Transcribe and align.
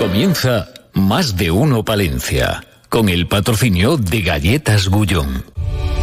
Comienza 0.00 0.66
Más 0.94 1.36
de 1.36 1.50
Uno 1.50 1.84
Palencia, 1.84 2.64
con 2.88 3.10
el 3.10 3.28
patrocinio 3.28 3.98
de 3.98 4.22
Galletas 4.22 4.88
Gullón. 4.88 5.44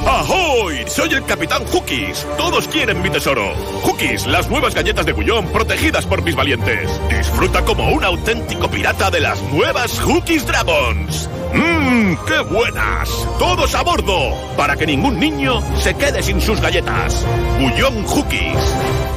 ¡Ahoy! 0.05 0.85
Soy 0.85 1.15
el 1.15 1.25
Capitán 1.25 1.65
Hookies. 1.65 2.27
Todos 2.37 2.67
quieren 2.67 3.01
mi 3.01 3.09
tesoro. 3.09 3.55
Hookies, 3.81 4.27
las 4.27 4.47
nuevas 4.51 4.75
galletas 4.75 5.03
de 5.07 5.13
Gullón 5.13 5.47
protegidas 5.47 6.05
por 6.05 6.21
mis 6.21 6.35
valientes. 6.35 6.87
Disfruta 7.09 7.65
como 7.65 7.91
un 7.91 8.03
auténtico 8.03 8.69
pirata 8.69 9.09
de 9.09 9.21
las 9.21 9.41
nuevas 9.51 9.99
Hookies 9.99 10.45
Dragons. 10.45 11.27
¡Mmm! 11.55 12.13
¡Qué 12.27 12.39
buenas! 12.53 13.09
Todos 13.39 13.73
a 13.73 13.81
bordo, 13.81 14.31
para 14.55 14.75
que 14.75 14.85
ningún 14.85 15.19
niño 15.19 15.59
se 15.75 15.95
quede 15.95 16.21
sin 16.21 16.39
sus 16.39 16.61
galletas. 16.61 17.25
Gullón 17.59 18.05
Hookies. 18.05 19.16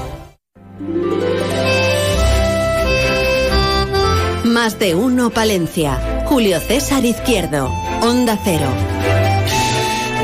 Más 4.61 4.79
de 4.79 4.95
uno 4.95 5.31
Palencia. 5.31 6.23
Julio 6.27 6.61
César 6.61 7.03
Izquierdo. 7.03 7.73
Onda 8.03 8.39
Cero. 8.45 8.67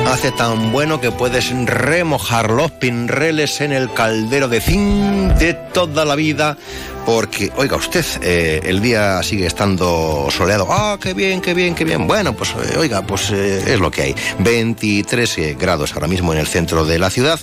Hace 0.09 0.30
tan 0.30 0.73
bueno 0.73 1.01
que 1.01 1.10
puedes 1.10 1.51
remojar 1.65 2.51
los 2.51 2.70
pinreles 2.70 3.62
en 3.62 3.73
el 3.73 3.91
caldero 3.91 4.48
de 4.48 4.60
zinc 4.60 5.33
de 5.38 5.55
toda 5.55 6.05
la 6.05 6.16
vida. 6.16 6.59
Porque, 7.07 7.51
oiga 7.57 7.79
usted, 7.79 8.05
eh, 8.20 8.60
el 8.65 8.83
día 8.83 9.23
sigue 9.23 9.46
estando 9.46 10.29
soleado. 10.30 10.66
¡Ah, 10.68 10.98
qué 11.01 11.15
bien, 11.15 11.41
qué 11.41 11.55
bien, 11.55 11.74
qué 11.74 11.84
bien! 11.84 12.07
Bueno, 12.07 12.34
pues 12.34 12.51
eh, 12.51 12.77
oiga, 12.77 13.07
pues 13.07 13.30
eh, 13.30 13.73
es 13.73 13.80
lo 13.80 13.91
que 13.91 14.02
hay. 14.02 14.15
23 14.41 15.57
grados 15.59 15.95
ahora 15.95 16.09
mismo 16.09 16.34
en 16.34 16.41
el 16.41 16.46
centro 16.46 16.84
de 16.84 16.98
la 16.98 17.09
ciudad. 17.09 17.41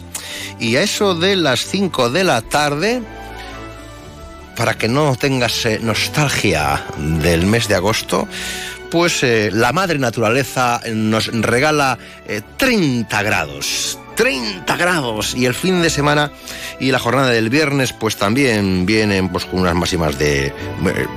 Y 0.59 0.75
a 0.75 0.83
eso 0.83 1.15
de 1.15 1.37
las 1.37 1.65
5 1.65 2.11
de 2.11 2.23
la 2.23 2.43
tarde, 2.43 3.01
para 4.55 4.75
que 4.75 4.87
no 4.87 5.15
tengas 5.15 5.67
nostalgia 5.81 6.83
del 6.97 7.45
mes 7.45 7.67
de 7.67 7.75
agosto, 7.75 8.27
pues 8.93 9.23
eh, 9.23 9.49
la 9.51 9.73
madre 9.73 9.97
naturaleza 9.97 10.79
nos 10.93 11.27
regala 11.27 11.97
eh, 12.27 12.41
30 12.57 13.23
grados. 13.23 13.97
30 14.15 14.75
grados 14.77 15.33
y 15.33 15.47
el 15.47 15.55
fin 15.55 15.81
de 15.81 15.89
semana 15.89 16.31
y 16.79 16.91
la 16.91 16.99
jornada 16.99 17.29
del 17.29 17.49
viernes 17.49 17.91
pues 17.91 18.17
también 18.17 18.85
vienen 18.85 19.29
pues 19.29 19.45
con 19.45 19.61
unas 19.61 19.73
máximas 19.73 20.19
de 20.19 20.45
eh, 20.45 20.53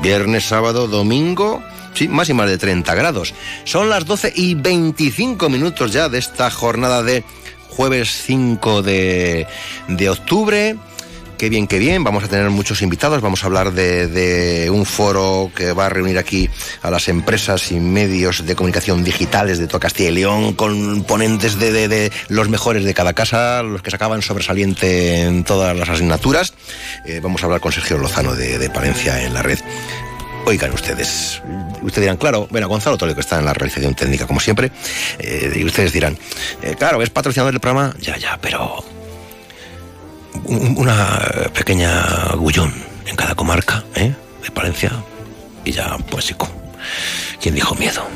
viernes, 0.02 0.44
sábado, 0.44 0.88
domingo, 0.88 1.62
sí, 1.92 2.08
máximas 2.08 2.48
de 2.48 2.56
30 2.56 2.94
grados. 2.94 3.34
Son 3.64 3.90
las 3.90 4.06
12 4.06 4.32
y 4.34 4.54
25 4.54 5.50
minutos 5.50 5.92
ya 5.92 6.08
de 6.08 6.18
esta 6.18 6.50
jornada 6.50 7.02
de 7.02 7.24
jueves 7.68 8.22
5 8.24 8.80
de, 8.80 9.46
de 9.88 10.08
octubre. 10.08 10.76
Qué 11.38 11.50
bien, 11.50 11.66
qué 11.66 11.78
bien. 11.78 12.02
Vamos 12.02 12.24
a 12.24 12.28
tener 12.28 12.48
muchos 12.48 12.80
invitados. 12.80 13.20
Vamos 13.20 13.42
a 13.42 13.46
hablar 13.46 13.72
de, 13.72 14.70
un 14.72 14.86
foro 14.86 15.50
que 15.54 15.72
va 15.72 15.86
a 15.86 15.88
reunir 15.90 16.16
aquí 16.16 16.48
a 16.80 16.90
las 16.90 17.08
empresas 17.08 17.70
y 17.72 17.78
medios 17.78 18.46
de 18.46 18.56
comunicación 18.56 19.04
digitales 19.04 19.58
de 19.58 19.66
toda 19.66 19.80
Castilla 19.80 20.08
y 20.08 20.14
León 20.14 20.54
con 20.54 21.04
ponentes 21.04 21.58
de, 21.58 22.10
los 22.28 22.48
mejores 22.48 22.84
de 22.84 22.94
cada 22.94 23.12
casa, 23.12 23.62
los 23.62 23.82
que 23.82 23.90
sacaban 23.90 24.22
sobresaliente 24.22 25.22
en 25.24 25.44
todas 25.44 25.76
las 25.76 25.90
asignaturas. 25.90 26.54
Eh, 27.04 27.20
vamos 27.22 27.42
a 27.42 27.46
hablar 27.46 27.60
con 27.60 27.70
Sergio 27.70 27.98
Lozano 27.98 28.34
de, 28.34 28.70
Palencia 28.70 29.22
en 29.22 29.34
la 29.34 29.42
red. 29.42 29.58
Oigan 30.46 30.72
ustedes, 30.72 31.42
ustedes 31.82 32.04
dirán, 32.04 32.16
claro, 32.16 32.46
bueno, 32.50 32.68
Gonzalo 32.68 32.96
Toledo 32.96 33.20
está 33.20 33.38
en 33.38 33.44
la 33.44 33.52
realización 33.52 33.94
técnica 33.94 34.26
como 34.26 34.38
siempre, 34.38 34.70
eh, 35.18 35.52
y 35.56 35.64
ustedes 35.64 35.92
dirán, 35.92 36.16
eh, 36.62 36.76
claro, 36.78 37.02
es 37.02 37.10
patrocinador 37.10 37.52
del 37.52 37.60
programa, 37.60 37.94
ya, 37.98 38.16
ya, 38.16 38.38
pero 38.40 38.84
una 40.44 41.50
pequeña 41.54 42.32
gullón 42.34 42.72
en 43.06 43.16
cada 43.16 43.34
comarca 43.34 43.84
¿eh? 43.94 44.14
de 44.42 44.50
Palencia 44.50 44.92
y 45.64 45.72
ya 45.72 45.96
poésico. 46.10 46.48
¿Quién 47.40 47.54
dijo 47.54 47.74
miedo? 47.74 48.06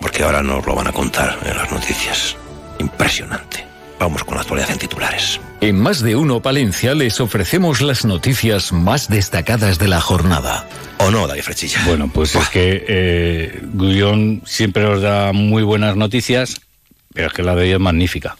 Porque 0.00 0.22
ahora 0.22 0.42
nos 0.42 0.66
lo 0.66 0.74
van 0.74 0.86
a 0.86 0.92
contar 0.92 1.38
en 1.44 1.56
las 1.56 1.70
noticias. 1.70 2.36
Impresionante. 2.78 3.64
Vamos 3.98 4.22
con 4.22 4.36
la 4.36 4.42
actualidad 4.42 4.70
en 4.70 4.78
titulares. 4.78 5.40
En 5.60 5.80
más 5.80 6.00
de 6.00 6.14
uno 6.14 6.40
Palencia 6.40 6.94
les 6.94 7.20
ofrecemos 7.20 7.80
las 7.80 8.04
noticias 8.04 8.72
más 8.72 9.08
destacadas 9.08 9.78
de 9.78 9.88
la 9.88 10.00
jornada. 10.00 10.68
¿O 10.98 11.10
no, 11.10 11.26
David 11.26 11.42
Frechilla? 11.42 11.82
Bueno, 11.84 12.08
pues 12.12 12.36
es 12.36 12.48
que 12.48 12.84
eh, 12.86 13.60
Gullón 13.72 14.42
siempre 14.46 14.84
nos 14.84 15.02
da 15.02 15.32
muy 15.32 15.64
buenas 15.64 15.96
noticias, 15.96 16.60
pero 17.12 17.28
es 17.28 17.32
que 17.32 17.42
la 17.42 17.56
de 17.56 17.62
hoy 17.62 17.72
es 17.72 17.80
magnífica 17.80 18.36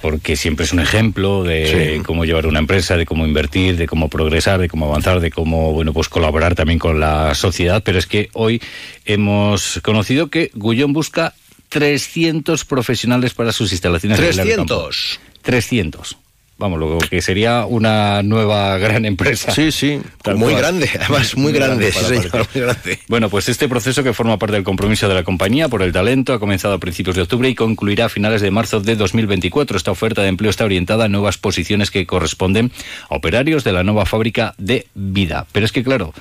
porque 0.00 0.36
siempre 0.36 0.64
es 0.64 0.72
un 0.72 0.80
ejemplo 0.80 1.42
de 1.42 1.96
sí. 1.96 2.02
cómo 2.04 2.24
llevar 2.24 2.46
una 2.46 2.58
empresa, 2.58 2.96
de 2.96 3.06
cómo 3.06 3.26
invertir, 3.26 3.76
de 3.76 3.86
cómo 3.86 4.08
progresar, 4.08 4.60
de 4.60 4.68
cómo 4.68 4.86
avanzar, 4.86 5.20
de 5.20 5.30
cómo 5.30 5.72
bueno 5.72 5.92
pues 5.92 6.08
colaborar 6.08 6.54
también 6.54 6.78
con 6.78 7.00
la 7.00 7.34
sociedad. 7.34 7.82
Pero 7.84 7.98
es 7.98 8.06
que 8.06 8.28
hoy 8.32 8.60
hemos 9.04 9.80
conocido 9.82 10.28
que 10.28 10.50
Gullón 10.54 10.92
busca 10.92 11.34
300 11.68 12.64
profesionales 12.64 13.34
para 13.34 13.52
sus 13.52 13.72
instalaciones. 13.72 14.18
300. 14.18 15.20
300 15.42 16.16
vamos, 16.58 16.78
lo 16.78 16.98
que 16.98 17.20
sería 17.22 17.66
una 17.66 18.22
nueva 18.22 18.78
gran 18.78 19.04
empresa. 19.04 19.52
Sí, 19.52 19.72
sí, 19.72 20.00
muy 20.24 20.52
cual. 20.52 20.56
grande, 20.56 20.90
además 21.00 21.36
muy, 21.36 21.44
muy 21.44 21.52
grande, 21.52 21.90
grande, 21.90 21.92
sí, 21.92 22.28
señor, 22.28 22.48
muy 22.54 22.62
grande. 22.62 22.98
Bueno, 23.08 23.28
pues 23.30 23.48
este 23.48 23.68
proceso 23.68 24.02
que 24.02 24.12
forma 24.12 24.38
parte 24.38 24.56
del 24.56 24.64
compromiso 24.64 25.08
de 25.08 25.14
la 25.14 25.24
compañía 25.24 25.68
por 25.68 25.82
el 25.82 25.92
talento 25.92 26.32
ha 26.32 26.40
comenzado 26.40 26.74
a 26.74 26.78
principios 26.78 27.16
de 27.16 27.22
octubre 27.22 27.48
y 27.48 27.54
concluirá 27.54 28.06
a 28.06 28.08
finales 28.08 28.40
de 28.40 28.50
marzo 28.50 28.80
de 28.80 28.96
2024. 28.96 29.76
Esta 29.76 29.90
oferta 29.90 30.22
de 30.22 30.28
empleo 30.28 30.50
está 30.50 30.64
orientada 30.64 31.04
a 31.04 31.08
nuevas 31.08 31.38
posiciones 31.38 31.90
que 31.90 32.06
corresponden 32.06 32.72
a 33.08 33.16
operarios 33.16 33.64
de 33.64 33.72
la 33.72 33.82
nueva 33.82 34.06
fábrica 34.06 34.54
de 34.58 34.86
vida. 34.94 35.46
Pero 35.52 35.66
es 35.66 35.72
que, 35.72 35.84
claro, 35.84 36.14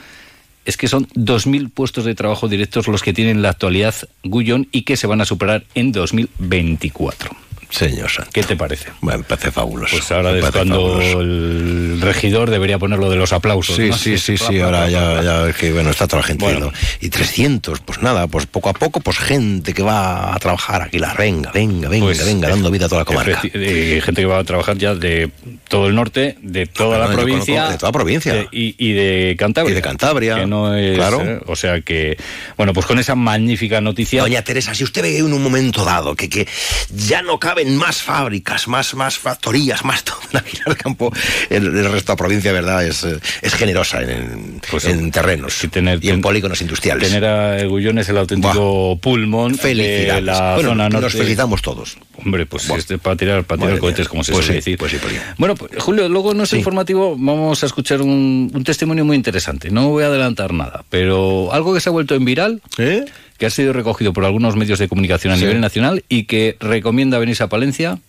es 0.66 0.78
que 0.78 0.88
son 0.88 1.08
2.000 1.10 1.72
puestos 1.72 2.06
de 2.06 2.16
trabajo 2.16 2.48
directos 2.48 2.88
los 2.88 3.04
que 3.04 3.14
tienen 3.14 3.38
en 3.38 3.42
la 3.44 3.50
actualidad 3.50 3.96
Gullón 4.24 4.68
y 4.72 4.82
que 4.82 4.98
se 4.98 5.08
van 5.08 5.22
a 5.22 5.26
superar 5.26 5.64
en 5.76 5.92
2024. 5.92 7.45
Señor 7.76 8.10
Santo. 8.10 8.32
¿Qué 8.34 8.44
te 8.44 8.56
parece? 8.56 8.90
Me 9.02 9.20
parece 9.20 9.52
fabuloso. 9.52 9.98
Pues 9.98 10.10
ahora 10.12 10.32
es 10.32 10.46
cuando 10.52 10.94
fabuloso. 10.94 11.22
el 11.22 12.00
regidor 12.02 12.50
debería 12.50 12.80
poner 12.80 13.00
lo 13.00 13.10
de 13.10 13.18
los 13.18 13.34
aplausos. 13.34 13.76
Sí, 13.76 13.90
¿no? 13.90 13.98
sí, 13.98 14.18
sí, 14.18 14.38
sí, 14.38 14.60
ahora 14.62 14.90
ya, 14.90 15.22
ya 15.22 15.54
que 15.54 15.74
bueno, 15.74 15.90
está 15.90 16.08
toda 16.08 16.22
la 16.22 16.28
gente 16.28 16.46
bueno. 16.46 16.72
Y 17.02 17.10
300, 17.10 17.82
pues 17.82 18.02
nada, 18.02 18.28
pues 18.28 18.46
poco 18.46 18.70
a 18.70 18.74
poco, 18.74 19.02
pues 19.02 19.18
gente 19.18 19.74
que 19.74 19.84
va 19.84 20.34
a 20.34 20.40
trabajar 20.40 20.82
aquí, 20.82 21.00
la 21.00 21.14
venga, 21.14 21.52
venga, 21.52 21.90
venga, 21.90 22.06
pues, 22.06 22.26
venga, 22.26 22.50
dando 22.50 22.72
vida 22.72 22.86
a 22.86 22.90
toda 22.90 23.02
la 23.02 23.06
comarca. 23.06 23.42
Eh, 23.44 24.02
gente 24.04 24.22
que 24.22 24.28
va 24.28 24.40
a 24.40 24.44
trabajar 24.44 24.78
ya 24.78 24.96
de 24.96 25.30
todo 25.68 25.88
el 25.88 25.96
norte, 25.96 26.38
de 26.42 26.66
toda 26.68 26.98
no, 26.98 27.06
la 27.06 27.12
provincia. 27.12 27.70
De 27.70 27.78
toda 27.78 27.90
la 27.90 27.94
provincia. 27.94 28.34
De, 28.34 28.48
y, 28.52 28.76
y, 28.78 28.94
de 28.94 29.36
Cantabria. 29.38 29.72
Y 29.72 29.76
de 29.76 29.82
Cantabria. 29.82 30.36
Que 30.36 30.46
no 30.46 30.76
es, 30.76 30.96
claro. 30.96 31.22
Eh, 31.22 31.42
o 31.46 31.56
sea 31.56 31.82
que, 31.82 32.18
bueno, 32.58 32.74
pues 32.74 32.86
con 32.86 33.00
esa 33.00 33.16
magnífica 33.16 33.82
noticia. 33.82 34.22
Doña 34.22 34.44
Teresa, 34.44 34.74
si 34.74 34.84
usted 34.84 35.02
ve 35.02 35.18
en 35.18 35.34
un 35.34 35.44
momento 35.44 35.84
dado 35.84 36.16
que, 36.16 36.30
que 36.30 36.48
ya 36.90 37.22
no 37.22 37.40
caben 37.66 37.78
más 37.78 38.02
fábricas, 38.02 38.68
más, 38.68 38.94
más 38.94 39.18
factorías, 39.18 39.84
más 39.84 40.04
todo 40.04 40.18
en 40.32 40.38
Aguilar 40.38 40.66
del 40.68 40.78
Campo, 40.78 41.12
el, 41.50 41.66
el, 41.66 41.92
resto 41.92 42.12
de 42.12 42.14
la 42.14 42.18
provincia, 42.18 42.52
verdad, 42.52 42.86
es, 42.86 43.06
es 43.42 43.54
generosa 43.54 44.02
en, 44.02 44.62
pues, 44.70 44.86
en 44.86 45.12
terrenos 45.12 45.64
y, 45.64 45.68
tener, 45.68 46.04
y 46.04 46.10
en 46.10 46.22
polígonos 46.22 46.62
industriales. 46.62 47.10
Tener 47.10 47.26
a 47.26 47.64
Gullón 47.66 48.00
es 48.00 48.10
el 48.10 48.18
auténtico 48.18 48.98
pulmón 49.02 49.56
de 49.56 50.22
la 50.22 50.56
bueno, 50.56 50.70
zona 50.70 50.90
norte. 50.90 51.06
Nos 51.06 51.14
felicitamos 51.14 51.62
todos. 51.62 51.98
Hombre, 52.24 52.46
pues 52.46 52.70
este, 52.70 52.98
para 52.98 53.16
tirar, 53.16 53.44
para 53.44 53.62
tirar 53.62 53.80
cohetes, 53.80 54.08
como 54.08 54.24
se 54.24 54.32
pues 54.32 54.46
suele 54.46 54.62
sí, 54.62 54.72
decir. 54.72 54.78
Pues 54.78 54.92
sí, 54.92 54.98
pues 55.02 55.14
sí. 55.14 55.20
Bueno, 55.38 55.56
Julio, 55.80 56.08
luego 56.08 56.32
en 56.32 56.38
nuestro 56.38 56.56
sí. 56.56 56.60
informativo 56.60 57.16
vamos 57.18 57.62
a 57.64 57.66
escuchar 57.66 58.02
un, 58.02 58.52
un, 58.54 58.64
testimonio 58.64 59.06
muy 59.06 59.16
interesante. 59.16 59.70
No 59.70 59.90
voy 59.90 60.04
a 60.04 60.08
adelantar 60.08 60.54
nada, 60.54 60.84
pero 60.90 61.54
algo 61.54 61.74
que 61.74 61.82
se 61.82 61.90
ha 61.90 61.92
vuelto 61.92 62.16
en 62.16 62.26
viral. 62.26 62.62
¿Eh? 62.78 63.06
Que 63.38 63.46
ha 63.46 63.50
sido 63.50 63.74
recogido 63.74 64.14
por 64.14 64.26
algunos 64.26 64.56
medios 64.56 64.80
de 64.80 64.88
comunicación 64.88 65.34
a 65.34 65.38
sí. 65.38 65.44
nivel 65.44 65.62
nacional 65.62 66.04
y 66.10 66.24
que 66.24 66.56
recomienda 66.60 67.20
venirse 67.20 67.44
a 67.44 67.48
Palencia 67.48 68.00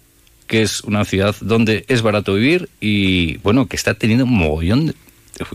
que 0.47 0.63
es 0.63 0.83
una 0.83 1.05
ciudad 1.05 1.35
donde 1.41 1.85
es 1.89 2.03
barato 2.03 2.35
vivir 2.35 2.69
y, 2.81 3.39
bueno, 3.39 3.67
que 3.67 3.77
está 3.77 3.95
teniendo 3.95 4.25
un 4.25 4.35
mogollón 4.35 4.87
de... 4.87 4.95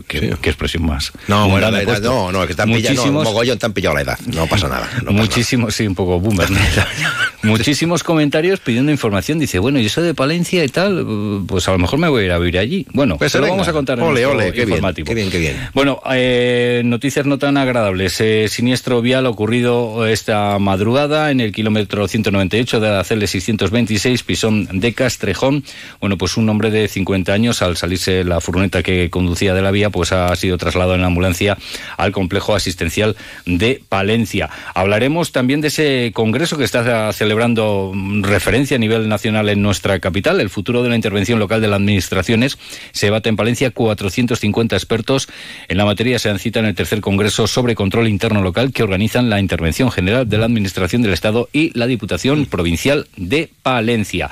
¿Qué, 0.06 0.20
sí. 0.20 0.30
¿Qué, 0.40 0.50
expresión 0.50 0.86
más? 0.86 1.12
No, 1.28 1.48
bueno, 1.48 1.70
la 1.70 1.82
edad, 1.82 2.00
no, 2.00 2.30
no, 2.30 2.46
que 2.46 2.54
han 2.60 2.70
pillado, 2.70 3.06
no, 3.06 3.22
mogollón 3.22 3.58
te 3.58 3.66
han 3.66 3.72
pillado 3.72 3.96
la 3.96 4.02
edad, 4.02 4.18
no 4.26 4.46
pasa 4.46 4.68
nada. 4.68 4.88
No 5.04 5.12
muchísimos, 5.12 5.74
sí, 5.74 5.86
un 5.86 5.94
poco 5.94 6.20
boomer. 6.20 6.48
muchísimos 7.42 8.02
comentarios 8.02 8.60
pidiendo 8.60 8.92
información. 8.92 9.38
Dice, 9.38 9.58
bueno, 9.58 9.80
yo 9.80 9.88
soy 9.88 10.04
de 10.04 10.14
Palencia 10.14 10.64
y 10.64 10.68
tal, 10.68 11.44
pues 11.46 11.66
a 11.68 11.72
lo 11.72 11.78
mejor 11.78 11.98
me 11.98 12.08
voy 12.08 12.22
a 12.22 12.26
ir 12.26 12.32
a 12.32 12.38
vivir 12.38 12.58
allí. 12.58 12.86
Bueno, 12.92 13.18
pues 13.18 13.34
lo 13.34 13.48
vamos 13.48 13.66
a 13.66 13.72
contar 13.72 13.98
en 13.98 14.04
ole, 14.04 14.24
ole, 14.24 14.52
qué 14.52 14.62
informativo. 14.62 15.12
Bien, 15.12 15.30
qué 15.30 15.38
bien, 15.38 15.52
qué 15.52 15.52
bien. 15.52 15.70
Bueno, 15.74 16.00
eh, 16.10 16.82
noticias 16.84 17.26
no 17.26 17.38
tan 17.38 17.56
agradables. 17.56 18.20
Eh, 18.20 18.46
siniestro 18.48 19.02
vial 19.02 19.26
ocurrido 19.26 20.06
esta 20.06 20.58
madrugada 20.58 21.30
en 21.30 21.40
el 21.40 21.52
kilómetro 21.52 22.06
198 22.06 22.80
de 22.80 22.88
la 22.88 23.04
CL 23.04 23.24
626, 23.24 24.22
Pisón 24.22 24.68
de 24.72 24.92
Castrejón. 24.92 25.64
Bueno, 26.00 26.16
pues 26.16 26.36
un 26.36 26.48
hombre 26.48 26.70
de 26.70 26.86
50 26.88 27.32
años, 27.32 27.62
al 27.62 27.76
salirse 27.76 28.24
la 28.24 28.40
furgoneta 28.40 28.82
que 28.82 29.10
conducía 29.10 29.54
de 29.54 29.62
la 29.62 29.71
pues 29.90 30.12
ha 30.12 30.34
sido 30.36 30.58
trasladado 30.58 30.94
en 30.94 31.00
la 31.00 31.06
ambulancia 31.06 31.56
al 31.96 32.12
complejo 32.12 32.54
asistencial 32.54 33.16
de 33.46 33.82
Palencia. 33.88 34.50
Hablaremos 34.74 35.32
también 35.32 35.60
de 35.60 35.68
ese 35.68 36.12
congreso 36.14 36.58
que 36.58 36.64
está 36.64 37.12
celebrando 37.12 37.92
referencia 38.20 38.76
a 38.76 38.80
nivel 38.80 39.08
nacional 39.08 39.48
en 39.48 39.62
nuestra 39.62 39.98
capital. 40.00 40.40
El 40.40 40.50
futuro 40.50 40.82
de 40.82 40.90
la 40.90 40.96
intervención 40.96 41.38
local 41.38 41.60
de 41.60 41.68
las 41.68 41.78
administraciones 41.78 42.58
se 42.92 43.06
debate 43.06 43.28
en 43.28 43.36
Palencia. 43.36 43.70
450 43.70 44.76
expertos 44.76 45.28
en 45.68 45.76
la 45.76 45.84
materia 45.84 46.18
se 46.18 46.30
han 46.30 46.38
citado 46.38 46.64
en 46.64 46.70
el 46.70 46.74
tercer 46.74 47.00
Congreso 47.00 47.46
sobre 47.46 47.74
Control 47.74 48.08
Interno 48.08 48.42
Local 48.42 48.72
que 48.72 48.82
organizan 48.82 49.30
la 49.30 49.40
Intervención 49.40 49.90
General 49.90 50.28
de 50.28 50.38
la 50.38 50.46
Administración 50.46 51.02
del 51.02 51.12
Estado 51.12 51.48
y 51.52 51.76
la 51.76 51.86
Diputación 51.86 52.46
Provincial 52.46 53.06
de 53.16 53.50
Palencia. 53.62 54.30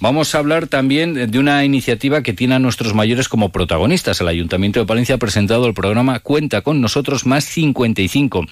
Vamos 0.00 0.34
a 0.34 0.38
hablar 0.38 0.66
también 0.66 1.30
de 1.30 1.38
una 1.38 1.64
iniciativa 1.64 2.22
que 2.22 2.32
tiene 2.32 2.56
a 2.56 2.58
nuestros 2.58 2.92
mayores 2.92 3.28
como 3.28 3.50
protagonistas. 3.50 4.20
El 4.20 4.28
Ayuntamiento 4.28 4.80
Palencia 4.86 5.16
ha 5.16 5.18
presentado 5.18 5.66
el 5.66 5.74
programa 5.74 6.20
Cuenta 6.20 6.60
con 6.62 6.80
nosotros 6.80 7.26
más 7.26 7.44
55. 7.44 8.46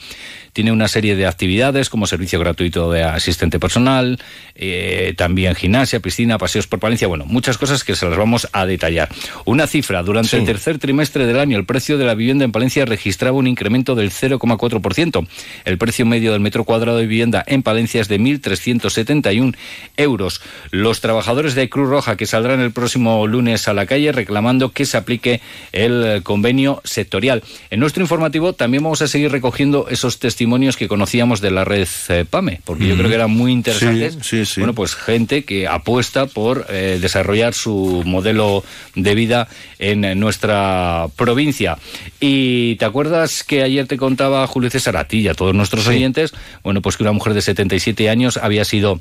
Tiene 0.52 0.72
una 0.72 0.88
serie 0.88 1.14
de 1.14 1.26
actividades 1.26 1.88
como 1.88 2.06
servicio 2.06 2.40
gratuito 2.40 2.90
de 2.90 3.04
asistente 3.04 3.60
personal, 3.60 4.18
eh, 4.54 5.14
también 5.16 5.54
gimnasia, 5.54 6.00
piscina, 6.00 6.38
paseos 6.38 6.66
por 6.66 6.80
Palencia, 6.80 7.06
bueno, 7.06 7.24
muchas 7.24 7.56
cosas 7.56 7.84
que 7.84 7.94
se 7.94 8.06
las 8.08 8.18
vamos 8.18 8.48
a 8.52 8.66
detallar. 8.66 9.08
Una 9.44 9.66
cifra, 9.66 10.02
durante 10.02 10.36
el 10.36 10.44
tercer 10.44 10.78
trimestre 10.78 11.26
del 11.26 11.38
año 11.38 11.56
el 11.56 11.66
precio 11.66 11.98
de 11.98 12.04
la 12.04 12.14
vivienda 12.14 12.44
en 12.44 12.52
Palencia 12.52 12.84
registraba 12.84 13.36
un 13.36 13.46
incremento 13.46 13.94
del 13.94 14.10
0,4%. 14.10 15.26
El 15.64 15.78
precio 15.78 16.04
medio 16.04 16.32
del 16.32 16.40
metro 16.40 16.64
cuadrado 16.64 16.98
de 16.98 17.06
vivienda 17.06 17.44
en 17.46 17.62
Palencia 17.62 18.00
es 18.00 18.08
de 18.08 18.18
1.371 18.18 19.56
euros. 19.96 20.40
Los 20.70 21.00
trabajadores 21.00 21.54
de 21.54 21.68
Cruz 21.68 21.88
Roja 21.88 22.16
que 22.16 22.26
saldrán 22.26 22.60
el 22.60 22.72
próximo 22.72 23.26
lunes 23.26 23.68
a 23.68 23.74
la 23.74 23.86
calle 23.86 24.12
reclamando 24.12 24.70
que 24.70 24.84
se 24.84 24.96
aplique 24.96 25.40
el 25.72 26.19
convenio 26.22 26.80
sectorial. 26.84 27.42
En 27.70 27.80
nuestro 27.80 28.02
informativo 28.02 28.52
también 28.52 28.82
vamos 28.82 29.02
a 29.02 29.08
seguir 29.08 29.30
recogiendo 29.30 29.86
esos 29.88 30.18
testimonios 30.18 30.76
que 30.76 30.88
conocíamos 30.88 31.40
de 31.40 31.50
la 31.50 31.64
red 31.64 31.88
eh, 32.08 32.24
PAME, 32.28 32.60
porque 32.64 32.86
yo 32.86 32.96
creo 32.96 33.08
que 33.08 33.14
eran 33.14 33.30
muy 33.30 33.52
interesantes. 33.52 34.18
Bueno, 34.56 34.74
pues 34.74 34.94
gente 34.94 35.44
que 35.44 35.66
apuesta 35.66 36.26
por 36.26 36.66
eh, 36.68 36.98
desarrollar 37.00 37.54
su 37.54 38.02
modelo 38.04 38.64
de 38.94 39.14
vida 39.14 39.48
en 39.78 40.18
nuestra 40.18 41.06
provincia. 41.16 41.78
Y 42.20 42.76
te 42.76 42.84
acuerdas 42.84 43.44
que 43.44 43.62
ayer 43.62 43.86
te 43.86 43.96
contaba 43.96 44.46
Julio 44.46 44.70
César 44.70 44.96
a 44.96 45.04
ti 45.04 45.20
y 45.20 45.28
a 45.28 45.34
todos 45.34 45.54
nuestros 45.54 45.86
oyentes, 45.86 46.32
bueno, 46.62 46.82
pues 46.82 46.96
que 46.96 47.02
una 47.02 47.12
mujer 47.12 47.34
de 47.34 47.42
77 47.42 48.10
años 48.10 48.36
había 48.36 48.64
sido 48.64 49.00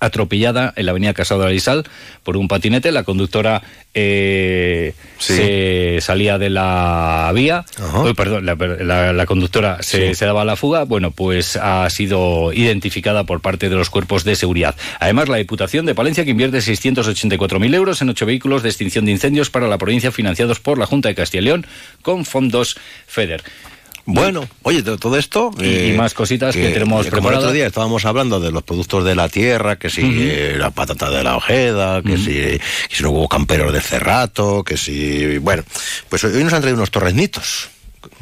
atropellada 0.00 0.72
en 0.76 0.86
la 0.86 0.90
avenida 0.90 1.14
Casado 1.14 1.42
de 1.42 1.48
Alisal 1.48 1.84
por 2.24 2.36
un 2.36 2.48
patinete. 2.48 2.90
La 2.90 3.04
conductora 3.04 3.62
eh, 3.94 4.94
se 5.18 5.98
salía 6.00 6.38
de 6.38 6.50
la 6.50 7.30
vía, 7.34 7.64
perdón, 8.16 8.46
la, 8.46 9.26
conductora 9.26 9.82
se, 9.82 10.14
daba 10.14 10.42
a 10.42 10.44
la 10.44 10.56
fuga. 10.56 10.84
Bueno, 10.84 11.10
pues 11.10 11.56
ha 11.56 11.88
sido 11.90 12.52
identificada 12.52 13.24
por 13.24 13.40
parte 13.40 13.68
de 13.68 13.76
los 13.76 13.90
cuerpos 13.90 14.24
de 14.24 14.36
seguridad. 14.36 14.74
Además, 14.98 15.28
la 15.28 15.36
Diputación 15.36 15.86
de 15.86 15.94
Palencia 15.94 16.24
que 16.24 16.30
invierte 16.30 16.58
684.000 16.58 17.74
euros 17.74 18.02
en 18.02 18.08
ocho 18.08 18.26
vehículos 18.26 18.62
de 18.62 18.68
extinción 18.70 19.04
de 19.04 19.12
incendios 19.12 19.50
para 19.50 19.68
la 19.68 19.78
provincia 19.78 20.10
financiados 20.10 20.60
por 20.60 20.78
la 20.78 20.86
Junta 20.86 21.08
de 21.08 21.14
Castilla 21.14 21.42
y 21.42 21.44
León 21.44 21.66
con 22.02 22.24
fondos 22.24 22.76
FEDER. 23.06 23.42
Bueno, 24.14 24.48
oye, 24.62 24.82
todo 24.82 25.16
esto... 25.16 25.50
Y, 25.58 25.92
eh, 25.92 25.94
más 25.96 26.14
cositas 26.14 26.54
que, 26.54 26.70
tenemos 26.70 27.06
como 27.08 27.30
el 27.30 27.36
otro 27.36 27.52
día 27.52 27.66
estábamos 27.66 28.04
hablando 28.04 28.40
de 28.40 28.52
los 28.52 28.62
productos 28.62 29.04
de 29.04 29.14
la 29.14 29.28
tierra, 29.28 29.76
que 29.76 29.90
si 29.90 30.02
eh, 30.04 30.56
la 30.58 30.70
patata 30.70 31.10
de 31.10 31.22
la 31.22 31.36
ojeda, 31.36 32.02
que, 32.02 32.16
si, 32.16 32.32
que 32.32 32.60
si 32.90 33.02
no 33.02 33.10
hubo 33.10 33.28
camperos 33.28 33.72
de 33.72 33.80
cerrato, 33.80 34.64
que 34.64 34.76
si... 34.76 35.38
Bueno, 35.38 35.62
pues 36.08 36.24
hoy 36.24 36.42
nos 36.44 36.52
han 36.52 36.60
traído 36.60 36.76
unos 36.76 36.90
torreznitos. 36.90 37.68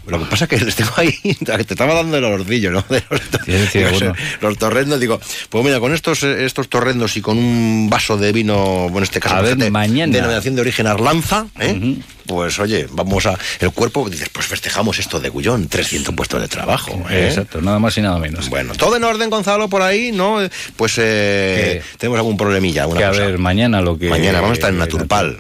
Lo 0.08 0.18
que 0.18 0.24
pasa 0.24 0.44
es 0.44 0.50
que 0.50 0.64
les 0.64 0.74
tengo 0.74 0.92
ahí, 0.96 1.12
te 1.44 1.60
estaba 1.60 1.94
dando 1.94 2.16
el 2.16 2.24
ordillo, 2.24 2.70
¿no? 2.70 2.84
De 2.88 3.02
los, 3.10 4.02
los, 4.40 4.58
torrendos, 4.58 5.00
digo, 5.00 5.20
pues 5.50 5.64
mira, 5.64 5.80
con 5.80 5.94
estos, 5.94 6.22
estos 6.22 6.68
torrendos 6.68 7.16
y 7.16 7.20
con 7.20 7.38
un 7.38 7.88
vaso 7.90 8.16
de 8.16 8.32
vino, 8.32 8.56
bueno, 8.84 8.98
en 8.98 9.02
este 9.04 9.20
caso, 9.20 9.36
a 9.36 9.42
ver, 9.42 9.70
mañana. 9.70 10.12
denominación 10.12 10.54
de 10.54 10.60
origen 10.62 10.86
Arlanza, 10.86 11.46
¿eh? 11.58 11.96
pues 12.28 12.58
oye, 12.58 12.86
vamos 12.90 13.24
a. 13.24 13.38
El 13.58 13.72
cuerpo, 13.72 14.08
dices, 14.08 14.28
pues 14.28 14.46
festejamos 14.46 14.98
esto 14.98 15.18
de 15.18 15.30
Gullón, 15.30 15.66
300 15.66 16.14
puestos 16.14 16.40
de 16.42 16.46
trabajo. 16.46 16.92
¿eh? 17.10 17.28
Exacto, 17.28 17.62
nada 17.62 17.78
más 17.78 17.96
y 17.96 18.02
nada 18.02 18.18
menos. 18.18 18.50
Bueno, 18.50 18.74
todo 18.74 18.96
en 18.96 19.04
orden, 19.04 19.30
Gonzalo, 19.30 19.68
por 19.68 19.80
ahí, 19.80 20.12
¿no? 20.12 20.38
Pues 20.76 20.96
eh, 20.98 21.82
tenemos 21.96 22.18
algún 22.18 22.36
problemilla. 22.36 22.86
que 22.86 23.02
a 23.02 23.10
ver, 23.10 23.38
mañana 23.38 23.80
lo 23.80 23.98
que. 23.98 24.10
Mañana 24.10 24.42
vamos 24.42 24.50
a 24.50 24.54
estar 24.54 24.70
en 24.70 24.78
Naturpal. 24.78 25.38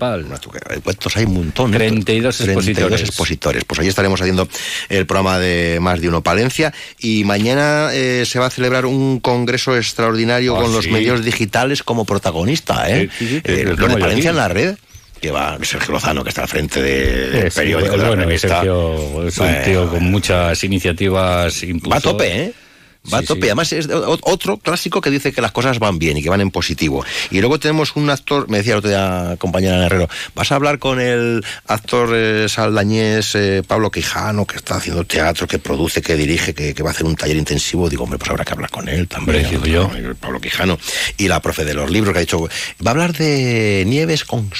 Puestos 0.82 1.14
hay 1.18 1.24
un 1.26 1.34
montón. 1.34 1.72
32 1.72 2.38
32 2.38 2.40
expositores. 2.40 3.00
expositores. 3.02 3.64
Pues 3.66 3.80
ahí 3.80 3.88
estaremos 3.88 4.18
haciendo 4.22 4.48
el 4.88 5.06
programa 5.06 5.38
de 5.38 5.78
Más 5.80 6.00
de 6.00 6.08
Uno 6.08 6.22
Palencia. 6.22 6.72
Y 6.98 7.24
mañana 7.24 7.90
eh, 7.92 8.24
se 8.26 8.38
va 8.38 8.46
a 8.46 8.50
celebrar 8.50 8.86
un 8.86 9.20
congreso 9.20 9.76
extraordinario 9.76 10.56
ah, 10.56 10.62
con 10.62 10.72
los 10.72 10.88
medios 10.88 11.24
digitales 11.24 11.82
como 11.82 12.04
protagonista, 12.04 12.88
¿eh? 12.90 13.08
de 13.20 13.76
Palencia 13.98 14.30
en 14.30 14.36
la 14.36 14.48
red 14.48 14.76
que 15.20 15.30
va 15.30 15.58
Sergio 15.62 15.92
Lozano, 15.92 16.22
que 16.22 16.28
está 16.28 16.42
al 16.42 16.48
frente 16.48 16.80
del 16.80 17.50
periódico. 17.50 17.96
bueno, 17.96 18.38
Sergio 18.38 19.26
es 19.26 19.38
un 19.38 19.62
tío 19.64 19.90
con 19.90 20.04
muchas 20.04 20.62
iniciativas. 20.64 21.64
Va 21.90 21.96
a 21.96 22.00
tope, 22.00 22.44
¿eh? 22.44 22.52
Va 23.12 23.18
a 23.18 23.22
tope. 23.22 23.46
Además, 23.46 23.72
es 23.72 23.88
otro 24.22 24.58
clásico 24.58 25.00
que 25.00 25.10
dice 25.10 25.32
que 25.32 25.40
las 25.40 25.52
cosas 25.52 25.78
van 25.78 25.98
bien 25.98 26.16
y 26.16 26.22
que 26.22 26.30
van 26.30 26.40
en 26.40 26.50
positivo. 26.50 27.04
Y 27.30 27.40
luego 27.40 27.58
tenemos 27.58 27.96
un 27.96 28.10
actor, 28.10 28.48
me 28.48 28.58
decía 28.58 28.74
el 28.74 28.78
otro 28.78 28.90
día 28.90 29.36
compañera 29.38 29.86
Herrero, 29.86 30.08
vas 30.34 30.52
a 30.52 30.56
hablar 30.56 30.78
con 30.78 31.00
el 31.00 31.44
actor 31.66 32.10
eh, 32.14 32.46
saldañés 32.48 33.34
eh, 33.34 33.62
Pablo 33.66 33.90
Quijano, 33.90 34.46
que 34.46 34.56
está 34.56 34.76
haciendo 34.76 35.04
teatro, 35.04 35.46
que 35.46 35.58
produce, 35.58 36.02
que 36.02 36.16
dirige, 36.16 36.54
que, 36.54 36.82
va 36.82 36.90
a 36.90 36.92
hacer 36.92 37.06
un 37.06 37.16
taller 37.16 37.36
intensivo. 37.36 37.88
Digo, 37.88 38.04
hombre, 38.04 38.18
pues 38.18 38.30
habrá 38.30 38.44
que 38.44 38.52
hablar 38.52 38.70
con 38.70 38.88
él 38.88 39.08
también. 39.08 39.48
yo. 39.64 39.90
Pablo 40.20 40.40
Quijano. 40.40 40.78
Y 41.16 41.28
la 41.28 41.40
profe 41.40 41.64
de 41.64 41.74
los 41.74 41.90
libros 41.90 42.12
que 42.12 42.18
ha 42.18 42.20
dicho, 42.20 42.40
va 42.40 42.48
a 42.86 42.90
hablar 42.90 43.12
de 43.16 43.84
Nieves 43.86 44.24
con... 44.24 44.50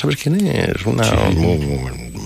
¿Sabes 0.00 0.16
quién 0.16 0.46
es? 0.46 0.84
Una, 0.84 1.04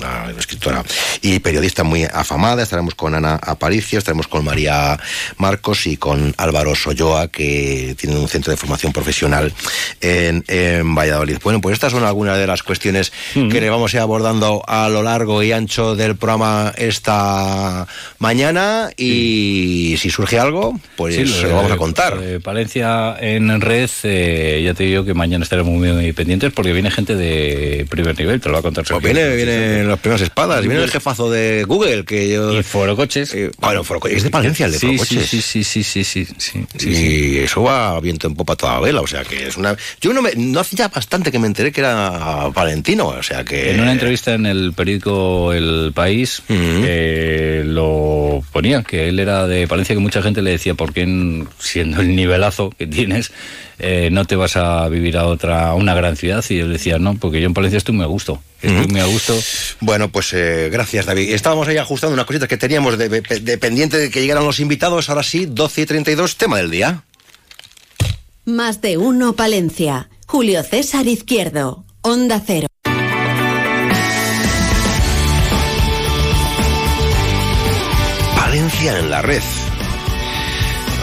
una 0.05 0.39
escritora 0.39 0.85
y 1.23 1.39
periodista 1.39 1.85
muy 1.85 2.05
afamada. 2.05 2.63
Estaremos 2.63 2.95
con 2.95 3.15
Ana 3.15 3.35
Aparicio, 3.37 3.99
estaremos 3.99 4.29
con 4.29 4.45
María 4.45 4.99
Marcos 5.39 5.87
y 5.87 5.97
con 5.97 6.35
Álvaro 6.37 6.75
Soyoa, 6.75 7.29
que 7.29 7.95
tienen 7.99 8.19
un 8.19 8.29
centro 8.29 8.51
de 8.51 8.57
formación 8.57 8.93
profesional 8.93 9.53
en, 10.01 10.95
Valladolid. 10.95 11.39
Bueno, 11.43 11.61
pues 11.61 11.75
estas 11.75 11.93
son 11.93 12.05
algunas 12.05 12.39
de 12.39 12.47
las 12.47 12.63
cuestiones 12.63 13.13
que 13.33 13.61
le 13.61 13.71
vamos 13.71 13.93
a 13.93 13.97
ir 13.97 14.01
abordando 14.01 14.63
a 14.67 14.89
lo 14.89 15.03
largo 15.03 15.43
y 15.43 15.53
ancho 15.53 15.97
del 15.97 16.17
programa 16.17 16.73
esta 16.77 17.87
mañana 18.19 18.91
y 18.97 19.97
si 19.99 20.11
surge 20.11 20.39
algo, 20.39 20.79
pues 20.97 21.15
se 21.15 21.49
lo 21.49 21.57
vamos 21.57 21.73
a 21.73 21.77
contar. 21.77 22.19
Palencia 22.43 23.17
en 23.21 23.61
red, 23.61 23.91
eh, 24.03 24.63
ya 24.65 24.75
te 24.75 24.85
digo 24.85 25.05
que 25.05 25.15
mañana 25.15 25.45
estaremos 25.45 25.73
muy, 25.73 26.13
pendientes 26.13 26.53
porque 26.53 26.73
viene 26.73 26.91
gente 26.91 27.17
de 27.17 27.87
primer 27.89 28.19
nivel, 28.19 28.41
te 28.41 28.49
lo 28.49 28.55
va 28.55 28.61
a 28.61 28.63
contar. 28.63 28.85
Pues 28.85 29.03
viene, 29.03 29.35
vienen 29.37 29.94
las 29.95 30.01
primeras 30.01 30.23
espadas. 30.23 30.65
Y 30.65 30.69
viene 30.69 30.85
el 30.85 30.91
jefazo 30.91 31.31
de 31.31 31.65
Google, 31.65 32.05
que 32.05 32.29
yo... 32.29 32.53
Y 32.59 32.63
Foro 32.63 32.97
Coches. 32.97 33.35
Eh, 33.35 33.51
bueno, 33.59 33.83
Es 34.11 34.23
de 34.23 34.31
Palencia 34.31 34.67
el 34.67 34.73
de 34.73 34.79
Foro 34.79 34.97
Coches. 34.99 35.27
Sí, 35.27 35.43
sí, 35.43 35.65
sí, 35.65 35.83
sí, 35.83 36.05
sí, 36.05 36.27
sí, 36.39 36.67
sí 36.77 36.89
Y 36.91 37.39
eso 37.39 37.63
va 37.63 37.99
viento 38.01 38.27
en 38.27 38.35
popa 38.35 38.57
toda 38.57 38.75
la 38.75 38.81
vela, 38.81 39.01
o 39.01 39.07
sea 39.07 39.25
que 39.25 39.47
es 39.47 39.57
una... 39.57 39.77
Yo 40.01 40.13
no, 40.13 40.23
me, 40.23 40.33
no 40.37 40.61
hace 40.61 40.77
ya 40.77 40.89
bastante 40.89 41.31
que 41.31 41.39
me 41.39 41.47
enteré 41.47 41.73
que 41.73 41.81
era 41.81 42.49
Valentino, 42.55 43.09
o 43.09 43.23
sea 43.23 43.45
que... 43.45 43.73
En 43.73 43.81
una 43.81 43.93
entrevista 43.93 44.35
en 44.35 44.47
el 44.47 44.73
periódico 44.73 45.53
El 45.53 45.93
País 45.95 46.43
eh, 46.49 47.63
lo 47.65 48.43
ponía, 48.53 48.83
que 48.83 49.09
él 49.09 49.19
era 49.19 49.47
de 49.47 49.67
Palencia, 49.69 49.95
que 49.95 50.01
mucha 50.01 50.23
gente 50.23 50.43
le 50.43 50.51
decía, 50.51 50.75
¿por 50.75 50.93
qué 50.93 51.05
siendo 51.59 52.01
el 52.01 52.15
nivelazo 52.15 52.71
que 52.71 52.87
tienes, 52.87 53.33
eh, 53.79 54.09
no 54.13 54.25
te 54.25 54.37
vas 54.37 54.57
a 54.57 54.89
vivir 54.89 55.17
a 55.17 55.27
otra, 55.27 55.71
a 55.71 55.75
una 55.75 55.95
gran 55.95 56.17
ciudad? 56.17 56.45
Y 56.49 56.59
él 56.59 56.73
decía, 56.73 56.99
no, 56.99 57.15
porque 57.15 57.41
yo 57.41 57.47
en 57.47 57.55
Palencia 57.55 57.79
estoy 57.79 57.95
muy 57.95 58.05
a 58.05 58.09
gusto. 58.09 58.41
Estoy 58.65 58.89
muy 58.89 59.01
a 59.01 59.07
gusto. 59.07 59.39
Bueno, 59.81 60.11
pues 60.11 60.33
eh, 60.33 60.69
gracias, 60.71 61.07
David. 61.07 61.33
Estábamos 61.35 61.69
ahí 61.69 61.77
ajustando 61.77 62.15
unas 62.15 62.27
cositas 62.27 62.49
que 62.49 62.57
teníamos 62.57 62.99
de, 62.99 63.59
pendiente 63.59 63.99
de 63.99 64.11
que 64.11 64.21
llegaran 64.21 64.45
los 64.45 64.61
invitados. 64.61 65.09
Ahora 65.09 65.23
sí, 65.23 65.47
12 65.47 65.83
y 65.83 65.87
32, 65.87 66.37
tema 66.37 66.59
del 66.59 66.71
día. 66.71 67.05
Más 68.45 68.81
de 68.81 68.97
uno, 68.97 69.35
Palencia. 69.35 70.09
Julio 70.27 70.63
César 70.63 71.07
Izquierdo, 71.07 71.85
Onda 72.03 72.43
Cero. 72.45 72.67
Palencia 78.37 78.99
en 78.99 79.11
la 79.11 79.23
red 79.23 79.43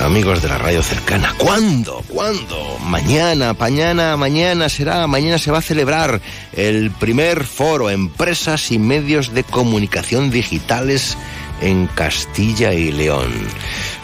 amigos 0.02 0.42
de 0.42 0.50
la 0.50 0.58
radio 0.58 0.82
cercana. 0.82 1.34
¿Cuándo? 1.38 2.04
¿Cuándo? 2.08 2.78
Mañana, 2.86 3.54
mañana, 3.54 4.18
mañana 4.18 4.68
será, 4.68 5.06
mañana 5.08 5.38
se 5.38 5.52
va 5.52 5.60
a 5.60 5.62
celebrar 5.62 6.22
el 6.54 6.92
primer 6.92 7.44
foro 7.44 7.90
Empresas 7.90 8.72
y 8.72 8.80
Medios 8.80 9.34
de 9.34 9.44
Comunicación 9.44 10.32
Digitales 10.32 11.18
en 11.62 11.88
Castilla 11.88 12.74
y 12.74 12.92
León. 12.92 13.32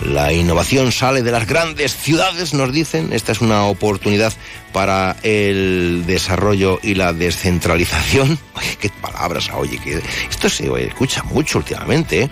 La 0.05 0.31
innovación 0.31 0.91
sale 0.91 1.23
de 1.23 1.31
las 1.31 1.47
grandes 1.47 1.95
ciudades, 1.95 2.53
nos 2.53 2.71
dicen. 2.71 3.11
Esta 3.13 3.31
es 3.31 3.41
una 3.41 3.65
oportunidad 3.65 4.31
para 4.73 5.15
el 5.23 6.03
desarrollo 6.05 6.79
y 6.83 6.93
la 6.95 7.13
descentralización. 7.13 8.37
Oye, 8.53 8.77
qué 8.79 8.89
palabras, 8.89 9.49
oye, 9.55 9.77
que 9.79 10.01
esto 10.29 10.49
se 10.49 10.67
escucha 10.85 11.21
mucho 11.23 11.59
últimamente. 11.59 12.23
¿eh? 12.23 12.29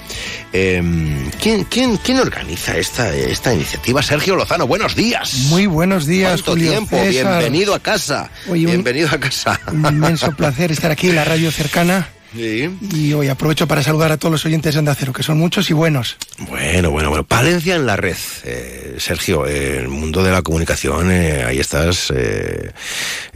Em, 0.54 1.30
¿quién, 1.42 1.64
quién, 1.66 1.98
quién 1.98 2.20
organiza 2.20 2.76
esta, 2.78 3.16
esta 3.16 3.54
iniciativa? 3.54 4.02
Sergio 4.02 4.36
Lozano, 4.36 4.66
buenos 4.66 4.96
días. 4.96 5.34
Muy 5.50 5.68
buenos 5.68 6.06
días, 6.08 6.42
¿Cuánto 6.42 6.52
Julio 6.54 6.72
tiempo? 6.72 6.98
César. 6.98 7.40
Bienvenido 7.40 7.76
a 7.76 7.80
casa. 7.80 8.30
Oye, 8.48 8.66
un- 8.66 8.72
Bienvenido 8.72 9.10
a 9.12 9.20
casa. 9.20 9.60
Un 9.72 9.86
inmenso 9.86 10.32
placer 10.36 10.72
estar 10.72 10.90
aquí 10.92 11.10
en 11.10 11.16
la 11.16 11.26
radio 11.26 11.52
cercana. 11.52 12.10
Sí. 12.36 12.70
Y 12.94 13.14
hoy 13.14 13.30
aprovecho 13.30 13.68
para 13.68 13.82
saludar 13.82 14.12
a 14.12 14.18
todos 14.18 14.32
los 14.32 14.46
oyentes 14.46 14.74
de 14.74 14.80
Onda 14.80 14.96
Cero, 14.96 15.14
que 15.14 15.24
son 15.24 15.38
muchos 15.38 15.70
y 15.70 15.74
buenos. 15.74 16.18
Bueno, 16.50 16.92
bueno, 16.92 17.10
bueno. 17.10 17.26
Palencia 17.26 17.76
en 17.76 17.86
la 17.86 17.96
red. 17.96 18.18
Eh, 18.44 18.96
Sergio, 19.00 19.48
eh, 19.48 19.78
el 19.80 19.88
mundo 19.88 20.24
de 20.24 20.32
la 20.32 20.42
comunicación, 20.42 21.12
eh, 21.12 21.44
ahí 21.44 21.60
estás 21.60 22.12
eh, 22.16 22.72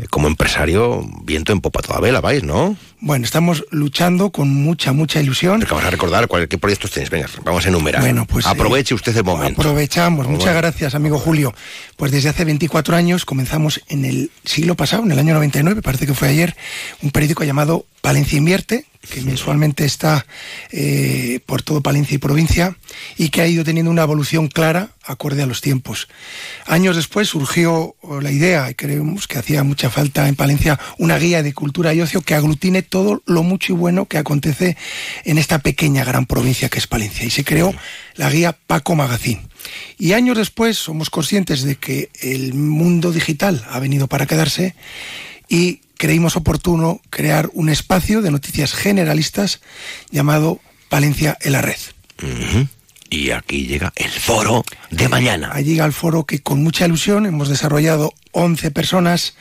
como 0.09 0.27
empresario, 0.27 1.05
viento 1.23 1.53
en 1.53 1.61
popa 1.61 1.81
toda 1.81 1.99
vela, 1.99 2.21
vais, 2.21 2.43
¿no? 2.43 2.75
Bueno, 3.01 3.23
estamos 3.23 3.63
luchando 3.71 4.29
con 4.31 4.53
mucha, 4.53 4.91
mucha 4.91 5.21
ilusión. 5.21 5.59
Porque 5.59 5.73
vamos 5.73 5.87
a 5.87 5.91
recordar 5.91 6.27
cuál, 6.27 6.49
qué 6.49 6.57
proyectos 6.57 6.91
tenéis. 6.91 7.09
Venga, 7.09 7.29
vamos 7.45 7.65
a 7.65 7.69
enumerar. 7.69 8.01
Bueno, 8.01 8.25
pues, 8.25 8.45
Aproveche 8.45 8.93
usted 8.93 9.15
el 9.15 9.23
momento. 9.23 9.61
Aprovechamos. 9.61 10.25
Bueno. 10.25 10.39
Muchas 10.39 10.55
gracias, 10.55 10.95
amigo 10.95 11.17
Julio. 11.17 11.53
Pues 11.95 12.11
desde 12.11 12.29
hace 12.29 12.43
24 12.43 12.97
años 12.97 13.23
comenzamos 13.23 13.81
en 13.87 14.03
el 14.03 14.31
siglo 14.43 14.75
pasado, 14.75 15.03
en 15.03 15.11
el 15.11 15.19
año 15.19 15.33
99, 15.33 15.81
parece 15.81 16.07
que 16.07 16.13
fue 16.13 16.27
ayer, 16.27 16.55
un 17.01 17.11
periódico 17.11 17.45
llamado 17.45 17.85
Palencia 18.01 18.37
Invierte, 18.37 18.85
que 19.07 19.21
mensualmente 19.21 19.85
está 19.85 20.25
eh, 20.71 21.39
por 21.45 21.61
todo 21.61 21.81
Palencia 21.81 22.15
y 22.15 22.17
provincia 22.17 22.75
y 23.17 23.29
que 23.29 23.41
ha 23.41 23.47
ido 23.47 23.63
teniendo 23.63 23.91
una 23.91 24.03
evolución 24.03 24.47
clara 24.47 24.89
acorde 25.03 25.41
a 25.41 25.45
los 25.45 25.61
tiempos. 25.61 26.07
Años 26.65 26.95
después 26.95 27.29
surgió 27.29 27.95
la 28.21 28.31
idea, 28.31 28.69
y 28.69 28.75
creemos 28.75 29.27
que 29.27 29.39
hacía 29.39 29.63
mucha 29.63 29.89
falta 29.89 30.27
en 30.27 30.35
Palencia, 30.35 30.79
una 30.97 31.17
guía 31.17 31.41
de 31.41 31.53
cultura 31.53 31.93
y 31.93 32.01
ocio 32.01 32.21
que 32.21 32.35
aglutine 32.35 32.83
todo 32.83 33.23
lo 33.25 33.41
mucho 33.41 33.73
y 33.73 33.75
bueno 33.75 34.05
que 34.05 34.17
acontece 34.17 34.77
en 35.23 35.37
esta 35.37 35.59
pequeña 35.59 36.03
gran 36.03 36.25
provincia 36.25 36.69
que 36.69 36.77
es 36.77 36.85
Palencia. 36.85 37.25
Y 37.25 37.31
se 37.31 37.43
creó 37.43 37.73
la 38.15 38.29
guía 38.29 38.57
Paco 38.67 38.95
Magazine. 38.95 39.41
Y 39.97 40.13
años 40.13 40.37
después 40.37 40.77
somos 40.77 41.09
conscientes 41.09 41.63
de 41.63 41.75
que 41.75 42.09
el 42.21 42.53
mundo 42.53 43.11
digital 43.11 43.65
ha 43.69 43.79
venido 43.79 44.07
para 44.07 44.27
quedarse 44.27 44.75
y 45.47 45.81
creímos 45.99 46.37
oportuno 46.37 47.01
crear 47.09 47.49
un 47.53 47.67
espacio 47.67 48.21
de 48.21 48.31
noticias 48.31 48.73
generalistas 48.73 49.59
llamado 50.09 50.61
Palencia 50.87 51.37
en 51.41 51.51
la 51.51 51.61
red. 51.61 51.77
Y 53.09 53.31
aquí 53.31 53.67
llega 53.67 53.91
el 53.97 54.09
foro 54.09 54.63
de 54.91 55.09
mañana. 55.09 55.49
Allí 55.51 55.71
llega 55.71 55.85
el 55.85 55.91
foro 55.91 56.25
que 56.25 56.39
con 56.39 56.63
mucha 56.63 56.85
ilusión 56.85 57.25
hemos 57.25 57.49
desarrollado 57.49 58.13
11 58.31 58.71
personas, 58.71 59.35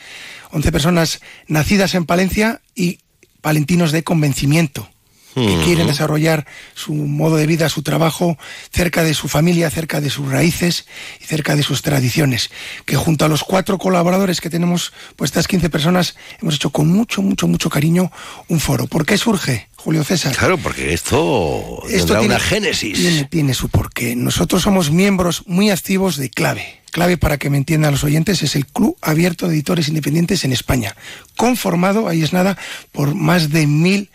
11 0.51 0.73
personas 0.73 1.21
nacidas 1.47 1.95
en 1.95 2.07
Palencia 2.07 2.61
y 2.75 2.99
palentinos 3.41 3.93
de 3.93 4.03
convencimiento 4.03 4.91
que 5.35 5.61
quieren 5.65 5.87
desarrollar 5.87 6.47
su 6.75 6.93
modo 6.95 7.37
de 7.37 7.47
vida, 7.47 7.69
su 7.69 7.83
trabajo 7.83 8.37
cerca 8.73 9.05
de 9.05 9.15
su 9.15 9.29
familia, 9.29 9.71
cerca 9.71 10.01
de 10.01 10.11
sus 10.11 10.29
raíces 10.29 10.87
y 11.21 11.25
cerca 11.27 11.55
de 11.55 11.63
sus 11.63 11.83
tradiciones. 11.83 12.51
Que 12.87 12.97
junto 12.97 13.25
a 13.25 13.29
los 13.29 13.45
cuatro 13.45 13.79
colaboradores 13.79 14.41
que 14.41 14.51
tenemos, 14.51 14.93
pues 15.17 15.29
estas 15.31 15.47
15 15.47 15.71
personas, 15.71 16.17
hemos 16.43 16.55
hecho 16.57 16.71
con 16.71 16.89
mucho, 16.89 17.23
mucho, 17.23 17.47
mucho 17.47 17.71
cariño 17.71 18.11
un 18.49 18.59
foro. 18.59 18.87
¿Por 18.89 19.07
qué 19.07 19.17
surge, 19.17 19.69
Julio 19.77 20.03
César? 20.03 20.35
Claro, 20.37 20.59
porque 20.59 20.93
esto, 20.93 21.83
Esto 21.89 22.15
tendrá 22.15 22.19
tiene- 22.21 22.35
una 22.35 22.41
génesis. 22.45 22.99
Tiene, 22.99 23.25
tiene 23.25 23.55
su 23.55 23.69
porqué. 23.69 24.17
Nosotros 24.17 24.63
somos 24.63 24.91
miembros 24.91 25.45
muy 25.47 25.71
activos 25.71 26.17
de 26.17 26.31
Clave. 26.31 26.81
Clave, 26.91 27.17
para 27.19 27.37
que 27.39 27.51
me 27.51 27.59
entiendan 27.59 27.93
los 27.93 28.03
oyentes, 28.03 28.43
es 28.43 28.57
el 28.57 28.67
Club 28.67 28.97
Abierto 29.03 29.47
de 29.47 29.55
Editores 29.55 29.89
Independientes 29.89 30.43
en 30.45 30.53
España, 30.53 30.97
conformado, 31.37 32.09
ahí 32.09 32.23
es 32.23 32.33
nada, 32.33 32.57
por 32.93 33.15
más 33.15 33.51
de 33.51 33.67
mil 33.67 34.11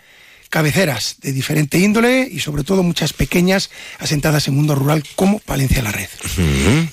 cabeceras 0.53 1.15
de 1.19 1.33
diferente 1.33 1.79
índole 1.79 2.29
y 2.31 2.39
sobre 2.39 2.63
todo 2.63 2.83
muchas 2.83 3.11
pequeñas 3.11 3.71
asentadas 3.97 4.47
en 4.47 4.53
mundo 4.53 4.75
rural 4.75 5.03
como 5.15 5.39
Palencia 5.39 5.81
la 5.81 5.91
Red. 5.91 6.09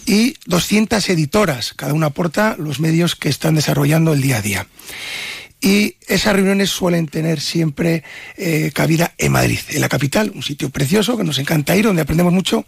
Y 0.07 0.37
200 0.47 1.07
editoras, 1.11 1.75
cada 1.75 1.93
una 1.93 2.07
aporta 2.07 2.57
los 2.59 2.81
medios 2.81 3.17
que 3.17 3.29
están 3.29 3.57
desarrollando 3.57 4.15
el 4.15 4.23
día 4.23 4.39
a 4.39 4.41
día. 4.41 4.67
Y 5.61 5.97
esas 6.11 6.35
reuniones 6.35 6.71
suelen 6.71 7.07
tener 7.07 7.41
siempre 7.41 8.03
eh, 8.37 8.71
cabida 8.75 9.15
en 9.19 9.33
Madrid, 9.33 9.61
en 9.71 9.81
la 9.81 9.89
capital, 9.89 10.33
un 10.35 10.43
sitio 10.43 10.71
precioso 10.71 11.17
que 11.17 11.25
nos 11.25 11.39
encanta 11.39 11.77
ir, 11.77 11.85
donde 11.85 12.03
aprendemos 12.03 12.33
mucho, 12.33 12.67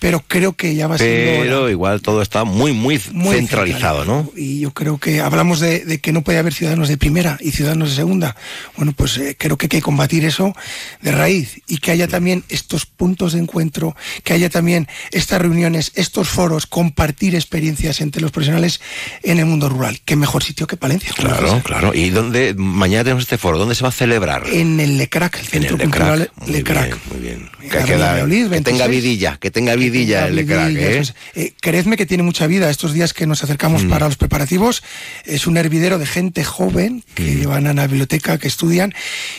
pero 0.00 0.22
creo 0.26 0.54
que 0.54 0.74
ya 0.74 0.86
va 0.86 0.98
siendo 0.98 1.42
Pero 1.42 1.62
hora. 1.62 1.70
igual 1.70 2.02
todo 2.02 2.20
está 2.20 2.44
muy, 2.44 2.72
muy, 2.72 3.00
Muy 3.12 3.36
centralizado, 3.36 4.04
¿no? 4.04 4.30
Y 4.36 4.60
yo 4.60 4.72
creo 4.72 4.98
que 4.98 5.20
hablamos 5.20 5.60
de, 5.60 5.84
de 5.84 5.98
que 5.98 6.12
no 6.12 6.22
puede 6.22 6.38
haber 6.38 6.52
ciudadanos 6.52 6.88
de 6.88 6.98
primera 6.98 7.38
y 7.40 7.52
ciudadanos 7.52 7.90
de 7.90 7.96
segunda. 7.96 8.36
Bueno, 8.76 8.92
pues 8.92 9.16
eh, 9.16 9.36
creo 9.38 9.56
que 9.56 9.64
hay 9.66 9.70
que 9.70 9.80
combatir 9.82 10.24
eso 10.24 10.54
de 11.00 11.12
raíz 11.12 11.62
y 11.68 11.78
que 11.78 11.92
haya 11.92 12.08
también 12.08 12.44
estos 12.48 12.86
puntos 12.86 13.32
de 13.32 13.38
encuentro, 13.38 13.96
que 14.24 14.34
haya 14.34 14.50
también 14.50 14.88
estas 15.10 15.40
reuniones, 15.40 15.92
estos 15.94 16.28
foros, 16.28 16.66
compartir 16.66 17.34
experiencias 17.34 18.00
entre 18.00 18.20
los 18.20 18.30
profesionales 18.30 18.80
en 19.22 19.38
el 19.38 19.46
mundo 19.46 19.68
rural. 19.68 20.00
Qué 20.04 20.16
mejor 20.16 20.42
sitio 20.42 20.66
que 20.66 20.76
Palencia. 20.76 21.12
Claro, 21.16 21.62
claro. 21.64 21.94
¿Y 21.94 22.10
dónde? 22.10 22.54
Mañana 22.64 23.04
tenemos 23.04 23.22
este 23.24 23.38
foro. 23.38 23.58
¿Dónde 23.58 23.74
se 23.74 23.82
va 23.82 23.90
a 23.90 23.92
celebrar? 23.92 24.44
En 24.50 24.80
el 24.80 24.98
Lecrac, 24.98 25.34
el 25.36 25.40
En 25.44 25.46
Centro 25.50 25.76
el 25.76 25.82
Cultural 25.82 26.18
Lecrac. 26.20 26.42
Muy 26.46 26.52
Lecrac. 26.52 26.86
bien, 26.86 26.98
muy 27.10 27.20
bien. 27.20 27.50
En 27.62 27.70
Que, 27.70 27.76
la 27.78 27.84
que 27.84 27.96
da- 27.96 28.10
Valladolid, 28.12 28.42
que 28.50 28.60
tenga 28.60 28.86
26. 28.86 28.90
vidilla, 28.90 29.36
que 29.38 29.50
tenga 29.50 29.74
vidilla 29.76 30.26
el 30.28 30.36
Lecrac, 30.36 30.70
¿eh? 30.76 31.02
eh, 31.34 31.52
creedme 31.60 31.96
que 31.96 32.06
tiene 32.06 32.22
mucha 32.22 32.46
vida. 32.46 32.68
Estos 32.70 32.92
días 32.92 33.12
que 33.14 33.26
nos 33.26 33.42
acercamos 33.44 33.84
Mm. 33.84 33.88
para 33.90 34.06
los 34.06 34.16
preparativos 34.16 34.82
es 35.24 35.46
un 35.46 35.56
hervidero 35.56 35.98
de 35.98 36.06
gente 36.06 36.44
joven 36.44 37.04
que 37.14 37.42
Mm. 37.44 37.48
van 37.48 37.66
a 37.66 37.72
la 37.74 37.86
biblioteca, 37.86 38.38
que 38.38 38.48
estudian 38.48 38.92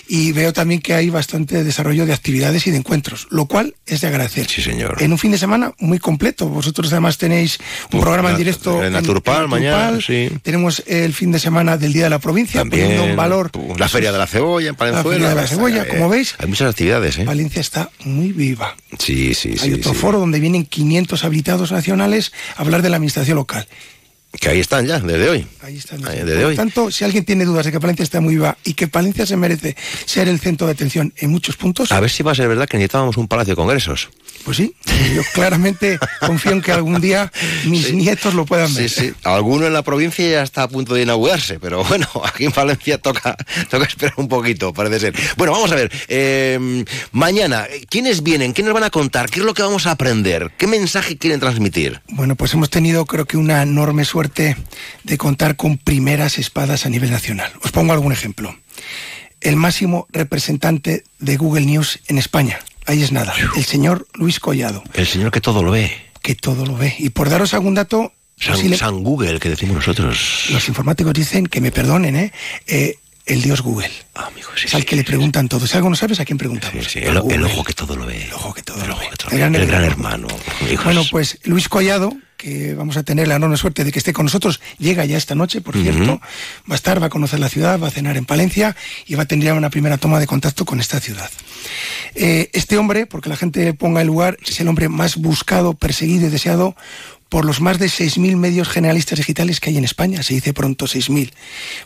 y 0.07 0.31
veo 0.31 0.53
también 0.53 0.81
que 0.81 0.93
hay 0.93 1.09
bastante 1.09 1.63
desarrollo 1.63 2.05
de 2.05 2.13
actividades 2.13 2.65
y 2.67 2.71
de 2.71 2.77
encuentros, 2.77 3.27
lo 3.31 3.45
cual 3.45 3.75
es 3.85 4.01
de 4.01 4.07
agradecer. 4.07 4.47
Sí, 4.49 4.61
señor. 4.61 4.97
En 5.01 5.11
un 5.11 5.17
fin 5.17 5.31
de 5.31 5.37
semana 5.37 5.73
muy 5.79 5.99
completo. 5.99 6.47
Vosotros 6.47 6.91
además 6.91 7.17
tenéis 7.17 7.59
un 7.91 7.99
Uf, 7.99 8.03
programa 8.03 8.29
en 8.29 8.33
la- 8.33 8.37
directo 8.39 8.83
en 8.83 8.93
Naturpal 8.93 9.47
mañana, 9.47 9.99
sí. 10.05 10.29
Tenemos 10.43 10.83
el 10.87 11.13
fin 11.13 11.31
de 11.31 11.39
semana 11.39 11.77
del 11.77 11.93
Día 11.93 12.05
de 12.05 12.09
la 12.09 12.19
Provincia, 12.19 12.61
También 12.61 13.14
en 13.15 13.29
valor 13.29 13.51
la 13.77 13.89
Feria 13.89 14.11
de 14.11 14.17
la 14.17 14.27
Cebolla 14.27 14.69
en 14.69 14.75
Palenzuela. 14.75 15.09
Feria 15.11 15.29
de 15.29 15.35
la 15.35 15.47
Cebolla, 15.47 15.83
Eh, 15.83 15.87
como 15.87 16.09
veis. 16.09 16.35
Hay 16.39 16.47
muchas 16.47 16.69
actividades, 16.69 17.17
¿eh? 17.17 17.25
Valencia 17.25 17.59
está 17.61 17.89
muy 18.03 18.31
viva. 18.31 18.75
Sí, 18.99 19.33
sí, 19.33 19.57
sí. 19.57 19.65
Hay 19.65 19.73
otro 19.73 19.93
sí. 19.93 19.97
foro 19.99 20.19
donde 20.19 20.39
vienen 20.39 20.65
500 20.65 21.23
habilitados 21.23 21.71
nacionales 21.71 22.31
a 22.55 22.61
hablar 22.61 22.81
de 22.81 22.89
la 22.89 22.97
administración 22.97 23.35
local. 23.37 23.67
Que 24.39 24.49
ahí 24.49 24.59
están 24.59 24.85
ya, 24.85 24.99
desde 24.99 25.29
hoy. 25.29 25.47
Ahí 25.61 25.77
están. 25.77 26.05
Ahí, 26.07 26.17
Por 26.19 26.25
desde 26.27 26.45
hoy. 26.45 26.55
tanto, 26.55 26.91
si 26.91 27.03
alguien 27.03 27.25
tiene 27.25 27.45
dudas 27.45 27.65
de 27.65 27.71
que 27.71 27.79
Palencia 27.79 28.03
está 28.03 28.21
muy 28.21 28.35
viva 28.35 28.57
y 28.63 28.73
que 28.73 28.87
Palencia 28.87 29.25
se 29.25 29.37
merece 29.37 29.75
ser 30.05 30.27
el 30.27 30.39
centro 30.39 30.67
de 30.67 30.73
atención 30.73 31.13
en 31.17 31.29
muchos 31.31 31.55
puntos, 31.57 31.91
A 31.91 31.99
ver 31.99 32.09
si 32.09 32.23
va 32.23 32.31
a 32.31 32.35
ser 32.35 32.47
verdad 32.47 32.67
que 32.67 32.77
necesitábamos 32.77 33.17
un 33.17 33.27
palacio 33.27 33.53
de 33.53 33.55
congresos. 33.55 34.09
pues 34.43 34.57
sí, 34.57 34.75
yo 35.15 35.21
claramente 35.33 35.97
confío 36.19 36.51
en 36.51 36.61
que 36.61 36.71
algún 36.71 37.01
día 37.01 37.31
mis 37.65 37.87
Sí. 37.87 37.95
nietos 37.95 38.33
lo 38.33 38.45
puedan 38.45 38.73
ver. 38.73 38.89
Sí, 38.89 39.01
sí. 39.07 39.13
Alguno 39.23 39.65
en 39.67 39.73
la 39.73 39.81
provincia 39.83 40.27
ya 40.29 40.43
está 40.43 40.63
a 40.63 40.67
punto 40.67 40.93
de 40.93 41.03
inaugurarse, 41.03 41.59
pero 41.59 41.83
bueno, 41.83 42.07
aquí 42.25 42.45
en 42.45 42.51
Valencia 42.51 42.97
toca, 42.97 43.35
toca 43.69 43.85
esperar 43.85 44.13
un 44.17 44.27
poquito, 44.27 44.73
parece 44.73 44.99
ser. 44.99 45.13
Bueno, 45.37 45.53
vamos 45.53 45.71
a 45.71 45.75
ver. 45.75 45.91
eh, 46.07 46.83
mañana, 47.11 47.65
¿quiénes 47.89 48.21
vienen? 48.23 48.53
¿Qué 48.53 48.63
nos 48.63 48.73
van 48.73 48.83
a 48.83 48.89
contar? 48.89 49.29
¿Qué 49.29 49.39
es 49.39 49.45
lo 49.45 49.53
que 49.53 49.61
vamos 49.61 49.87
a 49.87 49.91
aprender? 49.91 50.51
¿Qué 50.57 50.67
mensaje 50.67 51.17
quieren 51.17 51.39
transmitir? 51.39 52.01
Bueno, 52.09 52.35
pues 52.35 52.53
hemos 52.53 52.69
tenido 52.69 53.05
creo 53.05 53.25
que 53.25 53.37
una 53.37 53.61
enorme 53.63 54.05
suerte 54.05 54.24
de 54.29 55.17
contar 55.17 55.55
con 55.55 55.77
primeras 55.77 56.37
espadas 56.37 56.85
a 56.85 56.89
nivel 56.89 57.11
nacional. 57.11 57.51
Os 57.63 57.71
pongo 57.71 57.93
algún 57.93 58.11
ejemplo. 58.11 58.55
El 59.41 59.55
máximo 59.57 60.07
representante 60.11 61.03
de 61.19 61.37
Google 61.37 61.65
News 61.65 61.99
en 62.07 62.17
España. 62.17 62.59
Ahí 62.87 63.03
es 63.03 63.11
nada. 63.11 63.33
El 63.55 63.65
señor 63.65 64.07
Luis 64.13 64.39
Collado, 64.39 64.83
El 64.93 65.07
señor 65.07 65.31
que 65.31 65.41
todo 65.41 65.63
lo 65.63 65.71
ve. 65.71 65.91
que 66.21 66.35
todo 66.35 66.65
lo 66.65 66.75
ve. 66.75 66.95
Y 66.97 67.09
por 67.09 67.29
daros 67.29 67.53
algún 67.53 67.75
dato, 67.75 68.13
San, 68.37 68.75
San 68.75 69.03
Google, 69.03 69.39
que 69.39 69.49
decimos 69.49 69.75
nosotros. 69.77 70.47
los 70.49 70.67
informáticos 70.67 71.13
dicen 71.13 71.45
que 71.47 71.61
me 71.61 71.71
perdonen, 71.71 72.15
¿eh? 72.15 72.31
Eh, 72.67 72.97
el 73.25 73.41
dios 73.41 73.61
Google. 73.61 73.91
Ah, 74.13 74.27
amigo, 74.27 74.49
sí, 74.55 74.67
es 74.67 74.75
al 74.75 74.81
sí, 74.81 74.87
que 74.87 74.95
le 74.95 75.03
preguntan 75.03 75.47
todo. 75.49 75.65
Si 75.65 75.75
algo 75.75 75.89
no 75.89 75.95
sabes, 75.95 76.19
¿a 76.19 76.25
quién 76.25 76.37
preguntamos? 76.37 76.95
el, 76.95 77.03
el 77.31 77.43
ojo 77.43 77.63
que 77.63 77.73
todo 77.73 77.95
lo 77.95 78.05
ve. 78.05 78.23
El 78.23 78.33
ojo 78.33 78.53
que 78.53 78.61
todo 78.61 78.81
El 78.81 78.89
lo 78.89 78.97
ve. 78.97 79.09
que 79.09 79.17
todo 79.17 79.31
El 79.31 79.39
gran 79.39 79.55
El 79.55 79.67
gran 79.67 79.83
hermano. 79.83 80.27
Bueno, 80.83 81.03
pues 81.09 81.39
Luis 81.43 81.67
Collado, 81.67 82.13
que 82.37 82.75
vamos 82.75 82.97
a 82.97 83.03
tener 83.03 83.27
la 83.27 83.35
enorme 83.35 83.57
suerte 83.57 83.83
de 83.83 83.91
que 83.91 83.99
esté 83.99 84.13
con 84.13 84.25
nosotros, 84.25 84.61
llega 84.77 85.05
ya 85.05 85.17
esta 85.17 85.35
noche, 85.35 85.61
por 85.61 85.75
cierto, 85.75 86.21
va 86.69 86.73
a 86.73 86.75
estar, 86.75 87.01
va 87.01 87.07
a 87.07 87.09
conocer 87.09 87.39
la 87.39 87.49
ciudad, 87.49 87.79
va 87.79 87.87
a 87.87 87.91
cenar 87.91 88.17
en 88.17 88.25
Palencia 88.25 88.75
y 89.07 89.15
va 89.15 89.23
a 89.23 89.25
tener 89.25 89.45
ya 89.45 89.53
una 89.53 89.69
primera 89.69 89.97
toma 89.97 90.19
de 90.19 90.27
contacto 90.27 90.65
con 90.65 90.79
esta 90.79 90.99
ciudad. 90.99 91.29
Eh, 92.13 92.49
este 92.53 92.77
hombre, 92.77 93.07
porque 93.07 93.29
la 93.29 93.37
gente 93.37 93.73
ponga 93.73 94.01
el 94.01 94.07
lugar, 94.07 94.37
es 94.45 94.59
el 94.59 94.67
hombre 94.67 94.89
más 94.89 95.17
buscado, 95.17 95.73
perseguido 95.73 96.27
y 96.27 96.29
deseado 96.29 96.75
por 97.29 97.45
los 97.45 97.59
más 97.59 97.79
de 97.79 97.87
6.000 97.87 98.35
medios 98.37 98.69
generalistas 98.69 99.17
digitales 99.17 99.59
que 99.59 99.69
hay 99.69 99.77
en 99.77 99.83
España, 99.83 100.23
se 100.23 100.33
dice 100.33 100.53
pronto 100.53 100.85
6.000, 100.85 101.31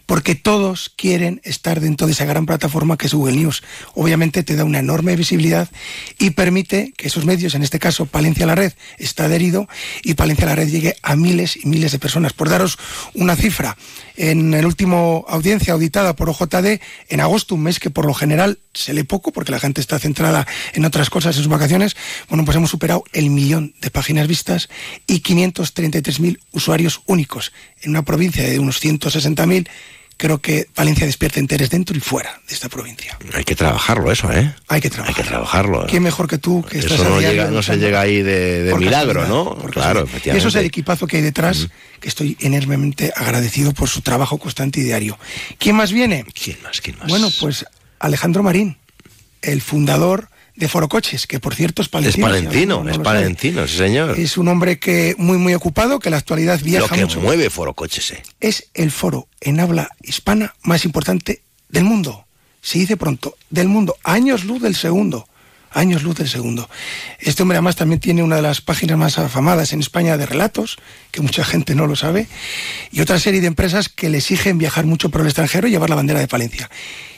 porque 0.05 0.35
todos 0.35 0.91
quieren 0.95 1.41
estar 1.43 1.79
dentro 1.79 2.07
de 2.07 2.13
esa 2.13 2.25
gran 2.25 2.45
plataforma 2.45 2.97
que 2.97 3.07
es 3.07 3.13
Google 3.13 3.37
News. 3.37 3.63
Obviamente 3.95 4.43
te 4.43 4.55
da 4.55 4.65
una 4.65 4.79
enorme 4.79 5.15
visibilidad 5.15 5.69
y 6.17 6.31
permite 6.31 6.93
que 6.97 7.07
esos 7.07 7.25
medios, 7.25 7.55
en 7.55 7.63
este 7.63 7.79
caso 7.79 8.05
Palencia 8.05 8.45
la 8.45 8.55
Red, 8.55 8.73
está 8.97 9.25
adherido 9.25 9.67
y 10.03 10.15
Palencia 10.15 10.45
la 10.45 10.55
Red 10.55 10.69
llegue 10.69 10.95
a 11.01 11.15
miles 11.15 11.57
y 11.57 11.67
miles 11.67 11.91
de 11.91 11.99
personas. 11.99 12.33
Por 12.33 12.49
daros 12.49 12.77
una 13.13 13.35
cifra, 13.35 13.77
en 14.19 14.53
el 14.53 14.65
último 14.65 15.23
audiencia 15.29 15.73
auditada 15.73 16.13
por 16.13 16.29
OJD, 16.29 16.81
en 17.07 17.21
agosto, 17.21 17.55
un 17.55 17.63
mes 17.63 17.79
que 17.79 17.89
por 17.89 18.05
lo 18.05 18.13
general 18.13 18.59
se 18.73 18.93
lee 18.93 19.03
poco 19.03 19.31
porque 19.31 19.53
la 19.53 19.61
gente 19.61 19.79
está 19.79 19.97
centrada 19.97 20.45
en 20.73 20.83
otras 20.83 21.09
cosas 21.09 21.37
en 21.37 21.43
sus 21.43 21.51
vacaciones, 21.51 21.95
bueno, 22.27 22.43
pues 22.43 22.57
hemos 22.57 22.69
superado 22.69 23.05
el 23.13 23.29
millón 23.29 23.73
de 23.79 23.89
páginas 23.89 24.27
vistas 24.27 24.67
y 25.07 25.21
533.000 25.21 26.37
usuarios 26.51 27.01
únicos 27.05 27.53
en 27.81 27.91
una 27.91 28.03
provincia 28.03 28.43
de 28.43 28.59
unos 28.59 28.83
160.000 28.83 29.69
creo 30.19 30.39
que 30.39 30.67
Valencia 30.75 31.05
despierta 31.05 31.39
interés 31.39 31.69
dentro 31.69 31.95
y 31.97 32.01
fuera 32.01 32.41
de 32.47 32.53
esta 32.53 32.67
provincia. 32.67 33.17
Hay 33.33 33.45
que 33.45 33.55
trabajarlo 33.55 34.11
eso, 34.11 34.31
¿eh? 34.31 34.53
Hay 34.67 34.81
que 34.81 34.89
trabajarlo. 34.89 35.17
Hay 35.17 35.23
que 35.23 35.29
trabajarlo. 35.29 35.87
¿Quién 35.87 36.03
mejor 36.03 36.27
que 36.27 36.37
tú 36.37 36.63
que 36.69 36.79
eso 36.79 36.93
estás 36.93 37.09
no, 37.09 37.21
llega, 37.21 37.49
no 37.49 37.63
se 37.63 37.77
llega 37.77 38.01
ahí 38.01 38.21
de, 38.21 38.75
milagro, 38.77 39.25
¿no? 39.27 39.55
Claro, 39.71 40.01
efectivamente. 40.01 40.37
Eso 40.37 40.49
es 40.49 40.55
el 40.55 40.65
equipazo 40.65 41.07
que 41.07 41.17
hay 41.17 41.23
detrás, 41.23 41.69
que 42.01 42.09
estoy 42.09 42.37
enormemente 42.41 43.13
agradecido 43.15 43.73
por 43.73 43.87
su 43.87 44.01
trabajo 44.01 44.37
constante 44.37 44.81
y 44.81 44.83
diario. 44.83 45.17
¿Quién 45.57 45.77
más 45.77 45.93
viene? 45.93 46.25
¿Quién 46.33 46.61
más? 46.63 46.81
¿Quién 46.81 46.97
más? 46.99 47.07
Bueno, 47.07 47.29
pues 47.39 47.65
Alejandro 47.99 48.43
Marín, 48.43 48.77
el 49.41 49.61
fundador 49.61 50.29
de 50.59 50.67
Forocoches, 50.67 51.25
que 51.25 51.39
por 51.39 51.55
cierto 51.55 51.81
es 51.81 51.87
es 51.87 51.89
palentino. 51.89 52.11
si 52.11 52.21
palentino, 52.21 52.83
no 52.83 52.91
es 52.91 52.97
lo 52.97 53.03
palentino, 53.03 53.67
sí 53.67 53.77
señor. 53.77 54.19
Es 54.19 54.37
un 54.37 54.49
hombre 54.49 54.77
que 54.77 55.15
muy 55.17 55.37
muy 55.37 55.53
ocupado, 55.53 55.99
que 55.99 56.09
en 56.09 56.11
la 56.11 56.17
actualidad 56.17 56.59
Lo 56.59 56.65
viaja 56.65 56.95
que 56.95 57.01
mucho. 57.01 57.21
mueve 57.21 57.49
Foro 57.49 57.73
Coches, 57.73 58.11
¿eh? 58.11 58.21
Es 58.41 58.69
el 58.73 58.91
foro 58.91 59.27
en 59.39 59.59
habla 59.61 59.89
hispana 60.01 60.53
más 60.63 60.83
importante 60.83 61.41
del 61.69 61.85
mundo. 61.85 62.25
Se 62.61 62.77
dice 62.77 62.97
pronto, 62.97 63.37
del 63.49 63.69
mundo, 63.69 63.95
años 64.03 64.43
luz 64.43 64.61
del 64.61 64.75
segundo. 64.75 65.27
Años 65.71 66.03
luz 66.03 66.15
del 66.15 66.29
segundo. 66.29 66.69
Este 67.19 67.43
hombre 67.43 67.57
además 67.57 67.75
también 67.75 67.99
tiene 67.99 68.23
una 68.23 68.37
de 68.37 68.41
las 68.41 68.61
páginas 68.61 68.97
más 68.97 69.19
afamadas 69.19 69.73
en 69.73 69.79
España 69.79 70.17
de 70.17 70.25
relatos, 70.25 70.77
que 71.11 71.21
mucha 71.21 71.43
gente 71.43 71.75
no 71.75 71.87
lo 71.87 71.95
sabe, 71.95 72.27
y 72.91 73.01
otra 73.01 73.19
serie 73.19 73.41
de 73.41 73.47
empresas 73.47 73.89
que 73.89 74.09
le 74.09 74.17
exigen 74.17 74.57
viajar 74.57 74.85
mucho 74.85 75.09
por 75.09 75.21
el 75.21 75.27
extranjero 75.27 75.67
y 75.67 75.71
llevar 75.71 75.89
la 75.89 75.95
bandera 75.95 76.19
de 76.19 76.27
Palencia. 76.27 76.69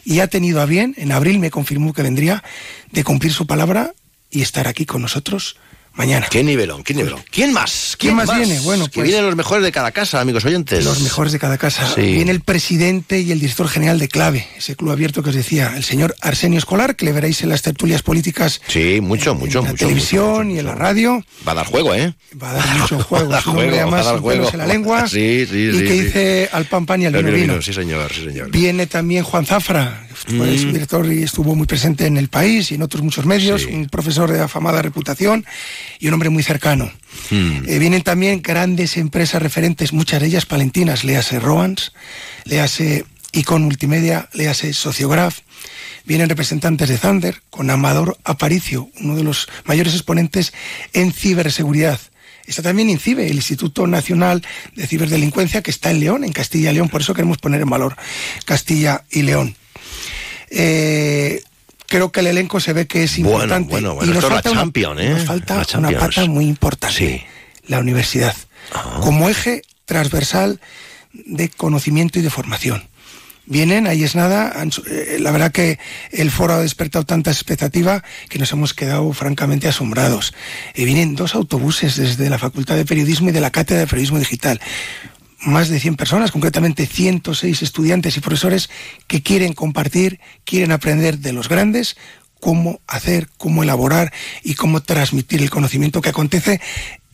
Y 0.03 0.20
ha 0.20 0.27
tenido 0.27 0.62
a 0.62 0.65
bien, 0.65 0.96
en 0.98 1.12
abril 1.12 1.39
me 1.39 1.51
confirmó 1.51 1.93
que 1.93 2.03
vendría, 2.03 2.43
de 2.91 3.03
cumplir 3.03 3.34
su 3.34 3.48
palabra 3.48 3.93
y 4.29 4.41
estar 4.41 4.67
aquí 4.67 4.86
con 4.86 5.01
nosotros 5.01 5.58
mañana. 5.93 6.27
¿Qué 6.29 6.43
nivelón? 6.43 6.83
¿Qué 6.83 6.93
nivelón? 6.93 7.21
¿Quién 7.29 7.53
más? 7.53 7.95
¿Quién 8.00 8.15
más 8.15 8.33
viene? 8.36 8.60
Bueno, 8.62 8.86
que 8.86 8.91
pues- 8.95 9.07
vienen 9.07 9.25
los 9.25 9.36
mejores 9.36 9.63
de 9.63 9.71
cada 9.71 9.91
casa, 9.91 10.21
amigos 10.21 10.45
oyentes. 10.45 10.83
Los 10.86 11.01
mejores 11.01 11.31
de 11.33 11.39
cada 11.39 11.57
casa. 11.57 11.88
Sí. 11.95 12.01
Viene 12.01 12.31
el 12.31 12.41
presidente 12.41 13.19
y 13.19 13.31
el 13.31 13.39
director 13.39 13.67
general 13.67 14.00
de 14.00 14.07
Clave, 14.07 14.48
ese 14.57 14.75
club 14.75 14.91
abierto 14.91 15.21
que 15.24 15.29
os 15.29 15.36
decía, 15.36 15.74
el 15.75 15.83
señor 15.83 16.15
Arsenio 16.21 16.57
Escolar, 16.60 16.95
que 16.95 17.05
le 17.05 17.12
veréis 17.12 17.41
en 17.43 17.50
las 17.50 17.62
tertulias 17.62 18.01
políticas 18.01 18.62
Sí, 18.67 19.00
mucho, 19.01 19.31
en 19.31 19.38
mucho, 19.39 19.62
la 19.62 19.71
mucho, 19.71 19.86
televisión 19.86 20.48
mucho, 20.48 20.55
y 20.55 20.60
en 20.60 20.65
la 20.65 20.75
radio. 20.75 21.24
Va 21.48 21.51
a 21.51 21.55
dar 21.55 21.65
juego, 21.67 21.93
¿eh? 21.93 22.13
Va 22.41 22.51
a 22.51 22.53
dar 22.53 22.77
mucho 22.79 23.00
juego. 23.03 23.25
Va 23.29 23.38
a 23.38 23.41
dar 23.41 23.43
juego, 23.43 23.75
además 23.75 23.93
va 23.93 24.00
a 24.00 24.03
dar 24.03 24.13
sin 24.15 24.24
pelos 24.29 24.50
juego. 24.50 24.51
en 24.51 24.57
la 24.60 24.67
lengua 24.74 25.07
Sí, 25.07 25.45
sí, 25.50 25.57
y 25.57 25.71
sí, 25.74 25.79
que 25.83 25.88
sí. 25.88 26.00
dice 26.01 26.50
al 26.51 26.65
pan 26.65 26.86
pan 26.86 27.01
y 27.01 27.05
al 27.05 27.13
vino 27.13 27.25
vino, 27.31 27.38
vino. 27.53 27.62
sí 27.62 27.74
señor, 27.74 28.12
sí 28.13 28.25
señor. 28.25 28.50
Viene 28.50 28.88
también 28.88 29.24
Juan 29.24 29.45
Zafra, 29.45 30.07
que 30.25 30.36
fue 30.38 30.48
Mm. 30.51 30.57
su 30.60 30.67
director 30.71 31.12
y 31.12 31.24
estuvo 31.24 31.55
muy 31.55 31.67
presente 31.67 32.05
en 32.05 32.17
el 32.17 32.27
país 32.29 32.71
y 32.71 32.75
en 32.75 32.81
otros 32.83 33.03
muchos 33.03 33.25
medios, 33.25 33.62
Sí. 33.63 33.67
un 33.74 33.88
profesor 33.89 34.31
de 34.31 34.39
afamada 34.41 34.81
reputación 34.81 35.45
y 36.00 36.08
un 36.08 36.14
hombre 36.14 36.30
muy 36.30 36.44
cercano. 36.44 36.92
Mm. 37.30 37.68
Eh, 37.68 37.80
vienen 37.80 38.02
también 38.02 38.42
grandes 38.42 38.98
empresas 38.98 39.42
referentes, 39.42 39.94
muchas 39.94 40.22
de 40.22 40.28
ellas 40.28 40.46
palentinas, 40.46 41.04
léase 41.04 41.40
Roans, 41.40 41.94
léase 42.46 43.06
Icon 43.34 43.64
Multimedia, 43.64 44.30
léase 44.34 44.74
Sociograph. 44.74 45.40
Vienen 46.06 46.30
representantes 46.30 46.90
de 46.90 46.98
Thunder 46.98 47.42
con 47.50 47.70
Amador 47.70 48.18
Aparicio, 48.24 48.90
uno 49.00 49.16
de 49.16 49.24
los 49.24 49.48
mayores 49.66 49.94
exponentes 49.94 50.54
en 50.94 51.14
ciberseguridad. 51.14 52.00
Está 52.46 52.64
también 52.64 52.90
INCIBE, 52.90 53.28
el 53.28 53.36
Instituto 53.36 53.86
Nacional 53.86 54.44
de 54.76 54.88
Ciberdelincuencia, 54.88 55.62
que 55.62 55.72
está 55.72 55.92
en 55.92 56.00
León, 56.00 56.24
en 56.24 56.34
Castilla 56.34 56.72
y 56.72 56.74
León, 56.74 56.90
por 56.90 57.02
eso 57.02 57.14
queremos 57.14 57.38
poner 57.38 57.62
en 57.62 57.70
valor 57.70 57.96
Castilla 58.46 59.06
y 59.12 59.22
León. 59.22 59.56
Eh, 60.50 61.44
creo 61.91 62.12
que 62.12 62.21
el 62.21 62.27
elenco 62.27 62.62
se 62.62 62.71
ve 62.71 62.88
que 62.88 63.03
es 63.03 63.17
importante. 63.17 63.69
bueno, 63.69 63.95
bueno, 63.95 64.10
y 64.10 64.15
nos 64.15 64.24
esto 64.24 64.29
falta, 64.33 64.51
una, 64.51 65.03
¿eh? 65.03 65.10
nos 65.10 65.25
falta 65.25 65.55
La 65.74 65.77
una 65.79 66.00
pata 66.00 66.25
muy 66.25 66.45
importante, 66.48 66.95
Sí. 66.95 67.21
la 67.67 67.79
universidad, 67.79 68.33
Ah. 68.74 69.01
como 69.03 69.27
eje 69.29 69.63
transversal 69.86 70.62
de 71.13 71.50
conocimiento 71.50 72.17
y 72.17 72.21
de 72.21 72.29
formación. 72.29 72.88
Vienen, 73.45 73.88
ahí 73.88 74.03
es 74.03 74.15
nada, 74.15 74.53
eh, 74.89 75.17
la 75.19 75.31
verdad 75.31 75.51
que 75.51 75.77
el 76.12 76.31
foro 76.31 76.53
ha 76.53 76.62
despertado 76.62 77.03
tanta 77.05 77.31
expectativa 77.31 78.01
que 78.29 78.39
nos 78.39 78.51
hemos 78.53 78.74
quedado 78.74 79.12
francamente 79.12 79.67
asombrados. 79.67 80.33
Eh, 80.75 80.86
vienen 80.86 81.15
dos 81.15 81.36
autobuses 81.36 81.98
desde 81.98 82.29
la 82.29 82.38
Facultad 82.38 82.75
de 82.77 82.86
Periodismo 82.86 83.27
y 83.30 83.32
de 83.34 83.41
la 83.41 83.51
Cátedra 83.51 83.82
de 83.82 83.88
Periodismo 83.88 84.19
Digital 84.19 84.62
más 85.41 85.69
de 85.69 85.80
100 85.80 85.95
personas, 85.95 86.32
concretamente 86.32 86.86
106 86.86 87.62
estudiantes 87.62 88.15
y 88.17 88.21
profesores 88.21 88.69
que 89.08 89.23
quieren 89.23 89.54
compartir, 89.54 90.19
quieren 90.43 90.71
aprender 90.71 91.19
de 91.19 91.34
los 91.34 91.49
grandes 91.49 91.97
cómo 92.39 92.82
hacer, 92.88 93.30
cómo 93.38 93.63
elaborar 93.63 94.12
y 94.43 94.56
cómo 94.56 94.82
transmitir 94.82 95.41
el 95.41 95.49
conocimiento 95.49 96.01
que 96.01 96.10
acontece 96.10 96.60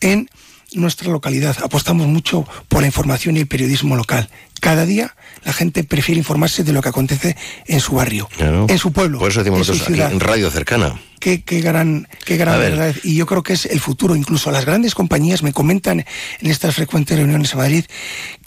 en 0.00 0.28
nuestra 0.74 1.10
localidad. 1.10 1.56
Apostamos 1.62 2.06
mucho 2.06 2.46
por 2.68 2.80
la 2.82 2.86
información 2.86 3.36
y 3.36 3.40
el 3.40 3.46
periodismo 3.46 3.96
local. 3.96 4.28
Cada 4.60 4.84
día 4.86 5.14
la 5.44 5.52
gente 5.52 5.84
prefiere 5.84 6.18
informarse 6.18 6.64
de 6.64 6.72
lo 6.72 6.82
que 6.82 6.88
acontece 6.88 7.36
en 7.66 7.80
su 7.80 7.92
barrio, 7.94 8.28
Claro. 8.36 8.66
en 8.68 8.78
su 8.78 8.92
pueblo, 8.92 9.18
Por 9.18 9.30
eso 9.30 9.40
decimos 9.40 9.60
en 9.60 9.64
su 9.66 9.72
nosotros 9.72 10.00
aquí 10.00 10.12
en 10.14 10.20
radio 10.20 10.50
cercana. 10.50 11.00
qué, 11.20 11.42
qué 11.42 11.60
gran, 11.60 12.08
qué 12.24 12.36
gran 12.36 12.58
verdad. 12.58 12.94
Y 13.04 13.14
yo 13.14 13.24
creo 13.26 13.42
que 13.44 13.52
es 13.52 13.66
el 13.66 13.78
futuro. 13.80 14.16
Incluso 14.16 14.50
las 14.50 14.64
grandes 14.66 14.94
compañías 14.94 15.42
me 15.42 15.52
comentan 15.52 16.00
en 16.40 16.50
estas 16.50 16.74
frecuentes 16.74 17.16
reuniones 17.16 17.52
en 17.52 17.58
Madrid 17.58 17.84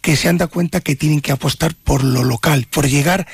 que 0.01 0.15
se 0.17 0.27
han 0.27 0.37
dado 0.37 0.51
cuenta 0.51 0.81
que 0.81 0.95
tienen 0.95 1.21
que 1.21 1.31
apostar 1.31 1.73
por 1.75 2.03
lo 2.03 2.23
local, 2.23 2.67
por 2.69 2.87
llegar 2.87 3.25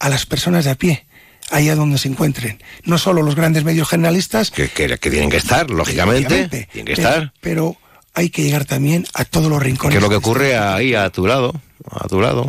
a 0.00 0.08
las 0.08 0.24
personas 0.26 0.64
de 0.64 0.70
a 0.70 0.74
pie, 0.76 1.06
allá 1.50 1.74
donde 1.76 1.98
se 1.98 2.08
encuentren. 2.08 2.62
No 2.84 2.96
solo 2.98 3.22
los 3.22 3.34
grandes 3.34 3.64
medios 3.64 3.88
generalistas, 3.88 4.50
Que, 4.50 4.68
que- 4.68 4.98
que 4.98 5.10
tienen 5.10 5.28
que 5.28 5.36
estar, 5.36 5.70
lógicamente. 5.70 6.48
Tienen 6.48 6.86
que 6.86 6.94
pero- 6.96 7.08
estar. 7.08 7.32
Pero 7.40 7.76
hay 8.18 8.30
que 8.30 8.42
llegar 8.42 8.64
también 8.64 9.06
a 9.14 9.24
todos 9.24 9.48
los 9.48 9.62
rincones. 9.62 9.92
¿Qué 9.94 9.98
es 9.98 10.02
lo 10.02 10.10
que 10.10 10.16
ocurre 10.16 10.58
ahí 10.58 10.94
a 10.94 11.08
tu 11.10 11.26
lado? 11.26 11.54
A 11.88 12.08
tu 12.08 12.20
lado. 12.20 12.48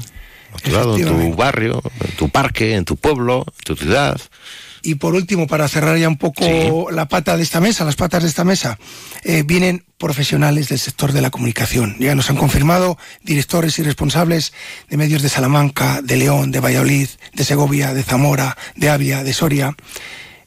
A 0.51 0.57
tu 0.57 0.71
lado, 0.71 0.97
en 0.97 1.05
tu 1.05 1.35
barrio, 1.35 1.83
en 2.01 2.15
tu 2.15 2.29
parque, 2.29 2.73
en 2.73 2.83
tu 2.83 2.97
pueblo, 2.97 3.45
en 3.45 3.63
tu 3.63 3.75
ciudad. 3.75 4.19
Y 4.81 4.95
por 4.95 5.13
último, 5.13 5.45
para 5.45 5.67
cerrar 5.67 5.95
ya 5.97 6.07
un 6.07 6.17
poco 6.17 6.43
Sí. 6.43 6.71
la 6.95 7.07
pata 7.07 7.37
de 7.37 7.43
esta 7.43 7.59
mesa, 7.59 7.85
las 7.85 7.95
patas 7.95 8.23
de 8.23 8.29
esta 8.29 8.43
mesa, 8.43 8.79
eh, 9.23 9.43
vienen 9.45 9.85
profesionales 9.99 10.69
del 10.69 10.79
sector 10.79 11.11
de 11.11 11.21
la 11.21 11.29
comunicación. 11.29 11.97
Ya 11.99 12.15
nos 12.15 12.29
han 12.31 12.37
confirmado 12.37 12.97
directores 13.21 13.77
y 13.77 13.83
responsables 13.83 14.53
de 14.89 14.97
medios 14.97 15.21
de 15.21 15.29
Salamanca, 15.29 16.01
de 16.01 16.15
León, 16.15 16.49
de 16.51 16.61
Valladolid, 16.61 17.09
de 17.33 17.43
Segovia, 17.43 17.93
de 17.93 18.01
Zamora, 18.01 18.57
de 18.75 18.89
Ávila, 18.89 19.23
de 19.23 19.33
Soria. 19.33 19.75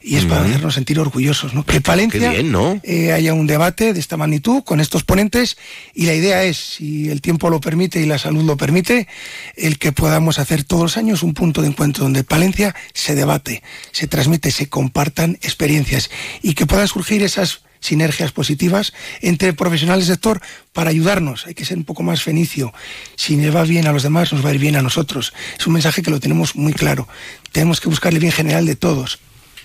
Y 0.05 0.17
es 0.17 0.25
para 0.25 0.43
hacernos 0.43 0.73
sentir 0.73 0.99
orgullosos, 0.99 1.53
¿no? 1.53 1.65
Que 1.65 1.79
Palencia 1.79 2.29
bien, 2.29 2.51
¿no? 2.51 2.79
eh, 2.83 3.13
haya 3.13 3.33
un 3.33 3.47
debate 3.47 3.93
de 3.93 3.99
esta 4.01 4.17
magnitud 4.17 4.61
con 4.63 4.81
estos 4.81 5.03
ponentes 5.03 5.57
y 5.93 6.05
la 6.05 6.13
idea 6.13 6.43
es, 6.43 6.57
si 6.57 7.09
el 7.09 7.21
tiempo 7.21 7.49
lo 7.49 7.61
permite 7.61 8.01
y 8.01 8.05
la 8.05 8.17
salud 8.17 8.43
lo 8.43 8.57
permite, 8.57 9.07
el 9.55 9.79
que 9.79 9.93
podamos 9.93 10.39
hacer 10.39 10.65
todos 10.65 10.83
los 10.83 10.97
años 10.97 11.23
un 11.23 11.33
punto 11.33 11.61
de 11.61 11.69
encuentro 11.69 12.03
donde 12.03 12.25
Palencia 12.25 12.75
se 12.93 13.15
debate, 13.15 13.63
se 13.91 14.07
transmite, 14.07 14.51
se 14.51 14.67
compartan 14.67 15.39
experiencias 15.41 16.09
y 16.41 16.53
que 16.53 16.65
puedan 16.65 16.87
surgir 16.89 17.23
esas 17.23 17.61
sinergias 17.79 18.31
positivas 18.31 18.93
entre 19.21 19.53
profesionales 19.53 20.07
del 20.07 20.15
sector 20.15 20.41
para 20.71 20.89
ayudarnos. 20.89 21.45
Hay 21.47 21.53
que 21.53 21.65
ser 21.65 21.77
un 21.77 21.83
poco 21.83 22.01
más 22.01 22.23
fenicio. 22.23 22.73
Si 23.15 23.35
le 23.35 23.51
va 23.51 23.63
bien 23.63 23.87
a 23.87 23.91
los 23.91 24.03
demás, 24.03 24.31
nos 24.31 24.43
va 24.43 24.49
a 24.49 24.53
ir 24.53 24.59
bien 24.59 24.75
a 24.75 24.81
nosotros. 24.81 25.33
Es 25.59 25.67
un 25.67 25.73
mensaje 25.73 26.01
que 26.01 26.11
lo 26.11 26.19
tenemos 26.19 26.55
muy 26.55 26.73
claro. 26.73 27.07
Tenemos 27.51 27.81
que 27.81 27.89
buscar 27.89 28.13
el 28.13 28.19
bien 28.19 28.31
general 28.31 28.65
de 28.65 28.75
todos. 28.75 29.19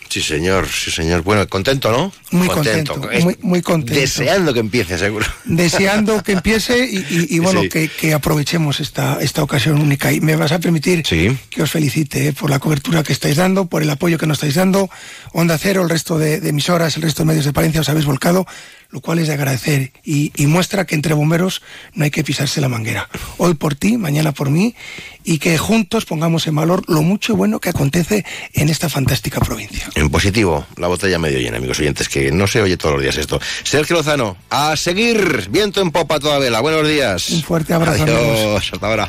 Sí, 0.08 0.22
señor, 0.22 0.66
sí, 0.68 0.90
señor. 0.90 1.22
Bueno, 1.22 1.46
contento, 1.48 1.90
¿no? 1.92 2.10
Muy 2.30 2.48
contento, 2.48 2.96
muy- 3.22 3.36
muy 3.42 3.60
contento. 3.62 4.00
Deseando 4.00 4.54
que 4.54 4.60
empiece, 4.60 4.96
seguro. 4.98 5.26
deseando 5.44 6.22
que 6.22 6.32
empiece 6.32 6.78
y, 6.90 6.96
y- 7.10 7.26
y, 7.36 7.38
bueno, 7.40 7.62
Sí. 7.62 7.68
que, 7.68 7.88
que 7.88 8.14
aprovechemos 8.14 8.80
esta, 8.80 9.18
esta 9.20 9.42
ocasión 9.42 9.80
única. 9.80 10.10
Y 10.12 10.20
me 10.20 10.34
vas 10.36 10.52
a 10.52 10.58
permitir 10.60 11.02
Sí. 11.06 11.36
que 11.50 11.62
os 11.62 11.70
felicite 11.70 12.28
eh, 12.28 12.32
por 12.32 12.48
la 12.48 12.58
cobertura 12.58 13.02
que 13.02 13.12
estáis 13.12 13.36
dando, 13.36 13.66
por 13.66 13.82
el 13.82 13.90
apoyo 13.90 14.16
que 14.18 14.26
nos 14.26 14.38
estáis 14.38 14.54
dando. 14.54 14.88
Onda 15.32 15.58
Cero, 15.58 15.82
el 15.82 15.90
resto 15.90 16.18
de, 16.18 16.40
de 16.40 16.48
emisoras, 16.48 16.96
el 16.96 17.02
resto 17.02 17.22
de 17.22 17.26
medios 17.26 17.44
de 17.44 17.52
Palencia 17.52 17.80
os 17.82 17.88
habéis 17.90 18.06
volcado. 18.06 18.46
Lo 18.90 19.00
cual 19.00 19.18
es 19.18 19.28
de 19.28 19.34
agradecer 19.34 19.92
y, 20.02 20.32
muestra 20.46 20.86
que 20.86 20.94
entre 20.94 21.12
bomberos 21.12 21.62
no 21.92 22.04
hay 22.04 22.10
que 22.10 22.24
pisarse 22.24 22.60
la 22.60 22.68
manguera. 22.68 23.08
Hoy 23.36 23.54
por 23.54 23.74
ti, 23.74 23.98
mañana 23.98 24.32
por 24.32 24.50
mí, 24.50 24.74
y 25.24 25.38
que 25.38 25.58
juntos 25.58 26.06
pongamos 26.06 26.46
en 26.46 26.54
valor 26.54 26.82
lo 26.88 27.02
mucho 27.02 27.34
y 27.34 27.36
bueno 27.36 27.60
que 27.60 27.68
acontece 27.68 28.24
en 28.54 28.70
esta 28.70 28.88
fantástica 28.88 29.40
provincia. 29.40 29.90
En 29.94 30.08
positivo, 30.08 30.66
la 30.76 30.88
botella 30.88 31.18
medio 31.18 31.38
llena, 31.38 31.58
amigos 31.58 31.78
oyentes, 31.80 32.08
que 32.08 32.32
no 32.32 32.46
se 32.46 32.62
oye 32.62 32.78
todos 32.78 32.94
los 32.94 33.02
días 33.02 33.18
esto. 33.18 33.38
Sergio 33.62 33.96
Lozano, 33.96 34.38
a 34.48 34.74
seguir, 34.76 35.48
viento 35.50 35.82
en 35.82 35.90
popa 35.90 36.18
toda 36.18 36.38
vela. 36.38 36.60
Buenos 36.60 36.88
días. 36.88 37.28
Un 37.28 37.42
fuerte 37.42 37.74
abrazo. 37.74 38.04
Adiós, 38.04 38.70
hasta 38.72 38.86
ahora. 38.86 39.08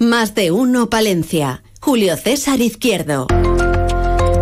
Más 0.00 0.34
de 0.34 0.50
uno 0.50 0.88
Palencia. 0.88 1.62
Julio 1.78 2.16
César 2.16 2.62
Izquierdo. 2.62 3.26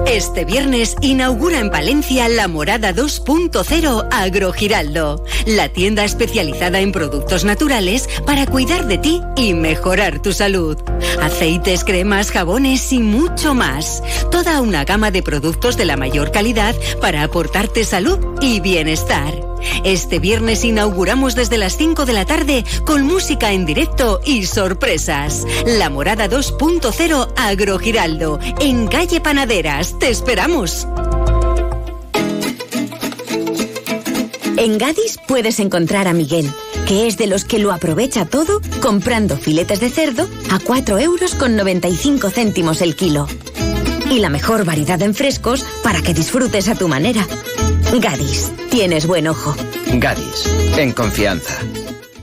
Este 0.07 0.45
viernes 0.45 0.95
inaugura 1.01 1.59
en 1.59 1.69
Palencia 1.69 2.29
la 2.29 2.47
Morada 2.47 2.95
2.0 2.95 4.07
Agrogiraldo, 4.13 5.25
la 5.47 5.69
tienda 5.69 6.05
especializada 6.05 6.79
en 6.79 6.93
productos 6.93 7.45
naturales 7.45 8.09
para 8.25 8.47
cuidar 8.47 8.87
de 8.87 8.99
ti 8.99 9.21
y 9.35 9.55
mejorar 9.55 10.23
tu 10.23 10.33
salud. 10.33 10.79
Aceites, 11.21 11.83
cremas, 11.83 12.31
jabones 12.31 12.93
y 12.93 13.01
mucho 13.01 13.53
más. 13.53 14.01
Toda 14.31 14.61
una 14.61 14.85
gama 14.85 15.11
de 15.11 15.25
productos 15.25 15.77
de 15.77 15.87
la 15.87 15.97
mayor 15.97 16.31
calidad 16.31 16.77
para 17.01 17.25
aportarte 17.25 17.85
salud 17.85 18.21
y 18.41 18.61
bienestar. 18.61 19.48
Este 19.85 20.19
viernes 20.19 20.65
inauguramos 20.65 21.35
desde 21.35 21.59
las 21.59 21.77
5 21.77 22.05
de 22.05 22.13
la 22.13 22.25
tarde 22.25 22.65
con 22.85 23.05
música 23.05 23.53
en 23.53 23.67
directo 23.67 24.21
y 24.25 24.47
sorpresas. 24.47 25.45
La 25.67 25.91
Morada 25.91 26.29
2.0 26.29 27.33
Agrogiraldo, 27.37 28.39
en 28.61 28.87
calle 28.89 29.21
Panaderas. 29.21 29.99
Te 29.99 30.09
esperamos. 30.09 30.87
En 34.59 34.77
Gadis 34.77 35.19
puedes 35.29 35.61
encontrar 35.61 36.09
a 36.09 36.13
Miguel, 36.13 36.51
que 36.89 37.07
es 37.07 37.17
de 37.17 37.29
los 37.29 37.45
que 37.45 37.61
lo 37.61 37.73
aprovecha 37.73 38.25
todo 38.27 38.61
comprando 38.83 39.37
filetes 39.37 39.79
de 39.79 39.89
cerdo 39.89 40.29
a 40.51 40.59
4 40.59 40.99
euros 40.99 41.37
con 41.37 41.55
95 41.55 42.29
céntimos 42.31 42.83
el 42.83 42.97
kilo. 42.97 43.29
Y 44.11 44.19
la 44.19 44.31
mejor 44.31 44.65
variedad 44.65 45.01
en 45.03 45.15
frescos 45.15 45.65
para 45.85 46.03
que 46.03 46.13
disfrutes 46.13 46.69
a 46.69 46.75
tu 46.75 46.89
manera. 46.89 47.25
Gadis, 47.97 48.53
tienes 48.71 49.07
buen 49.07 49.27
ojo. 49.27 49.57
Gadis, 49.95 50.47
en 50.77 50.93
confianza. 50.93 51.59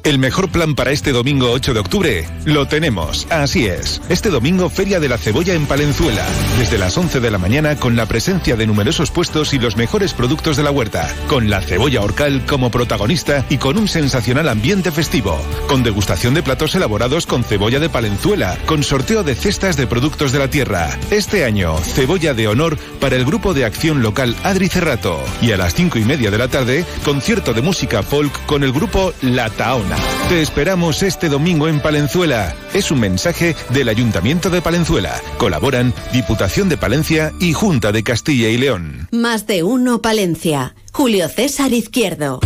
El 0.05 0.19
mejor 0.19 0.49
plan 0.49 0.75
para 0.75 0.91
este 0.91 1.11
domingo 1.11 1.49
8 1.49 1.73
de 1.73 1.79
octubre 1.79 2.29
lo 2.45 2.67
tenemos. 2.67 3.25
Así 3.31 3.65
es. 3.65 3.99
Este 4.07 4.29
domingo 4.29 4.69
Feria 4.69 4.99
de 4.99 5.09
la 5.09 5.17
Cebolla 5.17 5.55
en 5.55 5.65
Palenzuela. 5.65 6.23
Desde 6.59 6.77
las 6.77 6.95
11 6.95 7.19
de 7.19 7.31
la 7.31 7.39
mañana 7.39 7.75
con 7.77 7.95
la 7.95 8.05
presencia 8.05 8.55
de 8.55 8.67
numerosos 8.67 9.09
puestos 9.09 9.55
y 9.55 9.57
los 9.57 9.77
mejores 9.77 10.13
productos 10.13 10.57
de 10.57 10.63
la 10.63 10.69
huerta. 10.69 11.11
Con 11.27 11.49
la 11.49 11.59
cebolla 11.59 12.03
orcal 12.03 12.45
como 12.45 12.69
protagonista 12.69 13.47
y 13.49 13.57
con 13.57 13.79
un 13.79 13.87
sensacional 13.87 14.47
ambiente 14.47 14.91
festivo. 14.91 15.39
Con 15.67 15.81
degustación 15.81 16.35
de 16.35 16.43
platos 16.43 16.75
elaborados 16.75 17.25
con 17.25 17.43
cebolla 17.43 17.79
de 17.79 17.89
Palenzuela. 17.89 18.59
Con 18.67 18.83
sorteo 18.83 19.23
de 19.23 19.33
cestas 19.33 19.75
de 19.75 19.87
productos 19.87 20.31
de 20.31 20.37
la 20.37 20.51
tierra. 20.51 20.99
Este 21.09 21.45
año, 21.45 21.75
cebolla 21.79 22.35
de 22.35 22.47
honor 22.47 22.77
para 23.01 23.15
el 23.15 23.25
grupo 23.25 23.55
de 23.55 23.65
acción 23.65 24.03
local 24.03 24.35
Adri 24.43 24.67
Cerrato. 24.67 25.19
Y 25.41 25.51
a 25.51 25.57
las 25.57 25.73
5 25.73 25.97
y 25.97 26.05
media 26.05 26.29
de 26.29 26.37
la 26.37 26.47
tarde, 26.47 26.85
concierto 27.03 27.55
de 27.55 27.63
música 27.63 28.03
folk 28.03 28.45
con 28.45 28.63
el 28.63 28.71
grupo 28.71 29.11
La 29.23 29.49
Taona. 29.49 29.94
Te 30.29 30.41
esperamos 30.41 31.03
este 31.03 31.29
domingo 31.29 31.67
en 31.67 31.79
Palenzuela. 31.79 32.55
Es 32.73 32.89
un 32.89 32.99
mensaje 32.99 33.55
del 33.69 33.89
Ayuntamiento 33.89 34.49
de 34.49 34.61
Palenzuela. 34.61 35.21
Colaboran 35.37 35.93
Diputación 36.11 36.67
de 36.67 36.77
Palencia 36.77 37.31
y 37.39 37.53
Junta 37.53 37.91
de 37.91 38.03
Castilla 38.03 38.49
y 38.49 38.57
León. 38.57 39.07
Más 39.11 39.45
de 39.45 39.61
uno 39.61 40.01
Palencia. 40.01 40.75
Julio 40.91 41.29
César 41.29 41.73
Izquierdo. 41.73 42.39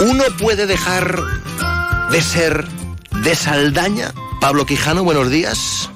¿Uno 0.00 0.24
puede 0.38 0.66
dejar 0.66 1.18
de 2.12 2.22
ser 2.22 2.64
de 3.24 3.34
Saldaña? 3.34 4.12
Pablo 4.40 4.64
Quijano, 4.64 5.02
buenos 5.02 5.30
días. 5.30 5.90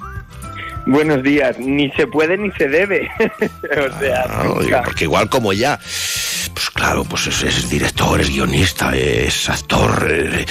Buenos 0.89 1.23
días, 1.23 1.59
ni 1.59 1.91
se 1.91 2.07
puede 2.07 2.39
ni 2.39 2.51
se 2.53 2.67
debe. 2.67 3.11
o 3.21 4.01
sea, 4.01 4.83
porque 4.83 5.05
igual 5.05 5.29
como 5.29 5.53
ya, 5.53 5.77
pues 5.77 6.71
claro, 6.73 7.05
pues 7.05 7.27
es, 7.27 7.69
director, 7.69 8.19
es 8.19 8.31
guionista, 8.31 8.97
es 8.97 9.51
actor, 9.51 10.09
eh, 10.11 10.47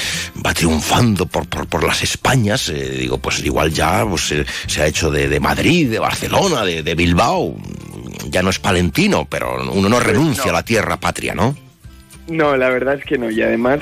va 0.46 0.54
triunfando 0.54 1.26
por, 1.26 1.48
por, 1.48 1.84
las 1.84 2.04
Españas, 2.04 2.70
eh, 2.70 2.98
digo, 3.00 3.18
pues 3.18 3.44
igual 3.44 3.72
ya 3.72 4.06
pues, 4.08 4.32
eh, 4.32 4.46
se 4.68 4.84
ha 4.84 4.86
hecho 4.86 5.10
de, 5.10 5.40
Madrid, 5.40 5.90
de 5.90 5.98
Barcelona, 5.98 6.64
de, 6.64 6.94
Bilbao, 6.94 7.56
ya 8.30 8.44
no 8.44 8.52
es 8.52 8.60
palentino, 8.60 9.26
pero 9.28 9.56
uno 9.72 9.90
no 9.90 9.96
pues 9.96 10.08
renuncia 10.08 10.52
a 10.52 10.54
la 10.54 10.64
tierra 10.64 10.98
patria, 10.98 11.34
¿no? 11.34 11.58
No, 12.28 12.56
la 12.56 12.70
verdad 12.70 13.00
es 13.00 13.06
que 13.06 13.18
no, 13.18 13.32
y 13.32 13.42
además 13.42 13.80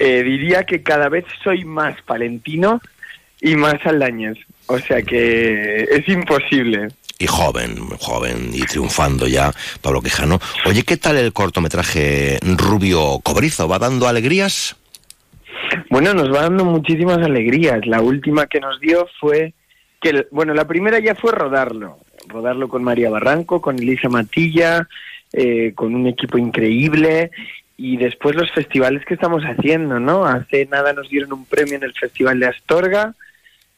diría 0.00 0.64
que 0.64 0.82
cada 0.82 1.08
vez 1.08 1.24
soy 1.44 1.64
más 1.64 2.02
palentino 2.02 2.80
y 3.40 3.54
más 3.54 3.76
aldañez. 3.84 4.38
O 4.66 4.78
sea 4.78 5.02
que 5.02 5.82
es 5.82 6.08
imposible. 6.08 6.88
Y 7.18 7.26
joven, 7.26 7.76
joven 8.00 8.50
y 8.52 8.62
triunfando 8.62 9.26
ya, 9.26 9.52
Pablo 9.82 10.02
Quijano. 10.02 10.40
Oye, 10.66 10.82
¿qué 10.82 10.96
tal 10.96 11.16
el 11.16 11.32
cortometraje 11.32 12.38
Rubio 12.42 13.20
Cobrizo? 13.22 13.68
¿Va 13.68 13.78
dando 13.78 14.08
alegrías? 14.08 14.76
Bueno, 15.90 16.12
nos 16.12 16.32
va 16.32 16.42
dando 16.42 16.64
muchísimas 16.64 17.18
alegrías. 17.18 17.86
La 17.86 18.00
última 18.00 18.46
que 18.46 18.60
nos 18.60 18.80
dio 18.80 19.06
fue 19.20 19.54
que, 20.00 20.26
bueno, 20.30 20.54
la 20.54 20.66
primera 20.66 20.98
ya 20.98 21.14
fue 21.14 21.32
rodarlo. 21.32 21.98
Rodarlo 22.26 22.68
con 22.68 22.82
María 22.82 23.10
Barranco, 23.10 23.60
con 23.60 23.78
Elisa 23.78 24.08
Matilla, 24.08 24.88
eh, 25.32 25.72
con 25.74 25.94
un 25.94 26.06
equipo 26.06 26.38
increíble 26.38 27.30
y 27.76 27.96
después 27.96 28.36
los 28.36 28.50
festivales 28.52 29.04
que 29.04 29.14
estamos 29.14 29.42
haciendo, 29.42 29.98
¿no? 29.98 30.24
Hace 30.24 30.66
nada 30.66 30.92
nos 30.92 31.08
dieron 31.08 31.32
un 31.32 31.44
premio 31.44 31.74
en 31.74 31.82
el 31.82 31.92
Festival 31.92 32.38
de 32.38 32.46
Astorga, 32.46 33.14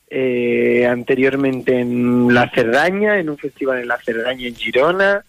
eh, 0.08 0.86
anteriormente 0.86 1.78
en 1.80 2.32
La 2.32 2.50
Cerdaña, 2.50 3.18
en 3.18 3.30
un 3.30 3.38
festival 3.38 3.80
en 3.80 3.88
La 3.88 3.98
Cerdaña 3.98 4.46
en 4.46 4.54
Girona, 4.54 5.24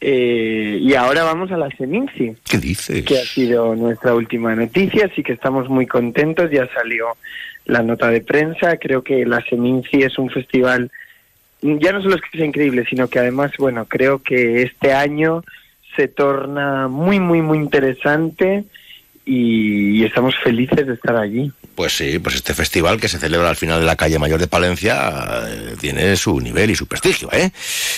eh, 0.00 0.78
y 0.80 0.94
ahora 0.94 1.22
vamos 1.22 1.52
a 1.52 1.56
la 1.56 1.70
Seminci. 1.70 2.34
¿Qué 2.50 2.58
dices? 2.58 3.04
Que 3.04 3.18
ha 3.18 3.24
sido 3.24 3.76
nuestra 3.76 4.14
última 4.14 4.54
noticia, 4.54 5.06
así 5.06 5.22
que 5.22 5.32
estamos 5.32 5.68
muy 5.68 5.86
contentos, 5.86 6.50
ya 6.50 6.68
salió 6.74 7.16
la 7.66 7.82
nota 7.82 8.10
de 8.10 8.20
prensa, 8.20 8.76
creo 8.78 9.02
que 9.02 9.24
la 9.24 9.40
Seminci 9.44 10.02
es 10.02 10.18
un 10.18 10.28
festival, 10.28 10.90
ya 11.62 11.92
no 11.92 12.02
solo 12.02 12.16
es 12.16 12.22
que 12.22 12.36
sea 12.36 12.46
increíble, 12.46 12.84
sino 12.90 13.06
que 13.06 13.20
además, 13.20 13.52
bueno, 13.58 13.86
creo 13.86 14.20
que 14.20 14.62
este 14.62 14.92
año 14.92 15.44
se 15.94 16.08
torna 16.08 16.88
muy, 16.88 17.20
muy, 17.20 17.40
muy 17.40 17.58
interesante 17.58 18.64
y 19.24 20.04
estamos 20.04 20.34
felices 20.42 20.84
de 20.84 20.94
estar 20.94 21.14
allí. 21.16 21.52
Pues 21.74 21.96
sí, 21.96 22.18
pues 22.18 22.34
este 22.34 22.54
festival 22.54 23.00
que 23.00 23.08
se 23.08 23.18
celebra 23.18 23.48
al 23.48 23.56
final 23.56 23.80
de 23.80 23.86
la 23.86 23.96
calle 23.96 24.18
Mayor 24.18 24.38
de 24.38 24.46
Palencia 24.46 25.10
eh, 25.48 25.74
tiene 25.80 26.16
su 26.16 26.38
nivel 26.40 26.70
y 26.70 26.76
su 26.76 26.86
prestigio, 26.86 27.30
¿eh? 27.32 27.50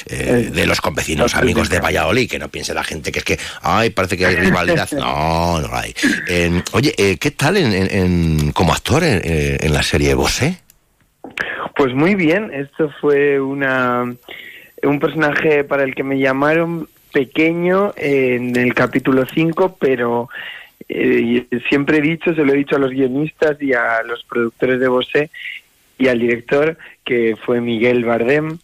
eh 0.06 0.50
de 0.52 0.66
los 0.66 0.80
convecinos 0.80 1.34
amigos 1.34 1.68
de 1.68 1.80
Valladolid, 1.80 2.30
que 2.30 2.38
no 2.38 2.48
piense 2.48 2.72
la 2.72 2.84
gente 2.84 3.10
que 3.10 3.18
es 3.18 3.24
que, 3.24 3.38
ay, 3.62 3.90
parece 3.90 4.16
que 4.16 4.26
hay 4.26 4.36
rivalidad. 4.36 4.88
No, 4.94 5.60
no 5.60 5.74
hay. 5.74 5.94
oye, 6.72 6.94
eh, 6.96 7.16
¿qué 7.18 7.30
tal 7.32 7.56
en, 7.56 8.52
como 8.52 8.72
actor 8.72 9.02
en, 9.02 9.72
la 9.72 9.82
serie 9.82 10.14
Bosé? 10.14 10.60
Pues 11.74 11.94
muy 11.94 12.14
bien, 12.14 12.50
esto 12.52 12.90
fue 13.00 13.40
una 13.40 14.04
un 14.82 15.00
personaje 15.00 15.64
para 15.64 15.82
el 15.82 15.94
que 15.94 16.04
me 16.04 16.18
llamaron 16.18 16.88
pequeño 17.12 17.92
en 17.96 18.56
el 18.56 18.74
capítulo 18.74 19.24
5, 19.32 19.76
pero 19.80 20.28
eh, 20.88 21.46
siempre 21.68 21.98
he 21.98 22.02
dicho, 22.02 22.34
se 22.34 22.44
lo 22.44 22.52
he 22.52 22.56
dicho 22.56 22.76
a 22.76 22.78
los 22.78 22.90
guionistas 22.90 23.60
y 23.60 23.72
a 23.72 24.02
los 24.02 24.24
productores 24.24 24.80
de 24.80 24.88
Bosé 24.88 25.30
y 25.98 26.08
al 26.08 26.18
director, 26.18 26.76
que 27.04 27.36
fue 27.36 27.60
Miguel 27.60 28.04
Bardem, 28.04 28.58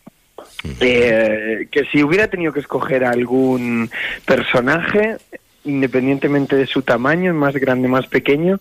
eh, 0.80 1.68
que 1.70 1.84
si 1.86 2.02
hubiera 2.02 2.28
tenido 2.28 2.52
que 2.52 2.60
escoger 2.60 3.04
algún 3.04 3.90
personaje, 4.24 5.16
independientemente 5.64 6.56
de 6.56 6.66
su 6.66 6.82
tamaño, 6.82 7.32
más 7.34 7.54
grande, 7.54 7.88
más 7.88 8.06
pequeño, 8.06 8.60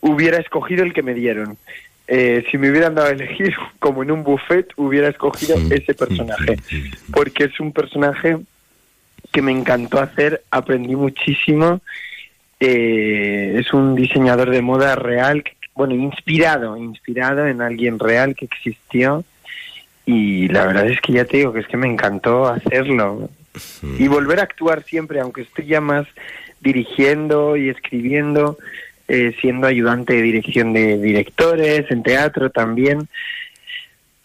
hubiera 0.00 0.38
escogido 0.38 0.84
el 0.84 0.92
que 0.92 1.02
me 1.02 1.14
dieron. 1.14 1.56
eh, 2.12 2.44
si 2.50 2.58
me 2.58 2.70
hubieran 2.70 2.96
dado 2.96 3.08
a 3.08 3.12
elegir, 3.12 3.54
como 3.78 4.02
en 4.02 4.10
un 4.10 4.24
buffet, 4.24 4.72
hubiera 4.76 5.08
escogido 5.08 5.56
ese 5.70 5.94
personaje. 5.94 6.56
Porque 7.12 7.44
es 7.44 7.60
un 7.60 7.72
personaje 7.72 8.36
que 9.30 9.42
me 9.42 9.52
encantó 9.52 10.00
hacer, 10.00 10.42
aprendí 10.50 10.96
muchísimo. 10.96 11.80
Eh, 12.60 13.56
es 13.58 13.72
un 13.72 13.94
diseñador 13.94 14.50
de 14.50 14.60
moda 14.60 14.94
real, 14.94 15.42
bueno, 15.74 15.94
inspirado, 15.94 16.76
inspirado 16.76 17.46
en 17.46 17.62
alguien 17.62 17.98
real 17.98 18.34
que 18.34 18.44
existió. 18.44 19.24
Y 20.04 20.48
la 20.48 20.66
verdad 20.66 20.86
es 20.88 21.00
que 21.00 21.14
ya 21.14 21.24
te 21.24 21.38
digo 21.38 21.52
que 21.52 21.60
es 21.60 21.66
que 21.66 21.76
me 21.76 21.86
encantó 21.86 22.46
hacerlo. 22.46 23.30
Y 23.98 24.06
volver 24.08 24.40
a 24.40 24.44
actuar 24.44 24.84
siempre, 24.84 25.20
aunque 25.20 25.42
estoy 25.42 25.66
ya 25.66 25.80
más 25.80 26.06
dirigiendo 26.60 27.56
y 27.56 27.68
escribiendo, 27.68 28.58
eh, 29.08 29.34
siendo 29.40 29.66
ayudante 29.66 30.14
de 30.14 30.22
dirección 30.22 30.72
de 30.72 30.98
directores, 30.98 31.90
en 31.90 32.02
teatro 32.02 32.50
también, 32.50 33.08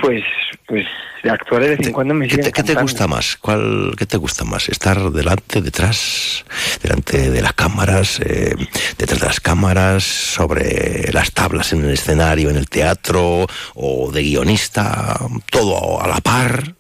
pues, 0.06 0.24
pues 0.68 0.86
actuar 1.28 1.64
de 1.64 1.70
vez 1.70 1.88
en 1.88 1.92
cuando 1.92 2.14
me 2.14 2.28
¿Qué 2.28 2.38
te, 2.38 2.52
¿Qué 2.52 2.62
te 2.62 2.76
gusta 2.76 3.08
más? 3.08 3.38
¿Cuál, 3.38 3.96
¿Qué 3.98 4.06
te 4.06 4.18
gusta 4.18 4.44
más? 4.44 4.70
¿Estar 4.70 5.10
delante, 5.10 5.62
detrás, 5.62 6.46
delante 6.84 7.32
de 7.32 7.42
las 7.42 7.54
cámaras, 7.54 8.20
eh, 8.20 8.56
detrás 9.00 9.20
de 9.20 9.26
las 9.26 9.40
cámaras, 9.40 10.04
sobre 10.04 11.12
las 11.12 11.32
tablas 11.32 11.74
en 11.74 11.86
el 11.86 11.92
escenario, 11.92 12.52
en 12.52 12.58
el 12.58 12.70
teatro, 12.70 13.48
o 13.74 14.12
de 14.12 14.22
guionista, 14.22 15.20
todo 15.50 16.00
a 16.00 16.08
la 16.08 16.18
par? 16.18 16.76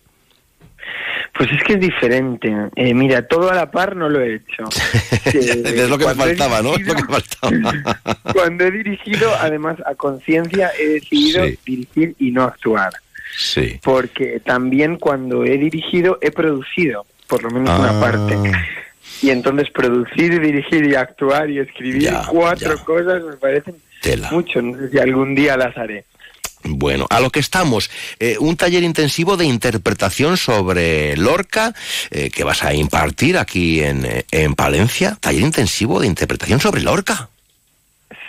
Pues 1.33 1.51
es 1.51 1.63
que 1.63 1.73
es 1.73 1.79
diferente. 1.79 2.53
Eh, 2.75 2.93
mira, 2.93 3.27
todo 3.27 3.49
a 3.49 3.55
la 3.55 3.71
par 3.71 3.95
no 3.95 4.07
lo 4.07 4.21
he 4.21 4.35
hecho. 4.35 4.63
es 5.25 5.89
lo 5.89 5.97
que 5.97 6.05
me 6.05 6.13
faltaba, 6.15 6.61
¿no? 6.61 6.77
Lo 6.77 6.93
que 6.93 7.03
faltaba. 7.03 7.73
cuando 8.33 8.65
he 8.65 8.71
dirigido, 8.71 9.33
además, 9.35 9.77
a 9.85 9.95
conciencia, 9.95 10.71
he 10.79 10.87
decidido 10.89 11.45
dirigir 11.65 12.15
y 12.19 12.29
no 12.29 12.43
actuar. 12.43 12.93
Sí. 13.37 13.79
Porque 13.83 14.39
también 14.39 14.97
cuando 14.97 15.43
he 15.43 15.57
dirigido, 15.57 16.17
he 16.21 16.31
producido, 16.31 17.05
por 17.27 17.43
lo 17.43 17.49
menos 17.49 17.77
una 17.79 17.97
ah. 17.97 18.01
parte. 18.01 18.37
Y 19.21 19.29
entonces 19.29 19.69
producir, 19.71 20.41
dirigir 20.41 20.85
y 20.85 20.95
actuar 20.95 21.49
y 21.49 21.59
escribir 21.59 22.11
cuatro 22.29 22.77
cosas 22.83 23.23
me 23.23 23.37
parecen 23.37 23.75
mucho. 24.31 24.61
No 24.61 24.77
sé 24.77 24.89
si 24.89 24.99
algún 24.99 25.35
día 25.35 25.57
las 25.57 25.77
haré. 25.77 26.05
Bueno, 26.67 27.05
a 27.11 27.19
lo 27.19 27.29
que 27.29 27.39
estamos, 27.39 27.91
eh, 28.19 28.37
un 28.39 28.57
taller 28.57 28.83
intensivo 28.83 29.37
de 29.37 29.45
interpretación 29.45 30.35
sobre 30.35 31.15
Lorca 31.15 31.75
eh, 32.09 32.31
que 32.31 32.43
vas 32.43 32.63
a 32.63 32.73
impartir 32.73 33.37
aquí 33.37 33.83
en, 33.83 34.03
eh, 34.03 34.25
en 34.31 34.55
Palencia. 34.55 35.17
Taller 35.19 35.43
intensivo 35.43 35.99
de 35.99 36.07
interpretación 36.07 36.59
sobre 36.59 36.81
Lorca. 36.81 37.29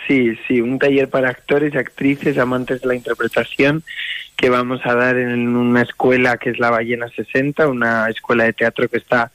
Sí, 0.07 0.37
sí, 0.47 0.61
un 0.61 0.79
taller 0.79 1.09
para 1.09 1.29
actores 1.29 1.73
y 1.73 1.77
actrices 1.77 2.37
amantes 2.37 2.81
de 2.81 2.87
la 2.87 2.95
interpretación 2.95 3.83
que 4.37 4.49
vamos 4.49 4.79
a 4.85 4.93
dar 4.93 5.17
en 5.17 5.55
una 5.55 5.81
escuela 5.81 6.37
que 6.37 6.51
es 6.51 6.59
la 6.59 6.69
Ballena 6.69 7.09
60, 7.09 7.67
una 7.67 8.07
escuela 8.07 8.45
de 8.45 8.53
teatro 8.53 8.87
que 8.87 8.97
está 8.97 9.31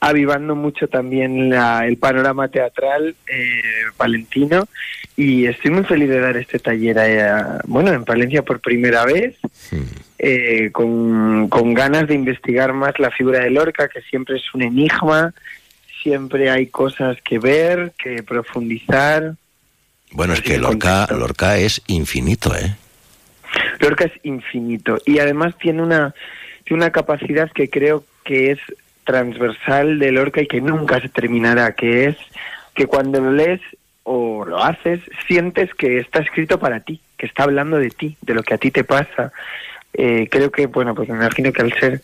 avivando 0.00 0.54
mucho 0.54 0.88
también 0.88 1.52
el 1.52 1.96
panorama 1.98 2.48
teatral 2.48 3.16
eh, 3.26 3.62
palentino 3.96 4.68
y 5.16 5.46
estoy 5.46 5.70
muy 5.70 5.84
feliz 5.84 6.08
de 6.08 6.20
dar 6.20 6.36
este 6.36 6.58
taller 6.58 6.98
a, 6.98 7.60
bueno 7.66 7.92
en 7.92 8.04
Palencia 8.04 8.42
por 8.42 8.60
primera 8.60 9.04
vez 9.06 9.36
eh, 10.18 10.70
con, 10.70 11.48
con 11.48 11.72
ganas 11.72 12.06
de 12.08 12.14
investigar 12.14 12.74
más 12.74 12.98
la 12.98 13.10
figura 13.10 13.40
de 13.40 13.50
Lorca 13.50 13.88
que 13.88 14.02
siempre 14.02 14.36
es 14.36 14.54
un 14.54 14.62
enigma 14.62 15.32
siempre 16.02 16.50
hay 16.50 16.66
cosas 16.66 17.16
que 17.22 17.38
ver 17.38 17.92
que 17.98 18.22
profundizar 18.22 19.34
bueno 20.12 20.34
es 20.34 20.42
que 20.42 20.58
Lorca 20.58 21.06
Lorca 21.10 21.58
es 21.58 21.82
infinito 21.86 22.54
eh 22.54 22.76
Lorca 23.80 24.04
es 24.04 24.12
infinito 24.22 24.98
y 25.04 25.18
además 25.18 25.56
tiene 25.58 25.82
una 25.82 26.14
tiene 26.64 26.82
una 26.82 26.92
capacidad 26.92 27.50
que 27.52 27.70
creo 27.70 28.04
que 28.24 28.50
es 28.50 28.58
transversal 29.06 29.98
de 29.98 30.12
Lorca 30.12 30.42
y 30.42 30.48
que 30.48 30.60
nunca 30.60 31.00
se 31.00 31.08
terminará, 31.08 31.72
que 31.72 32.06
es 32.06 32.16
que 32.74 32.86
cuando 32.86 33.20
lo 33.20 33.32
lees 33.32 33.60
o 34.02 34.44
lo 34.44 34.62
haces, 34.62 35.00
sientes 35.26 35.72
que 35.74 35.98
está 35.98 36.20
escrito 36.20 36.58
para 36.58 36.80
ti, 36.80 37.00
que 37.16 37.26
está 37.26 37.44
hablando 37.44 37.78
de 37.78 37.90
ti, 37.90 38.16
de 38.20 38.34
lo 38.34 38.42
que 38.42 38.54
a 38.54 38.58
ti 38.58 38.70
te 38.70 38.84
pasa. 38.84 39.32
Eh, 39.94 40.28
creo 40.30 40.50
que, 40.50 40.66
bueno, 40.66 40.94
pues 40.94 41.08
me 41.08 41.14
imagino 41.16 41.52
que 41.52 41.62
al 41.62 41.72
ser 41.72 42.02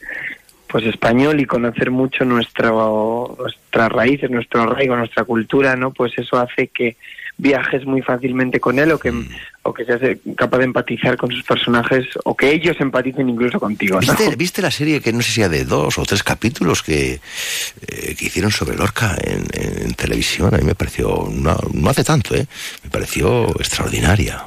pues 0.69 0.87
español 0.87 1.39
y 1.39 1.45
conocer 1.45 1.91
mucho 1.91 2.25
nuestro, 2.25 3.37
nuestras 3.39 3.93
raíces, 3.93 4.31
nuestro 4.31 4.63
arraigo, 4.63 4.97
nuestra 4.97 5.25
cultura, 5.25 5.77
¿no? 5.77 5.93
Pues 5.93 6.17
eso 6.17 6.39
hace 6.39 6.69
que 6.69 6.97
viajes 7.39 7.85
muy 7.87 8.03
fácilmente 8.03 8.61
con 8.61 8.79
él 8.79 8.93
o 8.93 8.99
que, 8.99 9.11
mm. 9.11 9.29
o 9.63 9.75
que 9.75 9.85
seas 9.85 10.01
capaz 10.37 10.59
de 10.59 10.65
empatizar 10.65 11.17
con 11.17 11.31
sus 11.31 11.43
personajes 11.43 12.07
o 12.25 12.37
que 12.37 12.53
ellos 12.53 12.77
empaticen 12.81 13.29
incluso 13.29 13.59
contigo. 13.59 13.99
¿Viste, 14.37 14.63
la 14.63 14.71
serie 14.71 15.01
que 15.01 15.13
no 15.13 15.23
sé 15.23 15.33
si 15.33 15.43
de 15.43 15.65
dos 15.65 15.99
o 15.99 16.05
tres 16.05 16.23
capítulos 16.23 16.83
que, 16.83 17.15
eh, 17.15 18.15
que 18.17 18.27
hicieron 18.27 18.51
sobre 18.51 18.77
Lorca 18.77 19.17
en, 19.23 19.95
televisión? 19.95 20.55
A 20.55 20.59
mí 20.59 20.65
me 20.65 20.75
pareció, 20.75 21.29
no, 21.33 21.57
no 21.73 21.91
hace 21.91 22.05
tanto, 22.05 22.35
¿eh? 22.35 22.47
me 22.85 22.91
pareció 22.91 23.49
extraordinaria. 23.59 24.45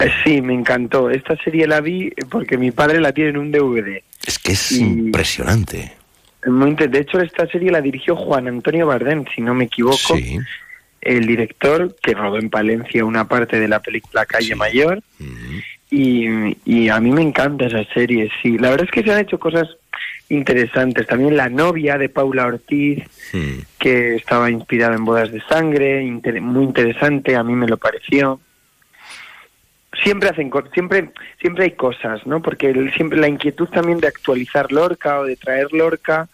Eh, 0.00 0.10
sí, 0.24 0.42
me 0.42 0.54
encantó. 0.54 1.10
Esta 1.10 1.36
serie 1.36 1.66
la 1.66 1.80
vi 1.80 2.10
porque 2.30 2.58
mi 2.58 2.70
padre 2.70 3.00
la 3.00 3.12
tiene 3.12 3.30
en 3.30 3.36
un 3.38 3.52
DVD. 3.52 4.02
Es 4.26 4.38
que 4.38 4.52
es 4.52 4.72
impresionante. 4.72 5.92
De 6.42 6.98
hecho, 6.98 7.20
esta 7.20 7.46
serie 7.46 7.70
la 7.70 7.80
dirigió 7.80 8.16
Juan 8.16 8.48
Antonio 8.48 8.86
Bardem, 8.86 9.24
si 9.34 9.40
no 9.40 9.54
me 9.54 9.64
equivoco. 9.64 10.16
Sí 10.16 10.38
el 11.00 11.26
director 11.26 11.94
que 12.02 12.14
rodó 12.14 12.38
en 12.38 12.50
Palencia 12.50 13.04
una 13.04 13.26
parte 13.26 13.58
de 13.58 13.68
la 13.68 13.80
película 13.80 14.26
Calle 14.26 14.54
Mayor 14.54 15.02
y, 15.90 16.88
a 16.88 17.00
mí 17.00 17.10
me 17.10 17.22
encanta 17.22 17.66
esa 17.66 17.84
serie, 17.94 18.30
sí. 18.42 18.58
La 18.58 18.70
verdad 18.70 18.86
es 18.86 18.90
que 18.90 19.02
se 19.02 19.12
han 19.12 19.20
hecho 19.20 19.38
cosas 19.38 19.68
interesantes. 20.28 21.06
También 21.06 21.36
La 21.36 21.48
novia 21.48 21.96
de 21.96 22.10
Paula 22.10 22.46
Ortiz, 22.46 23.04
que 23.78 24.16
estaba 24.16 24.50
inspirada 24.50 24.94
en 24.96 25.04
Bodas 25.04 25.32
de 25.32 25.40
Sangre, 25.40 26.02
muy 26.40 26.64
interesante, 26.64 27.36
a 27.36 27.42
mí 27.42 27.54
me 27.54 27.66
lo 27.66 27.78
pareció. 27.78 28.40
Siempre 30.02 30.28
hacen 30.28 30.52
siempre 30.74 31.10
siempre 31.40 31.64
hay 31.64 31.70
cosas, 31.72 32.24
¿no? 32.26 32.42
Porque 32.42 32.72
siempre 32.94 33.18
la 33.18 33.28
inquietud 33.28 33.68
también 33.68 33.98
de 33.98 34.06
actualizar 34.06 34.70
Lorca 34.70 35.18
o 35.20 35.24
de 35.24 35.36
traer 35.36 35.72
Lorca 35.72 36.28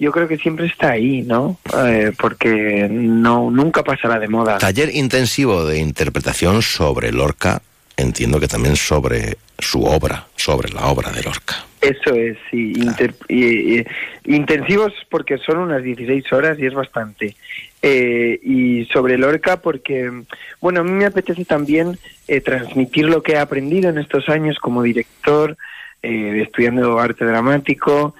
yo 0.00 0.10
creo 0.12 0.26
que 0.26 0.38
siempre 0.38 0.66
está 0.66 0.92
ahí, 0.92 1.22
¿no? 1.22 1.58
Eh, 1.84 2.12
porque 2.18 2.88
no 2.90 3.50
nunca 3.50 3.84
pasará 3.84 4.18
de 4.18 4.28
moda. 4.28 4.56
Taller 4.56 4.94
intensivo 4.94 5.66
de 5.66 5.78
interpretación 5.78 6.62
sobre 6.62 7.12
Lorca, 7.12 7.60
entiendo 7.98 8.40
que 8.40 8.48
también 8.48 8.76
sobre 8.76 9.36
su 9.58 9.84
obra, 9.84 10.26
sobre 10.36 10.72
la 10.72 10.86
obra 10.86 11.10
de 11.12 11.22
Lorca. 11.22 11.66
Eso 11.82 12.14
es, 12.14 12.36
sí. 12.50 12.72
intensivos 14.24 14.92
porque 15.10 15.38
son 15.38 15.58
unas 15.58 15.82
16 15.82 16.32
horas 16.32 16.58
y 16.58 16.66
es 16.66 16.74
bastante. 16.74 17.36
Eh, 17.82 18.38
y 18.42 18.86
sobre 18.86 19.18
Lorca 19.18 19.60
porque, 19.60 20.10
bueno, 20.60 20.80
a 20.80 20.84
mí 20.84 20.92
me 20.92 21.06
apetece 21.06 21.44
también 21.44 21.98
eh, 22.26 22.40
transmitir 22.40 23.06
lo 23.06 23.22
que 23.22 23.32
he 23.32 23.38
aprendido 23.38 23.90
en 23.90 23.98
estos 23.98 24.28
años 24.30 24.58
como 24.58 24.82
director, 24.82 25.56
eh, 26.02 26.42
estudiando 26.42 26.98
arte 26.98 27.24
dramático, 27.24 28.14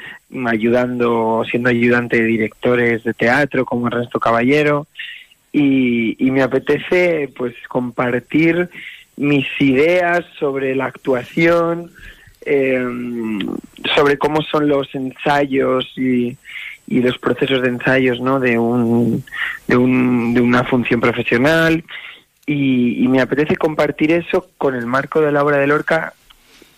ayudando, 0.46 1.44
siendo 1.50 1.70
ayudante 1.70 2.20
de 2.20 2.26
directores 2.26 3.04
de 3.04 3.14
teatro 3.14 3.64
como 3.64 3.88
Ernesto 3.88 4.20
Caballero 4.20 4.86
y, 5.52 6.30
me 6.30 6.42
apetece 6.42 7.30
pues 7.36 7.54
compartir 7.68 8.68
mis 9.16 9.46
ideas 9.58 10.24
sobre 10.38 10.74
la 10.76 10.86
actuación, 10.86 11.90
em, 12.42 13.40
sobre 13.96 14.16
cómo 14.16 14.42
son 14.42 14.68
los 14.68 14.94
ensayos 14.94 15.92
y, 15.96 16.36
y 16.86 17.00
los 17.00 17.18
procesos 17.18 17.62
de 17.62 17.68
ensayos 17.68 18.20
¿no? 18.20 18.38
de, 18.40 18.58
un, 18.58 19.24
de, 19.66 19.76
un, 19.76 20.34
de 20.34 20.40
una 20.40 20.64
función 20.64 21.00
profesional 21.00 21.82
y, 22.46 23.02
y, 23.02 23.08
me 23.08 23.20
apetece 23.20 23.56
compartir 23.56 24.12
eso 24.12 24.48
con 24.58 24.74
el 24.74 24.86
marco 24.86 25.20
de 25.20 25.32
la 25.32 25.42
obra 25.42 25.58
de 25.58 25.66
Lorca 25.66 26.14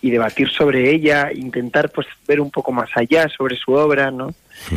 y 0.03 0.11
debatir 0.11 0.49
sobre 0.49 0.93
ella, 0.93 1.31
intentar 1.33 1.89
pues 1.89 2.05
ver 2.27 2.41
un 2.41 2.51
poco 2.51 2.73
más 2.73 2.89
allá 2.93 3.29
sobre 3.29 3.55
su 3.55 3.71
obra, 3.71 4.11
¿no? 4.11 4.35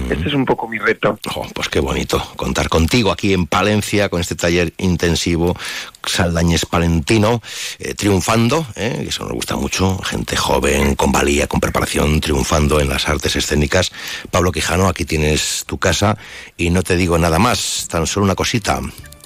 Este 0.09 0.29
es 0.29 0.35
un 0.35 0.45
poco 0.45 0.69
mi 0.69 0.79
reto. 0.79 1.19
pues 1.53 1.69
qué 1.69 1.81
bonito 1.81 2.23
contar 2.37 2.69
contigo 2.69 3.11
aquí 3.11 3.33
en 3.35 3.47
Palencia 3.47 4.09
con 4.09 4.21
este 4.21 4.37
taller 4.37 4.73
intensivo 4.79 5.57
Saldañez 6.05 6.65
Palentino, 6.67 7.43
eh, 7.81 7.95
triunfando, 7.95 8.65
eh, 8.77 9.07
eso 9.09 9.25
nos 9.25 9.33
gusta 9.33 9.57
mucho, 9.57 9.99
gente 9.99 10.37
joven, 10.37 10.95
con 10.95 11.11
valía, 11.11 11.49
con 11.49 11.59
preparación, 11.59 12.21
triunfando 12.21 12.81
en 12.81 12.89
las 12.89 13.09
artes 13.09 13.35
escénicas. 13.35 13.91
Pablo 14.31 14.53
Quijano, 14.53 14.87
aquí 14.87 15.05
tienes 15.05 15.65
tu 15.67 15.79
casa 15.79 16.17
y 16.57 16.71
no 16.71 16.85
te 16.85 16.97
digo 16.97 17.19
nada 17.19 17.41
más, 17.41 17.89
tan 17.91 18.07
solo 18.07 18.25
una 18.25 18.37
cosita, 18.37 18.81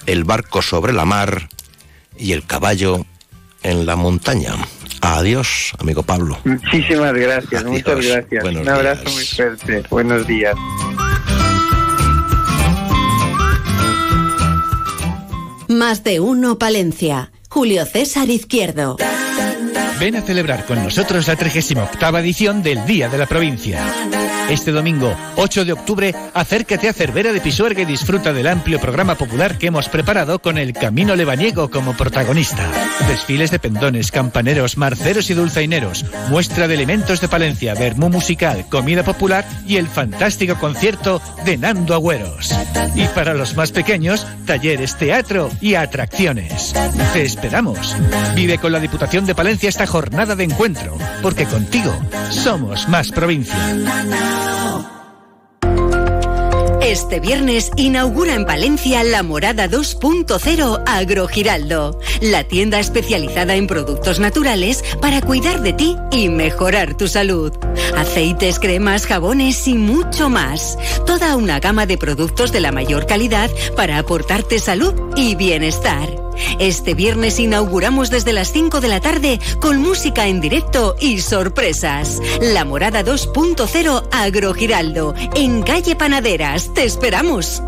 el 0.06 0.24
barco 0.24 0.62
sobre 0.62 0.94
la 0.94 1.04
mar 1.04 1.50
y 2.18 2.32
el 2.32 2.46
caballo 2.46 3.04
en 3.62 3.86
la 3.86 3.96
montaña. 3.96 4.54
Adiós, 5.00 5.72
amigo 5.78 6.02
Pablo. 6.02 6.38
Muchísimas 6.44 7.14
gracias, 7.14 7.64
muchas 7.64 8.04
gracias. 8.04 8.44
Un 8.44 8.68
abrazo 8.68 9.10
muy 9.10 9.24
fuerte. 9.24 9.82
Buenos 9.88 10.26
días. 10.26 10.54
Más 15.68 16.02
de 16.04 16.20
uno, 16.20 16.58
Palencia. 16.58 17.30
Julio 17.48 17.86
César 17.86 18.28
Izquierdo. 18.28 18.96
Ven 20.00 20.16
a 20.16 20.22
celebrar 20.22 20.66
con 20.66 20.82
nosotros 20.82 21.28
la 21.28 21.36
38 21.36 22.18
edición 22.18 22.62
del 22.62 22.84
Día 22.86 23.08
de 23.08 23.18
la 23.18 23.26
Provincia. 23.26 23.84
Este 24.50 24.72
domingo, 24.72 25.16
8 25.36 25.64
de 25.64 25.72
octubre, 25.72 26.12
acércate 26.34 26.88
a 26.88 26.92
Cervera 26.92 27.32
de 27.32 27.40
Pisuerga 27.40 27.82
y 27.82 27.84
disfruta 27.84 28.32
del 28.32 28.48
amplio 28.48 28.80
programa 28.80 29.14
popular 29.14 29.56
que 29.58 29.68
hemos 29.68 29.88
preparado 29.88 30.40
con 30.40 30.58
el 30.58 30.72
Camino 30.72 31.14
Lebaniego 31.14 31.70
como 31.70 31.96
protagonista. 31.96 32.68
Desfiles 33.06 33.52
de 33.52 33.60
pendones, 33.60 34.10
campaneros, 34.10 34.76
marceros 34.76 35.30
y 35.30 35.34
dulzaineros, 35.34 36.04
muestra 36.30 36.66
de 36.66 36.74
elementos 36.74 37.20
de 37.20 37.28
Palencia, 37.28 37.74
vermú 37.74 38.08
musical, 38.08 38.66
comida 38.68 39.04
popular 39.04 39.46
y 39.68 39.76
el 39.76 39.86
fantástico 39.86 40.56
concierto 40.56 41.22
de 41.44 41.56
Nando 41.56 41.94
Agüeros. 41.94 42.52
Y 42.96 43.06
para 43.06 43.34
los 43.34 43.54
más 43.54 43.70
pequeños, 43.70 44.26
talleres, 44.46 44.96
teatro 44.96 45.48
y 45.60 45.76
atracciones. 45.76 46.74
Te 47.12 47.22
esperamos. 47.22 47.94
Vive 48.34 48.58
con 48.58 48.72
la 48.72 48.80
Diputación 48.80 49.26
de 49.26 49.34
Palencia 49.36 49.68
esta 49.68 49.86
jornada 49.86 50.34
de 50.34 50.42
encuentro, 50.42 50.98
porque 51.22 51.44
contigo 51.44 51.96
somos 52.30 52.88
más 52.88 53.12
provincia. 53.12 53.54
Este 56.90 57.20
viernes 57.20 57.70
inaugura 57.76 58.34
en 58.34 58.44
Palencia 58.44 59.04
la 59.04 59.22
Morada 59.22 59.68
2.0 59.68 60.82
Agrogiraldo, 60.86 62.00
la 62.20 62.42
tienda 62.42 62.80
especializada 62.80 63.54
en 63.54 63.68
productos 63.68 64.18
naturales 64.18 64.82
para 65.00 65.20
cuidar 65.20 65.62
de 65.62 65.72
ti 65.72 65.96
y 66.10 66.28
mejorar 66.28 66.96
tu 66.96 67.06
salud. 67.06 67.52
Aceites, 67.96 68.58
cremas, 68.58 69.06
jabones 69.06 69.68
y 69.68 69.74
mucho 69.74 70.30
más. 70.30 70.78
Toda 71.06 71.36
una 71.36 71.60
gama 71.60 71.86
de 71.86 71.96
productos 71.96 72.50
de 72.50 72.60
la 72.60 72.72
mayor 72.72 73.06
calidad 73.06 73.50
para 73.76 73.98
aportarte 73.98 74.58
salud 74.58 74.94
y 75.16 75.36
bienestar. 75.36 76.29
Este 76.58 76.94
viernes 76.94 77.38
inauguramos 77.38 78.10
desde 78.10 78.32
las 78.32 78.52
5 78.52 78.80
de 78.80 78.88
la 78.88 79.00
tarde 79.00 79.40
con 79.60 79.80
música 79.80 80.26
en 80.26 80.40
directo 80.40 80.96
y 81.00 81.20
sorpresas. 81.20 82.20
La 82.40 82.64
Morada 82.64 83.04
2.0 83.04 84.08
Agrogiraldo, 84.10 85.14
en 85.34 85.62
calle 85.62 85.96
Panaderas. 85.96 86.72
Te 86.74 86.84
esperamos. 86.84 87.62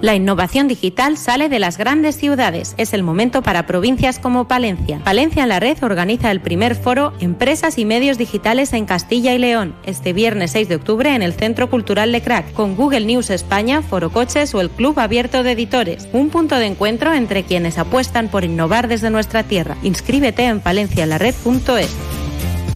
La 0.00 0.14
innovación 0.14 0.68
digital 0.68 1.18
sale 1.18 1.48
de 1.48 1.58
las 1.58 1.76
grandes 1.76 2.16
ciudades. 2.16 2.74
Es 2.78 2.92
el 2.92 3.02
momento 3.02 3.42
para 3.42 3.66
provincias 3.66 4.20
como 4.20 4.46
Palencia. 4.46 5.00
Palencia 5.02 5.42
en 5.42 5.48
la 5.48 5.58
Red 5.58 5.82
organiza 5.82 6.30
el 6.30 6.40
primer 6.40 6.76
foro 6.76 7.12
Empresas 7.18 7.78
y 7.78 7.84
Medios 7.84 8.16
Digitales 8.16 8.72
en 8.74 8.86
Castilla 8.86 9.34
y 9.34 9.38
León, 9.38 9.74
este 9.84 10.12
viernes 10.12 10.52
6 10.52 10.68
de 10.68 10.76
octubre 10.76 11.12
en 11.12 11.22
el 11.22 11.32
Centro 11.32 11.68
Cultural 11.68 12.12
de 12.12 12.22
Crack, 12.22 12.52
con 12.52 12.76
Google 12.76 13.06
News 13.06 13.30
España, 13.30 13.82
Foro 13.82 14.10
Coches 14.10 14.54
o 14.54 14.60
el 14.60 14.70
Club 14.70 15.00
Abierto 15.00 15.42
de 15.42 15.52
Editores. 15.52 16.08
Un 16.12 16.30
punto 16.30 16.54
de 16.54 16.66
encuentro 16.66 17.12
entre 17.12 17.42
quienes 17.42 17.76
apuestan 17.76 18.28
por 18.28 18.44
innovar 18.44 18.86
desde 18.86 19.10
nuestra 19.10 19.42
tierra. 19.42 19.76
Inscríbete 19.82 20.44
en 20.44 20.60
palencialared.es. 20.60 21.90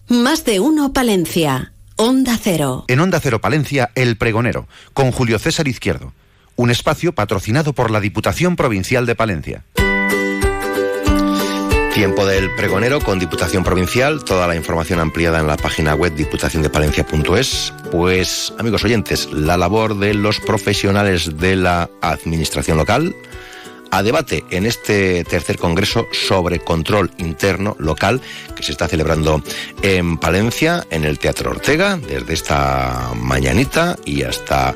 Más 0.09 0.43
de 0.43 0.59
uno 0.59 0.91
Palencia. 0.91 1.71
Onda 1.95 2.37
Cero. 2.41 2.83
En 2.89 2.99
Onda 2.99 3.21
Cero 3.21 3.39
Palencia, 3.39 3.91
El 3.95 4.17
Pregonero, 4.17 4.67
con 4.93 5.13
Julio 5.13 5.39
César 5.39 5.69
Izquierdo 5.69 6.11
un 6.55 6.69
espacio 6.69 7.13
patrocinado 7.13 7.73
por 7.73 7.91
la 7.91 7.99
Diputación 7.99 8.55
Provincial 8.55 9.05
de 9.05 9.15
Palencia. 9.15 9.63
Tiempo 11.93 12.25
del 12.25 12.49
pregonero 12.55 12.99
con 13.01 13.19
Diputación 13.19 13.63
Provincial, 13.63 14.23
toda 14.23 14.47
la 14.47 14.55
información 14.55 14.99
ampliada 14.99 15.39
en 15.39 15.45
la 15.45 15.57
página 15.57 15.93
web 15.93 16.15
diputaciondepalencia.es. 16.15 17.71
Pues, 17.91 18.51
amigos 18.57 18.83
oyentes, 18.83 19.31
la 19.31 19.57
labor 19.57 19.99
de 19.99 20.15
los 20.15 20.39
profesionales 20.39 21.37
de 21.37 21.55
la 21.55 21.91
administración 22.01 22.77
local, 22.77 23.15
a 23.93 24.01
debate 24.01 24.43
en 24.49 24.65
este 24.65 25.23
tercer 25.23 25.59
congreso 25.59 26.07
sobre 26.11 26.57
control 26.57 27.11
interno 27.19 27.75
local 27.77 28.21
que 28.55 28.63
se 28.63 28.71
está 28.71 28.87
celebrando 28.87 29.43
en 29.83 30.17
Palencia, 30.17 30.87
en 30.89 31.05
el 31.05 31.19
Teatro 31.19 31.51
Ortega, 31.51 31.97
desde 31.97 32.33
esta 32.33 33.11
mañanita 33.15 33.95
y 34.03 34.23
hasta 34.23 34.73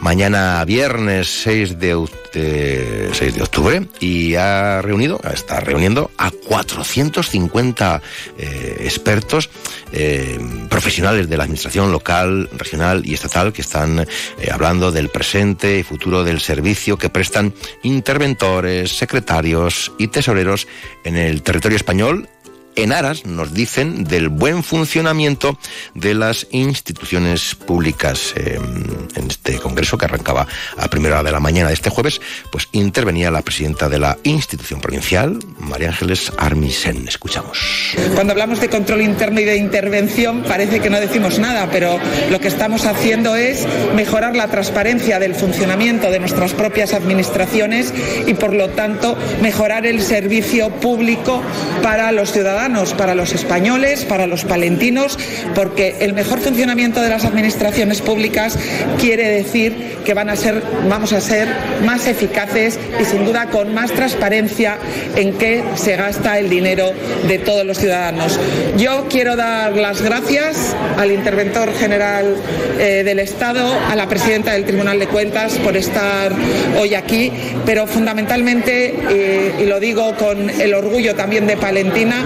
mañana 0.00 0.64
viernes 0.64 1.42
6 1.42 1.80
de, 1.80 2.06
6 2.34 3.34
de 3.34 3.42
octubre 3.42 3.86
y 4.00 4.34
ha 4.34 4.82
reunido, 4.82 5.20
está 5.32 5.60
reuniendo 5.60 6.10
a 6.18 6.30
450 6.30 8.02
eh, 8.38 8.76
expertos 8.80 9.50
eh, 9.92 10.38
profesionales 10.68 11.28
de 11.28 11.36
la 11.36 11.44
administración 11.44 11.92
local, 11.92 12.48
regional 12.56 13.02
y 13.04 13.14
estatal 13.14 13.52
que 13.52 13.62
están 13.62 14.00
eh, 14.00 14.06
hablando 14.50 14.90
del 14.90 15.08
presente 15.08 15.78
y 15.78 15.82
futuro 15.82 16.24
del 16.24 16.40
servicio 16.40 16.98
que 16.98 17.08
prestan 17.08 17.54
interventores 17.82 18.96
secretarios 18.96 19.92
y 19.98 20.08
tesoreros 20.08 20.66
en 21.04 21.16
el 21.16 21.42
territorio 21.42 21.76
español 21.76 22.28
en 22.76 22.92
aras, 22.92 23.24
nos 23.24 23.54
dicen, 23.54 24.04
del 24.04 24.28
buen 24.28 24.62
funcionamiento 24.62 25.58
de 25.94 26.14
las 26.14 26.46
instituciones 26.50 27.54
públicas. 27.54 28.34
en 28.36 29.28
este 29.28 29.58
congreso 29.58 29.96
que 29.98 30.06
arrancaba 30.06 30.46
a 30.76 30.88
primera 30.88 31.16
hora 31.16 31.24
de 31.24 31.32
la 31.32 31.40
mañana 31.40 31.68
de 31.68 31.74
este 31.74 31.90
jueves, 31.90 32.20
pues 32.50 32.68
intervenía 32.72 33.30
la 33.30 33.42
presidenta 33.42 33.88
de 33.88 33.98
la 33.98 34.18
institución 34.24 34.80
provincial, 34.80 35.38
María 35.58 35.88
Ángeles 35.88 36.32
Armisen. 36.36 37.06
Escuchamos. 37.06 37.94
Cuando 38.14 38.32
hablamos 38.32 38.60
de 38.60 38.68
control 38.68 39.02
interno 39.02 39.40
y 39.40 39.44
de 39.44 39.56
intervención, 39.56 40.42
parece 40.42 40.80
que 40.80 40.90
no 40.90 41.00
decimos 41.00 41.38
nada, 41.38 41.68
pero 41.70 41.98
lo 42.30 42.40
que 42.40 42.48
estamos 42.48 42.86
haciendo 42.86 43.36
es 43.36 43.66
mejorar 43.94 44.34
la 44.34 44.48
transparencia 44.48 45.18
del 45.18 45.34
funcionamiento 45.34 46.10
de 46.10 46.18
nuestras 46.18 46.52
propias 46.52 46.94
administraciones 46.94 47.92
y, 48.26 48.34
por 48.34 48.52
lo 48.52 48.70
tanto, 48.70 49.16
mejorar 49.40 49.86
el 49.86 50.02
servicio 50.02 50.70
público 50.70 51.42
para 51.82 52.10
los 52.12 52.32
ciudadanos 52.32 52.63
para 52.96 53.14
los 53.14 53.34
españoles, 53.34 54.06
para 54.06 54.26
los 54.26 54.44
palentinos, 54.44 55.18
porque 55.54 55.96
el 56.00 56.14
mejor 56.14 56.40
funcionamiento 56.40 57.02
de 57.02 57.10
las 57.10 57.26
administraciones 57.26 58.00
públicas 58.00 58.58
quiere 58.98 59.28
decir 59.28 59.98
que 60.02 60.14
van 60.14 60.30
a 60.30 60.36
ser, 60.36 60.62
vamos 60.88 61.12
a 61.12 61.20
ser 61.20 61.46
más 61.84 62.06
eficaces 62.06 62.78
y 62.98 63.04
sin 63.04 63.26
duda 63.26 63.50
con 63.50 63.74
más 63.74 63.92
transparencia 63.92 64.78
en 65.14 65.34
qué 65.34 65.62
se 65.74 65.96
gasta 65.96 66.38
el 66.38 66.48
dinero 66.48 66.92
de 67.28 67.38
todos 67.38 67.66
los 67.66 67.76
ciudadanos. 67.76 68.40
Yo 68.78 69.08
quiero 69.10 69.36
dar 69.36 69.76
las 69.76 70.00
gracias 70.00 70.74
al 70.96 71.12
interventor 71.12 71.70
general 71.74 72.34
eh, 72.78 73.02
del 73.04 73.18
Estado, 73.18 73.74
a 73.90 73.94
la 73.94 74.08
presidenta 74.08 74.52
del 74.52 74.64
Tribunal 74.64 74.98
de 74.98 75.06
Cuentas 75.06 75.58
por 75.58 75.76
estar 75.76 76.32
hoy 76.78 76.94
aquí, 76.94 77.30
pero 77.66 77.86
fundamentalmente, 77.86 78.94
eh, 79.10 79.52
y 79.60 79.66
lo 79.66 79.80
digo 79.80 80.14
con 80.16 80.48
el 80.48 80.72
orgullo 80.72 81.14
también 81.14 81.46
de 81.46 81.58
Palentina, 81.58 82.24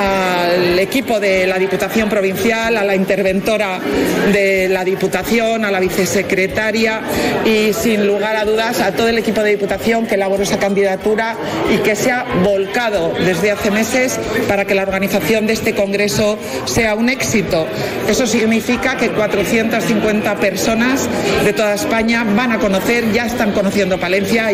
al 0.00 0.78
equipo 0.78 1.20
de 1.20 1.46
la 1.46 1.58
Diputación 1.58 2.08
Provincial, 2.08 2.76
a 2.76 2.84
la 2.84 2.94
interventora 2.94 3.78
de 4.32 4.68
la 4.68 4.84
Diputación, 4.84 5.64
a 5.64 5.70
la 5.70 5.80
vicesecretaria 5.80 7.00
y 7.44 7.72
sin 7.72 8.06
lugar 8.06 8.36
a 8.36 8.44
dudas 8.44 8.80
a 8.80 8.92
todo 8.92 9.08
el 9.08 9.18
equipo 9.18 9.42
de 9.42 9.50
Diputación 9.50 10.06
que 10.06 10.16
elaboró 10.16 10.42
esa 10.42 10.58
candidatura 10.58 11.36
y 11.72 11.78
que 11.78 11.96
se 11.96 12.10
ha 12.10 12.24
volcado 12.42 13.12
desde 13.24 13.50
hace 13.50 13.70
meses 13.70 14.18
para 14.48 14.64
que 14.64 14.74
la 14.74 14.82
organización 14.82 15.46
de 15.46 15.52
este 15.54 15.74
Congreso 15.74 16.38
sea 16.64 16.94
un 16.94 17.08
éxito. 17.08 17.66
Eso 18.08 18.26
significa 18.26 18.96
que 18.96 19.10
450 19.10 20.36
personas 20.36 21.08
de 21.44 21.52
toda 21.52 21.74
España 21.74 22.24
van 22.24 22.52
a 22.52 22.58
conocer, 22.58 23.12
ya 23.12 23.26
están 23.26 23.52
conociendo 23.52 23.98
Palencia. 23.98 24.52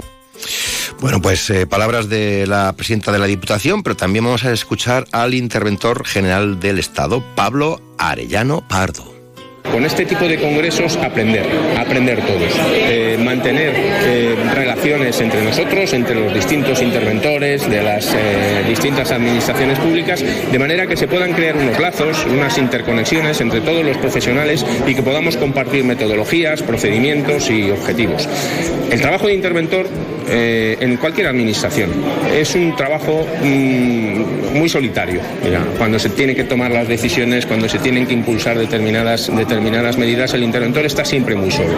Bueno, 1.00 1.22
pues 1.22 1.48
eh, 1.50 1.66
palabras 1.66 2.08
de 2.08 2.46
la 2.46 2.72
presidenta 2.72 3.12
de 3.12 3.18
la 3.18 3.26
Diputación, 3.26 3.82
pero 3.82 3.96
también 3.96 4.24
vamos 4.24 4.44
a 4.44 4.52
escuchar 4.52 5.06
al 5.12 5.34
interventor 5.34 6.04
general 6.04 6.58
del 6.58 6.78
Estado, 6.78 7.22
Pablo 7.36 7.80
Arellano 7.98 8.66
Pardo 8.66 9.17
con 9.72 9.84
este 9.84 10.04
tipo 10.04 10.26
de 10.26 10.38
congresos 10.38 10.96
aprender, 10.96 11.44
aprender 11.76 12.20
todos, 12.22 12.52
eh, 12.74 13.18
mantener 13.18 13.72
eh, 13.76 14.34
relaciones 14.54 15.20
entre 15.20 15.42
nosotros, 15.42 15.92
entre 15.92 16.14
los 16.14 16.32
distintos 16.32 16.82
interventores 16.82 17.68
de 17.68 17.82
las 17.82 18.08
distintas 18.68 19.10
administraciones 19.10 19.78
públicas, 19.78 20.22
de 20.50 20.58
manera 20.58 20.86
que 20.86 20.96
se 20.96 21.06
puedan 21.06 21.32
crear 21.32 21.56
unos 21.56 21.78
lazos, 21.78 22.26
unas 22.26 22.56
interconexiones 22.58 23.40
entre 23.40 23.60
todos 23.60 23.84
los 23.84 23.96
profesionales 23.98 24.64
y 24.86 24.94
que 24.94 25.02
podamos 25.02 25.36
compartir 25.36 25.84
metodologías, 25.84 26.62
procedimientos 26.62 27.50
y 27.50 27.70
objetivos. 27.70 28.28
El 28.90 29.00
trabajo 29.00 29.26
de 29.26 29.34
interventor 29.34 29.86
eh, 30.30 30.76
en 30.80 30.98
cualquier 30.98 31.28
administración. 31.28 31.90
Es 32.34 32.54
un 32.54 32.76
trabajo 32.76 33.26
mm, 33.42 34.58
muy 34.58 34.68
solitario, 34.68 35.20
cuando 35.78 35.98
se 35.98 36.10
tiene 36.10 36.34
que 36.34 36.44
tomar 36.44 36.70
las 36.70 36.86
decisiones, 36.86 37.46
cuando 37.46 37.66
se 37.66 37.78
tienen 37.78 38.06
que 38.06 38.12
impulsar 38.12 38.58
determinadas, 38.58 39.34
determinadas 39.34 39.57
medidas, 39.60 40.34
el 40.34 40.42
interventor 40.42 40.84
está 40.84 41.04
siempre 41.04 41.34
muy 41.34 41.50
solo. 41.50 41.72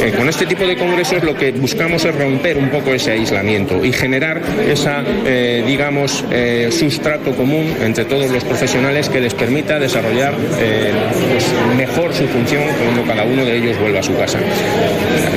Eh, 0.00 0.12
con 0.16 0.28
este 0.28 0.46
tipo 0.46 0.66
de 0.66 0.76
congresos 0.76 1.22
lo 1.22 1.34
que 1.34 1.52
buscamos 1.52 2.04
es 2.04 2.14
romper 2.14 2.56
un 2.58 2.70
poco 2.70 2.94
ese 2.94 3.12
aislamiento 3.12 3.84
y 3.84 3.92
generar 3.92 4.40
esa, 4.68 5.02
eh, 5.26 5.62
digamos, 5.66 6.24
sustrato 6.70 7.32
común 7.32 7.74
entre 7.82 8.04
todos 8.04 8.30
los 8.30 8.44
profesionales 8.44 9.08
que 9.08 9.20
les 9.20 9.34
permita 9.34 9.78
desarrollar 9.78 10.34
pues, 10.34 11.46
mejor 11.76 12.12
su 12.14 12.26
función 12.26 12.62
cuando 12.82 13.04
cada 13.04 13.24
uno 13.24 13.44
de 13.44 13.56
ellos 13.56 13.78
vuelva 13.78 14.00
a 14.00 14.02
su 14.02 14.16
casa. 14.16 14.38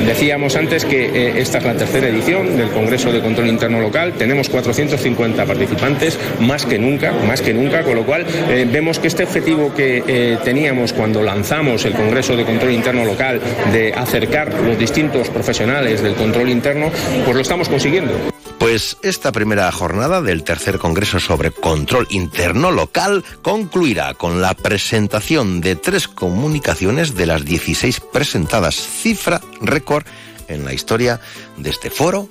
Decíamos 0.06 0.56
antes 0.56 0.84
que 0.84 1.40
esta 1.40 1.58
es 1.58 1.64
la 1.64 1.74
tercera 1.74 2.08
edición 2.08 2.56
del 2.56 2.70
Congreso 2.70 3.12
de 3.12 3.20
Control 3.20 3.48
Interno 3.48 3.80
Local. 3.80 4.14
Tenemos 4.14 4.48
450 4.48 5.44
participantes, 5.44 6.18
más 6.40 6.66
que 6.66 6.78
nunca, 6.78 7.12
más 7.26 7.40
que 7.40 7.54
nunca, 7.54 7.82
con 7.82 7.96
lo 7.96 8.04
cual 8.04 8.24
eh, 8.50 8.66
vemos 8.70 8.98
que 8.98 9.08
este 9.08 9.24
objetivo 9.24 9.74
que 9.74 10.02
eh, 10.06 10.38
teníamos 10.44 10.92
cuando 10.92 11.22
lanzamos 11.22 11.84
el 11.86 11.94
Congreso 11.94 12.36
de 12.36 12.44
Control 12.44 12.72
Interno 12.72 13.04
Local 13.04 13.40
de 13.72 13.92
acercar 13.94 14.52
los 14.54 14.78
distintos 14.78 15.28
profesionales 15.28 16.02
del 16.02 16.14
control 16.14 16.48
interno, 16.48 16.90
pues 17.24 17.34
lo 17.34 17.42
estamos 17.42 17.68
consiguiendo. 17.68 18.12
Pues 18.58 18.96
esta 19.02 19.32
primera 19.32 19.70
jornada 19.70 20.22
del 20.22 20.42
tercer 20.42 20.78
Congreso 20.78 21.20
sobre 21.20 21.50
Control 21.50 22.06
Interno 22.10 22.70
Local 22.70 23.24
concluirá 23.42 24.14
con 24.14 24.40
la 24.40 24.54
presentación 24.54 25.60
de 25.60 25.76
tres 25.76 26.08
comunicaciones 26.08 27.14
de 27.14 27.26
las 27.26 27.44
16 27.44 28.00
presentadas, 28.12 28.74
cifra 28.74 29.40
récord 29.60 30.04
en 30.48 30.64
la 30.64 30.72
historia 30.72 31.20
de 31.56 31.70
este 31.70 31.90
foro 31.90 32.28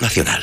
nacional. 0.00 0.42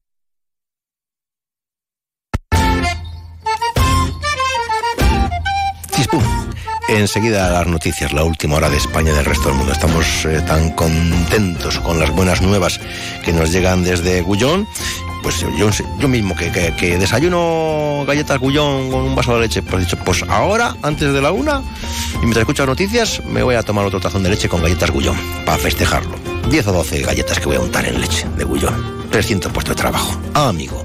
Enseguida 6.91 7.49
las 7.49 7.67
noticias, 7.67 8.11
la 8.11 8.25
última 8.25 8.57
hora 8.57 8.69
de 8.69 8.75
España 8.75 9.13
y 9.13 9.15
del 9.15 9.23
resto 9.23 9.47
del 9.47 9.57
mundo. 9.57 9.71
Estamos 9.71 10.25
eh, 10.25 10.41
tan 10.45 10.71
contentos 10.71 11.79
con 11.79 11.97
las 11.97 12.11
buenas 12.11 12.41
nuevas 12.41 12.81
que 13.23 13.31
nos 13.31 13.53
llegan 13.53 13.85
desde 13.85 14.21
Gullón. 14.21 14.67
Pues 15.23 15.45
yo, 15.57 16.07
mismo 16.09 16.35
que, 16.35 16.97
desayuno 16.97 18.03
galletas 18.05 18.39
Gullón 18.39 18.91
con 18.91 19.03
un 19.03 19.15
vaso 19.15 19.35
de 19.35 19.39
leche, 19.39 19.61
pues 19.61 19.85
dicho, 19.85 19.97
pues 20.03 20.25
ahora, 20.27 20.75
antes 20.81 21.13
de 21.13 21.21
la 21.21 21.31
una, 21.31 21.61
y 22.15 22.23
mientras 22.23 22.41
escucho 22.41 22.65
noticias, 22.65 23.23
me 23.25 23.41
voy 23.41 23.55
a 23.55 23.63
tomar 23.63 23.85
otro 23.85 24.01
tazón 24.01 24.23
de 24.23 24.29
leche 24.29 24.49
con 24.49 24.61
galletas 24.61 24.91
Gullón, 24.91 25.17
para 25.45 25.57
festejarlo. 25.57 26.17
10 26.49 26.67
o 26.67 26.73
12 26.73 27.03
galletas 27.03 27.39
que 27.39 27.45
voy 27.45 27.55
a 27.55 27.61
untar 27.61 27.85
en 27.85 28.01
leche 28.01 28.27
de 28.35 28.43
Gullón. 28.43 29.09
300 29.11 29.49
puestos 29.53 29.77
de 29.77 29.81
trabajo. 29.81 30.19
Ah, 30.33 30.49
amigo. 30.49 30.83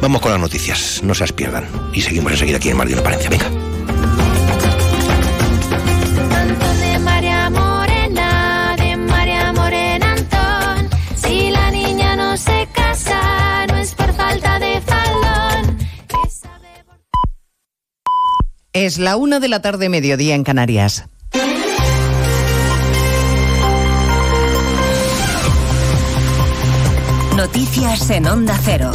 Vamos 0.00 0.20
con 0.20 0.30
las 0.30 0.40
noticias, 0.40 1.00
no 1.02 1.12
se 1.12 1.24
las 1.24 1.32
pierdan. 1.32 1.66
Y 1.92 2.02
seguimos 2.02 2.30
enseguida 2.32 2.58
aquí 2.58 2.70
en 2.70 2.76
Mar 2.76 2.86
de 2.86 2.94
una. 2.94 3.02
Venga. 3.28 3.59
Es 18.80 18.96
la 18.96 19.16
una 19.16 19.40
de 19.40 19.48
la 19.48 19.60
tarde, 19.60 19.90
mediodía 19.90 20.34
en 20.34 20.42
Canarias. 20.42 21.04
Noticias 27.36 28.08
en 28.08 28.26
Onda 28.26 28.58
Cero. 28.64 28.90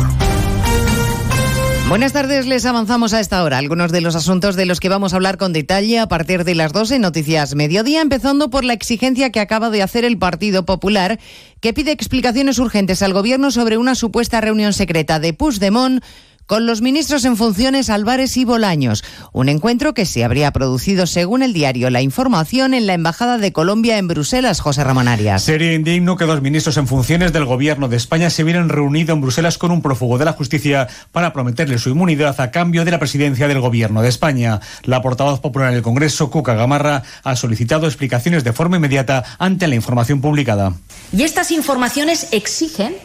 Buenas 1.87 2.13
tardes, 2.13 2.47
les 2.47 2.65
avanzamos 2.65 3.13
a 3.13 3.19
esta 3.19 3.43
hora 3.43 3.59
algunos 3.59 3.91
de 3.91 4.01
los 4.01 4.15
asuntos 4.15 4.55
de 4.55 4.65
los 4.65 4.79
que 4.79 4.89
vamos 4.89 5.13
a 5.13 5.17
hablar 5.17 5.37
con 5.37 5.53
detalle 5.53 5.99
a 5.99 6.07
partir 6.07 6.45
de 6.45 6.55
las 6.55 6.73
12 6.73 6.95
en 6.95 7.01
Noticias 7.01 7.53
Mediodía, 7.53 8.01
empezando 8.01 8.49
por 8.49 8.63
la 8.63 8.73
exigencia 8.73 9.31
que 9.31 9.39
acaba 9.39 9.69
de 9.69 9.83
hacer 9.83 10.03
el 10.03 10.17
Partido 10.17 10.65
Popular, 10.65 11.19
que 11.61 11.73
pide 11.73 11.91
explicaciones 11.91 12.57
urgentes 12.57 13.03
al 13.03 13.13
Gobierno 13.13 13.51
sobre 13.51 13.77
una 13.77 13.93
supuesta 13.93 14.41
reunión 14.41 14.73
secreta 14.73 15.19
de 15.19 15.33
Puigdemont 15.33 16.03
con 16.47 16.65
los 16.65 16.81
ministros 16.81 17.25
en 17.25 17.37
funciones 17.37 17.89
Álvarez 17.89 18.37
y 18.37 18.45
Bolaños. 18.45 19.03
Un 19.31 19.49
encuentro 19.49 19.93
que 19.93 20.05
se 20.05 20.23
habría 20.23 20.51
producido, 20.51 21.07
según 21.07 21.43
el 21.43 21.53
diario 21.53 21.89
La 21.89 22.01
Información, 22.01 22.73
en 22.73 22.87
la 22.87 22.93
Embajada 22.93 23.37
de 23.37 23.51
Colombia 23.51 23.97
en 23.97 24.07
Bruselas, 24.07 24.59
José 24.59 24.83
Ramón 24.83 25.07
Arias. 25.07 25.43
Sería 25.43 25.73
indigno 25.73 26.17
que 26.17 26.25
dos 26.25 26.41
ministros 26.41 26.77
en 26.77 26.87
funciones 26.87 27.33
del 27.33 27.45
Gobierno 27.45 27.87
de 27.87 27.97
España 27.97 28.29
se 28.29 28.43
hubieran 28.43 28.69
reunido 28.69 29.13
en 29.13 29.21
Bruselas 29.21 29.57
con 29.57 29.71
un 29.71 29.81
prófugo 29.81 30.17
de 30.17 30.25
la 30.25 30.33
justicia 30.33 30.87
para 31.11 31.33
prometerle 31.33 31.77
su 31.77 31.89
inmunidad 31.89 32.39
a 32.39 32.51
cambio 32.51 32.85
de 32.85 32.91
la 32.91 32.99
presidencia 32.99 33.47
del 33.47 33.59
Gobierno 33.59 34.01
de 34.01 34.09
España. 34.09 34.59
La 34.83 35.01
portavoz 35.01 35.39
popular 35.39 35.71
en 35.71 35.77
el 35.77 35.83
Congreso, 35.83 36.29
Cuca 36.29 36.53
Gamarra, 36.53 37.03
ha 37.23 37.35
solicitado 37.35 37.87
explicaciones 37.87 38.43
de 38.43 38.53
forma 38.53 38.77
inmediata 38.77 39.23
ante 39.39 39.67
la 39.67 39.75
información 39.75 40.21
publicada. 40.21 40.73
Y 41.11 41.23
estas 41.23 41.51
informaciones 41.51 42.27
exigen 42.31 42.95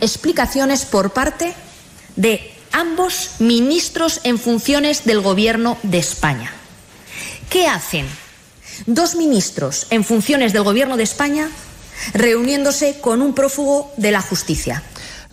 explicaciones 0.00 0.84
por 0.84 1.12
parte 1.12 1.52
de 2.16 2.53
ambos 2.74 3.36
ministros 3.38 4.20
en 4.24 4.38
funciones 4.38 5.04
del 5.04 5.20
Gobierno 5.20 5.78
de 5.84 5.98
España. 5.98 6.52
¿Qué 7.48 7.68
hacen 7.68 8.06
dos 8.86 9.14
ministros 9.14 9.86
en 9.90 10.04
funciones 10.04 10.52
del 10.52 10.64
Gobierno 10.64 10.96
de 10.96 11.04
España 11.04 11.48
reuniéndose 12.12 12.98
con 13.00 13.22
un 13.22 13.32
prófugo 13.32 13.92
de 13.96 14.10
la 14.10 14.20
justicia? 14.20 14.82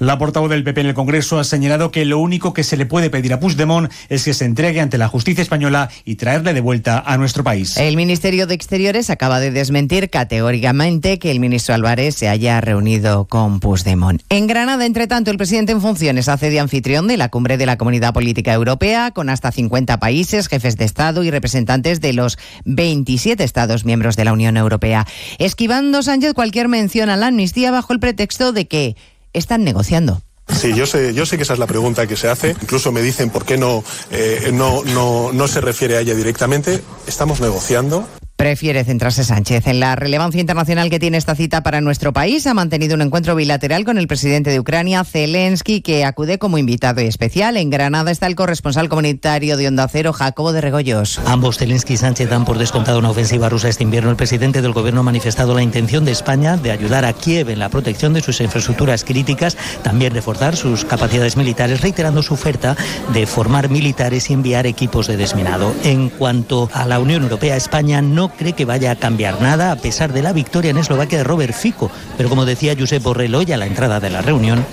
La 0.02 0.18
portavoz 0.18 0.50
del 0.50 0.64
PP 0.64 0.82
en 0.82 0.88
el 0.88 0.94
Congreso 0.96 1.38
ha 1.38 1.44
señalado 1.44 1.92
que 1.92 2.06
lo 2.06 2.18
único 2.18 2.54
que 2.54 2.64
se 2.64 2.76
le 2.76 2.88
puede 2.88 3.12
pedir 3.12 3.34
a 3.34 3.40
Puigdemont 3.40 3.92
es 4.10 4.24
que 4.24 4.34
se 4.34 4.46
entregue 4.46 4.82
ante 4.82 4.98
la 4.98 5.08
justicia 5.08 5.44
española 5.44 5.92
y 6.06 6.16
traerle 6.16 6.56
de 6.56 6.62
vuelta 6.62 7.04
a 7.06 7.18
nuestro 7.18 7.44
país. 7.44 7.78
El 7.78 7.98
Ministerio 7.98 8.48
de 8.48 8.56
Exteriores 8.56 9.12
acaba 9.12 9.40
de 9.40 9.52
desmentir 9.52 10.10
categóricamente 10.10 11.20
que 11.20 11.30
el 11.30 11.40
ministro 11.40 11.76
Álvarez 11.76 12.16
se 12.16 12.30
haya 12.30 12.60
reunido 12.62 13.26
con 13.26 13.60
Puigdemont. 13.60 14.24
En 14.30 14.48
Granada, 14.48 14.88
entre 14.88 15.06
tanto, 15.06 15.30
el 15.30 15.38
presidente 15.38 15.72
en 15.72 15.82
funciones 15.82 16.30
hace 16.30 16.50
de 16.50 16.60
anfitrión 16.60 17.08
de 17.08 17.18
la 17.18 17.30
cumbre 17.30 17.58
de 17.58 17.68
la 17.68 17.78
Comunidad 17.78 18.12
Política 18.12 18.54
Europea 18.54 19.12
con 19.12 19.30
hasta 19.30 19.52
50 19.52 20.00
países, 20.00 20.48
jefes 20.48 20.78
de 20.78 20.86
Estado 20.86 21.24
y 21.24 21.30
representantes 21.30 22.02
de 22.02 22.14
los 22.14 22.40
27 22.66 23.44
Estados 23.44 23.86
miembros 23.86 24.16
de 24.16 24.26
la 24.26 24.34
Unión 24.34 24.58
Europea, 24.58 25.06
esquivando 25.38 26.02
Sánchez 26.02 26.34
cualquier 26.34 26.70
mención 26.70 27.12
a 27.12 27.18
la 27.18 27.28
amnistía 27.28 27.70
bajo 27.70 27.94
el 27.94 28.00
pretexto 28.00 28.52
de 28.52 28.68
que 28.68 28.96
están 29.34 29.64
negociando. 29.64 30.22
Sí, 30.48 30.74
yo 30.76 30.86
sé, 30.86 31.14
yo 31.14 31.26
sé 31.26 31.38
que 31.38 31.44
esa 31.44 31.54
es 31.54 31.60
la 31.60 31.68
pregunta 31.68 32.08
que 32.08 32.18
se 32.18 32.28
hace. 32.28 32.56
Incluso 32.62 32.92
me 32.92 33.02
dicen 33.02 33.30
por 33.30 33.46
qué 33.46 33.58
no, 33.58 33.84
eh, 34.12 34.52
no, 34.54 34.84
no, 34.84 35.32
no 35.32 35.48
se 35.48 35.62
refiere 35.62 35.98
a 35.98 36.02
ella 36.02 36.14
directamente. 36.14 36.82
Estamos 37.08 37.40
negociando. 37.40 38.08
Prefiere 38.42 38.84
centrarse 38.84 39.24
Sánchez 39.24 39.68
en 39.68 39.80
la 39.80 39.96
relevancia 39.96 40.42
internacional 40.42 40.90
que 40.90 40.98
tiene 40.98 41.20
esta 41.20 41.36
cita 41.36 41.62
para 41.62 41.80
nuestro 41.80 42.12
país. 42.12 42.48
Ha 42.48 42.56
mantenido 42.56 42.96
un 42.96 43.04
encuentro 43.04 43.36
bilateral 43.36 43.86
con 43.86 44.00
el 44.00 44.08
presidente 44.08 44.50
de 44.50 44.60
Ucrania, 44.60 45.04
Zelensky, 45.04 45.82
que 45.82 46.06
acude 46.06 46.40
como 46.40 46.58
invitado 46.58 47.02
especial. 47.02 47.56
En 47.56 47.70
Granada 47.70 48.10
está 48.10 48.26
el 48.26 48.34
corresponsal 48.34 48.90
comunitario 48.90 49.58
de 49.58 49.68
Onda 49.68 49.88
Cero, 49.88 50.12
Jacobo 50.12 50.54
de 50.54 50.62
Regoyos. 50.62 51.22
Ambos, 51.28 51.60
Zelensky 51.60 51.94
y 51.94 51.98
Sánchez, 51.98 52.32
dan 52.32 52.44
por 52.44 52.58
descontado 52.58 52.98
una 52.98 53.12
ofensiva 53.12 53.48
rusa 53.48 53.70
este 53.70 53.84
invierno. 53.84 54.10
El 54.10 54.16
presidente 54.16 54.64
del 54.64 54.74
gobierno 54.74 55.02
ha 55.02 55.04
manifestado 55.04 55.54
la 55.54 55.62
intención 55.62 56.04
de 56.04 56.12
España 56.12 56.58
de 56.58 56.72
ayudar 56.72 57.06
a 57.06 57.14
Kiev 57.14 57.52
en 57.52 57.60
la 57.60 57.70
protección 57.70 58.14
de 58.14 58.24
sus 58.24 58.42
infraestructuras 58.42 59.04
críticas, 59.04 59.56
también 59.84 60.16
reforzar 60.16 60.56
sus 60.56 60.84
capacidades 60.84 61.38
militares, 61.38 61.82
reiterando 61.82 62.24
su 62.24 62.34
oferta 62.34 62.76
de 63.14 63.28
formar 63.28 63.70
militares 63.70 64.32
y 64.32 64.34
enviar 64.34 64.66
equipos 64.66 65.06
de 65.06 65.18
desminado. 65.18 65.76
En 65.84 66.10
cuanto 66.10 66.72
a 66.74 66.88
la 66.88 67.00
Unión 67.00 67.22
Europea, 67.22 67.56
España 67.56 68.02
no 68.02 68.31
cree 68.32 68.54
que 68.54 68.66
vaya 68.66 68.92
a 68.92 68.96
cambiar 68.96 69.42
nada 69.42 69.72
a 69.72 69.76
pesar 69.76 70.14
de 70.14 70.22
la 70.22 70.34
victoria 70.34 70.72
en 70.72 70.78
Eslovaquia 70.78 71.20
de 71.20 71.24
Robert 71.24 71.54
Fico. 71.54 71.92
Pero 72.18 72.30
como 72.30 72.46
decía 72.46 72.76
Josep 72.78 73.04
Borrell 73.04 73.36
hoy 73.36 73.52
a 73.52 73.58
la 73.58 73.66
entrada 73.66 74.00
de 74.00 74.10
la 74.10 74.22
reunión, 74.22 74.66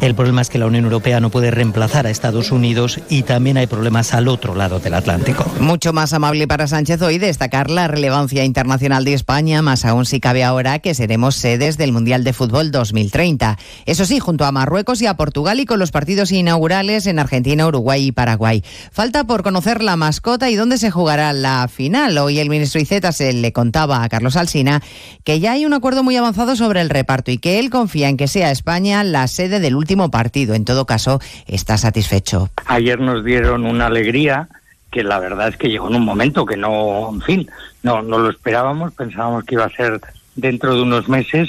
el 0.00 0.14
problema 0.14 0.42
es 0.42 0.50
que 0.50 0.58
la 0.58 0.66
Unión 0.66 0.84
Europea 0.84 1.20
no 1.20 1.30
puede 1.30 1.50
reemplazar 1.50 2.06
a 2.06 2.10
Estados 2.10 2.52
Unidos 2.52 3.00
y 3.08 3.22
también 3.22 3.56
hay 3.56 3.66
problemas 3.66 4.12
al 4.12 4.28
otro 4.28 4.54
lado 4.54 4.80
del 4.80 4.94
Atlántico. 4.94 5.44
Mucho 5.60 5.92
más 5.92 6.12
amable 6.12 6.46
para 6.46 6.66
Sánchez 6.66 7.00
hoy 7.02 7.18
destacar 7.18 7.70
la 7.70 7.88
relevancia 7.88 8.44
internacional 8.44 9.04
de 9.04 9.14
España, 9.14 9.62
más 9.62 9.84
aún 9.84 10.04
si 10.04 10.20
cabe 10.20 10.44
ahora 10.44 10.78
que 10.78 10.94
seremos 10.94 11.36
sedes 11.36 11.78
del 11.78 11.92
Mundial 11.92 12.22
de 12.22 12.32
Fútbol 12.32 12.70
2030. 12.70 13.58
Eso 13.86 14.04
sí, 14.04 14.20
junto 14.20 14.44
a 14.44 14.52
Marruecos 14.52 15.00
y 15.00 15.06
a 15.06 15.14
Portugal 15.14 15.60
y 15.60 15.66
con 15.66 15.78
los 15.78 15.92
partidos 15.92 16.32
inaugurales 16.32 17.06
en 17.06 17.18
Argentina, 17.18 17.66
Uruguay 17.66 18.06
y 18.06 18.12
Paraguay. 18.12 18.62
Falta 18.92 19.24
por 19.24 19.42
conocer 19.42 19.82
la 19.82 19.96
mascota 19.96 20.35
y 20.44 20.54
dónde 20.54 20.76
se 20.76 20.90
jugará 20.90 21.32
la 21.32 21.66
final. 21.66 22.18
Hoy 22.18 22.38
el 22.38 22.50
ministro 22.50 22.78
Iceta 22.78 23.10
se 23.10 23.32
le 23.32 23.52
contaba 23.52 24.02
a 24.02 24.08
Carlos 24.10 24.36
Alsina 24.36 24.82
que 25.24 25.40
ya 25.40 25.52
hay 25.52 25.64
un 25.64 25.72
acuerdo 25.72 26.02
muy 26.02 26.14
avanzado 26.16 26.56
sobre 26.56 26.82
el 26.82 26.90
reparto 26.90 27.30
y 27.30 27.38
que 27.38 27.58
él 27.58 27.70
confía 27.70 28.10
en 28.10 28.18
que 28.18 28.28
sea 28.28 28.50
España 28.50 29.02
la 29.02 29.26
sede 29.28 29.60
del 29.60 29.74
último 29.74 30.10
partido. 30.10 30.54
En 30.54 30.66
todo 30.66 30.84
caso, 30.84 31.20
está 31.46 31.78
satisfecho. 31.78 32.50
Ayer 32.66 33.00
nos 33.00 33.24
dieron 33.24 33.64
una 33.64 33.86
alegría 33.86 34.48
que 34.90 35.02
la 35.02 35.18
verdad 35.18 35.48
es 35.48 35.56
que 35.56 35.70
llegó 35.70 35.88
en 35.88 35.96
un 35.96 36.04
momento 36.04 36.44
que 36.44 36.58
no, 36.58 37.10
en 37.14 37.22
fin, 37.22 37.50
no, 37.82 38.02
no 38.02 38.18
lo 38.18 38.28
esperábamos, 38.28 38.92
pensábamos 38.92 39.44
que 39.44 39.54
iba 39.54 39.64
a 39.64 39.70
ser 39.70 40.00
dentro 40.34 40.74
de 40.74 40.82
unos 40.82 41.08
meses, 41.08 41.48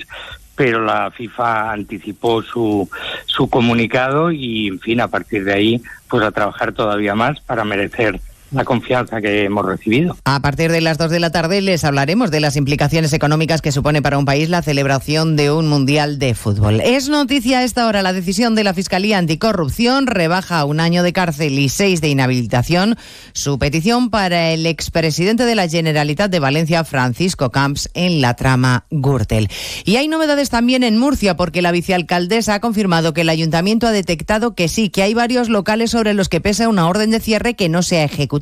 pero 0.55 0.83
la 0.83 1.11
FIFA 1.11 1.73
anticipó 1.73 2.41
su, 2.41 2.89
su 3.25 3.49
comunicado 3.49 4.31
y, 4.31 4.67
en 4.67 4.79
fin, 4.79 5.01
a 5.01 5.09
partir 5.09 5.43
de 5.43 5.53
ahí, 5.53 5.81
pues 6.09 6.23
a 6.23 6.31
trabajar 6.31 6.71
todavía 6.71 7.15
más 7.15 7.41
para 7.41 7.65
merecer 7.65 8.21
la 8.51 8.63
confianza 8.63 9.21
que 9.21 9.43
hemos 9.43 9.65
recibido. 9.65 10.15
A 10.23 10.41
partir 10.41 10.71
de 10.71 10.81
las 10.81 10.97
2 10.97 11.11
de 11.11 11.19
la 11.19 11.31
tarde 11.31 11.61
les 11.61 11.83
hablaremos 11.83 12.31
de 12.31 12.39
las 12.39 12.55
implicaciones 12.55 13.13
económicas 13.13 13.61
que 13.61 13.71
supone 13.71 14.01
para 14.01 14.17
un 14.17 14.25
país 14.25 14.49
la 14.49 14.61
celebración 14.61 15.35
de 15.35 15.51
un 15.51 15.67
Mundial 15.67 16.19
de 16.19 16.33
Fútbol. 16.33 16.81
Es 16.81 17.09
noticia 17.09 17.59
a 17.59 17.63
esta 17.63 17.87
hora 17.87 18.01
la 18.01 18.13
decisión 18.13 18.55
de 18.55 18.63
la 18.63 18.73
Fiscalía 18.73 19.17
Anticorrupción, 19.17 20.07
rebaja 20.07 20.63
un 20.65 20.79
año 20.79 21.03
de 21.03 21.13
cárcel 21.13 21.59
y 21.59 21.69
seis 21.69 21.99
de 22.01 22.09
inhabilitación 22.09 22.95
su 23.33 23.59
petición 23.59 24.09
para 24.09 24.51
el 24.51 24.65
expresidente 24.65 25.45
de 25.45 25.55
la 25.55 25.67
Generalitat 25.67 26.31
de 26.31 26.39
Valencia, 26.39 26.83
Francisco 26.83 27.51
Camps, 27.51 27.89
en 27.93 28.21
la 28.21 28.35
trama 28.35 28.85
Gürtel. 28.91 29.49
Y 29.83 29.97
hay 29.97 30.07
novedades 30.07 30.49
también 30.49 30.83
en 30.83 30.97
Murcia 30.97 31.35
porque 31.35 31.61
la 31.61 31.71
vicealcaldesa 31.71 32.55
ha 32.55 32.59
confirmado 32.61 33.13
que 33.13 33.21
el 33.21 33.29
ayuntamiento 33.29 33.87
ha 33.87 33.91
detectado 33.91 34.55
que 34.55 34.67
sí, 34.67 34.89
que 34.89 35.03
hay 35.03 35.13
varios 35.13 35.49
locales 35.49 35.91
sobre 35.91 36.13
los 36.13 36.29
que 36.29 36.41
pesa 36.41 36.69
una 36.69 36.87
orden 36.87 37.11
de 37.11 37.19
cierre 37.19 37.55
que 37.55 37.69
no 37.69 37.81
se 37.81 37.99
ha 37.99 38.03
ejecutado 38.03 38.36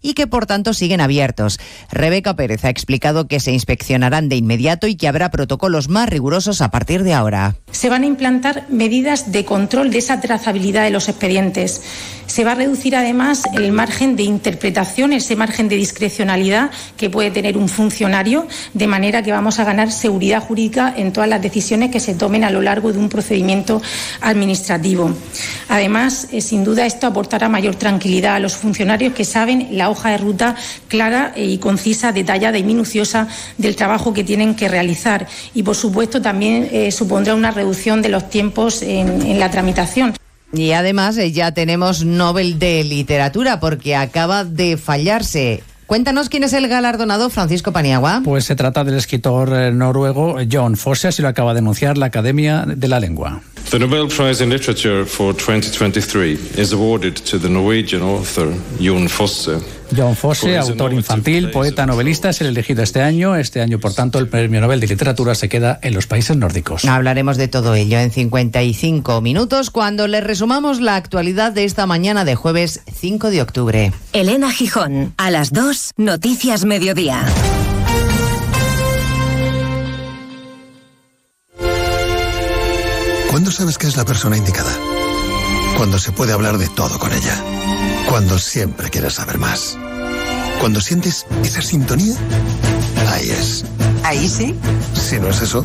y 0.00 0.14
que 0.14 0.26
por 0.26 0.46
tanto 0.46 0.74
siguen 0.74 1.00
abiertos. 1.00 1.58
Rebeca 1.90 2.36
Pérez 2.36 2.64
ha 2.64 2.70
explicado 2.70 3.26
que 3.26 3.40
se 3.40 3.52
inspeccionarán 3.52 4.28
de 4.28 4.36
inmediato 4.36 4.86
y 4.86 4.96
que 4.96 5.08
habrá 5.08 5.30
protocolos 5.30 5.88
más 5.88 6.08
rigurosos 6.08 6.60
a 6.60 6.70
partir 6.70 7.02
de 7.02 7.14
ahora. 7.14 7.56
Se 7.70 7.88
van 7.88 8.02
a 8.02 8.06
implantar 8.06 8.66
medidas 8.68 9.32
de 9.32 9.44
control 9.44 9.90
de 9.90 9.98
esa 9.98 10.20
trazabilidad 10.20 10.84
de 10.84 10.90
los 10.90 11.08
expedientes. 11.08 11.82
Se 12.26 12.44
va 12.44 12.52
a 12.52 12.54
reducir 12.54 12.96
además 12.96 13.42
el 13.54 13.72
margen 13.72 14.16
de 14.16 14.22
interpretación, 14.22 15.12
ese 15.12 15.36
margen 15.36 15.68
de 15.68 15.76
discrecionalidad 15.76 16.70
que 16.96 17.10
puede 17.10 17.30
tener 17.30 17.58
un 17.58 17.68
funcionario, 17.68 18.46
de 18.72 18.86
manera 18.86 19.22
que 19.22 19.32
vamos 19.32 19.58
a 19.58 19.64
ganar 19.64 19.90
seguridad 19.90 20.42
jurídica 20.42 20.94
en 20.96 21.12
todas 21.12 21.28
las 21.28 21.42
decisiones 21.42 21.90
que 21.90 22.00
se 22.00 22.14
tomen 22.14 22.44
a 22.44 22.50
lo 22.50 22.62
largo 22.62 22.92
de 22.92 22.98
un 22.98 23.08
procedimiento 23.08 23.82
administrativo. 24.20 25.14
Además, 25.68 26.28
eh, 26.32 26.40
sin 26.40 26.64
duda, 26.64 26.86
esto 26.86 27.06
aportará 27.06 27.48
mayor 27.48 27.74
tranquilidad 27.74 28.36
a 28.36 28.38
los 28.38 28.56
funcionarios 28.56 29.14
que 29.14 29.21
saben 29.24 29.68
la 29.72 29.90
hoja 29.90 30.10
de 30.10 30.18
ruta 30.18 30.56
clara 30.88 31.32
y 31.36 31.58
concisa, 31.58 32.12
detallada 32.12 32.58
y 32.58 32.62
minuciosa 32.62 33.28
del 33.58 33.76
trabajo 33.76 34.12
que 34.12 34.24
tienen 34.24 34.54
que 34.54 34.68
realizar. 34.68 35.26
Y, 35.54 35.62
por 35.62 35.76
supuesto, 35.76 36.20
también 36.22 36.68
eh, 36.72 36.90
supondrá 36.92 37.34
una 37.34 37.50
reducción 37.50 38.02
de 38.02 38.08
los 38.08 38.30
tiempos 38.30 38.82
en, 38.82 39.22
en 39.22 39.38
la 39.38 39.50
tramitación. 39.50 40.14
Y 40.52 40.72
además 40.72 41.16
eh, 41.16 41.32
ya 41.32 41.52
tenemos 41.52 42.04
Nobel 42.04 42.58
de 42.58 42.84
Literatura 42.84 43.58
porque 43.58 43.96
acaba 43.96 44.44
de 44.44 44.76
fallarse 44.76 45.62
Cuéntanos 45.92 46.30
quién 46.30 46.42
es 46.42 46.54
el 46.54 46.68
galardonado 46.68 47.28
Francisco 47.28 47.70
Paniagua. 47.70 48.22
Pues 48.24 48.46
se 48.46 48.56
trata 48.56 48.82
del 48.82 48.94
escritor 48.94 49.52
eh, 49.52 49.72
noruego 49.72 50.36
John 50.50 50.78
Fosse, 50.78 51.08
así 51.08 51.20
lo 51.20 51.28
acaba 51.28 51.52
de 51.52 51.58
anunciar 51.58 51.98
la 51.98 52.06
Academia 52.06 52.64
de 52.66 52.88
la 52.88 52.98
Lengua. 52.98 53.42
The 53.72 53.78
Nobel 53.78 54.06
Prize 54.06 54.44
in 54.44 54.50
Literature 54.50 55.06
for 55.06 55.32
2023 55.32 56.58
is 56.58 56.74
awarded 56.74 57.16
to 57.24 57.38
the 57.38 57.48
Norwegian 57.48 58.02
author 58.02 58.52
Jon 58.78 59.08
Fosse. 59.08 59.62
John 59.96 60.14
Fosse, 60.14 60.58
autor 60.58 60.92
infantil, 60.92 61.50
poeta, 61.50 61.86
novelista, 61.86 62.28
es 62.28 62.42
el 62.42 62.48
elegido 62.48 62.82
este 62.82 63.00
año. 63.00 63.34
Este 63.34 63.62
año, 63.62 63.78
por 63.78 63.94
tanto, 63.94 64.18
el 64.18 64.28
Premio 64.28 64.60
Nobel 64.60 64.78
de 64.78 64.88
Literatura 64.88 65.34
se 65.34 65.48
queda 65.48 65.78
en 65.80 65.94
los 65.94 66.06
países 66.06 66.36
nórdicos. 66.36 66.84
Hablaremos 66.84 67.38
de 67.38 67.48
todo 67.48 67.74
ello 67.74 67.98
en 67.98 68.10
55 68.10 69.22
minutos 69.22 69.70
cuando 69.70 70.06
le 70.06 70.20
resumamos 70.20 70.82
la 70.82 70.96
actualidad 70.96 71.52
de 71.52 71.64
esta 71.64 71.86
mañana 71.86 72.26
de 72.26 72.34
jueves 72.34 72.82
5 72.92 73.30
de 73.30 73.40
octubre. 73.40 73.92
Elena 74.12 74.52
Gijón, 74.52 75.14
a 75.16 75.30
las 75.30 75.50
2, 75.50 75.92
Noticias 75.96 76.66
Mediodía. 76.66 77.24
¿Cuándo 83.32 83.50
sabes 83.50 83.78
que 83.78 83.86
es 83.86 83.96
la 83.96 84.04
persona 84.04 84.36
indicada? 84.36 84.70
Cuando 85.78 85.98
se 85.98 86.12
puede 86.12 86.34
hablar 86.34 86.58
de 86.58 86.68
todo 86.68 86.98
con 86.98 87.10
ella. 87.14 87.42
Cuando 88.06 88.38
siempre 88.38 88.90
quieres 88.90 89.14
saber 89.14 89.38
más. 89.38 89.78
Cuando 90.60 90.82
sientes 90.82 91.24
esa 91.42 91.62
sintonía, 91.62 92.14
ahí 93.10 93.30
es. 93.30 93.64
¿Ahí 94.04 94.28
sí? 94.28 94.54
Si 94.92 95.18
no 95.18 95.28
es 95.28 95.40
eso, 95.40 95.64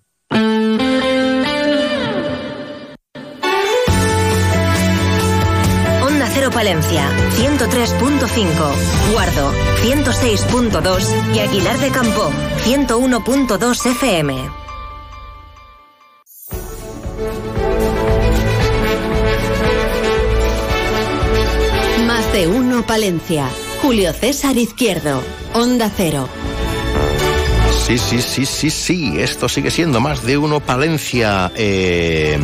Palencia, 6.51 7.09
103.5. 7.37 9.11
Guardo, 9.13 9.51
106.2. 9.81 11.35
Y 11.35 11.39
Aguilar 11.39 11.77
de 11.79 11.89
Campo, 11.89 12.31
101.2 12.65 13.85
FM. 13.91 14.35
Más 22.05 22.33
de 22.33 22.47
uno 22.47 22.83
Palencia. 22.85 23.47
Julio 23.81 24.13
César 24.13 24.57
Izquierdo, 24.57 25.23
Onda 25.53 25.89
Cero. 25.95 26.29
Sí, 27.87 27.97
sí, 27.97 28.21
sí, 28.21 28.45
sí, 28.45 28.69
sí. 28.69 29.13
Esto 29.17 29.49
sigue 29.49 29.71
siendo 29.71 29.99
más 29.99 30.23
de 30.23 30.37
uno 30.37 30.59
Palencia. 30.59 31.51
Eh, 31.55 32.37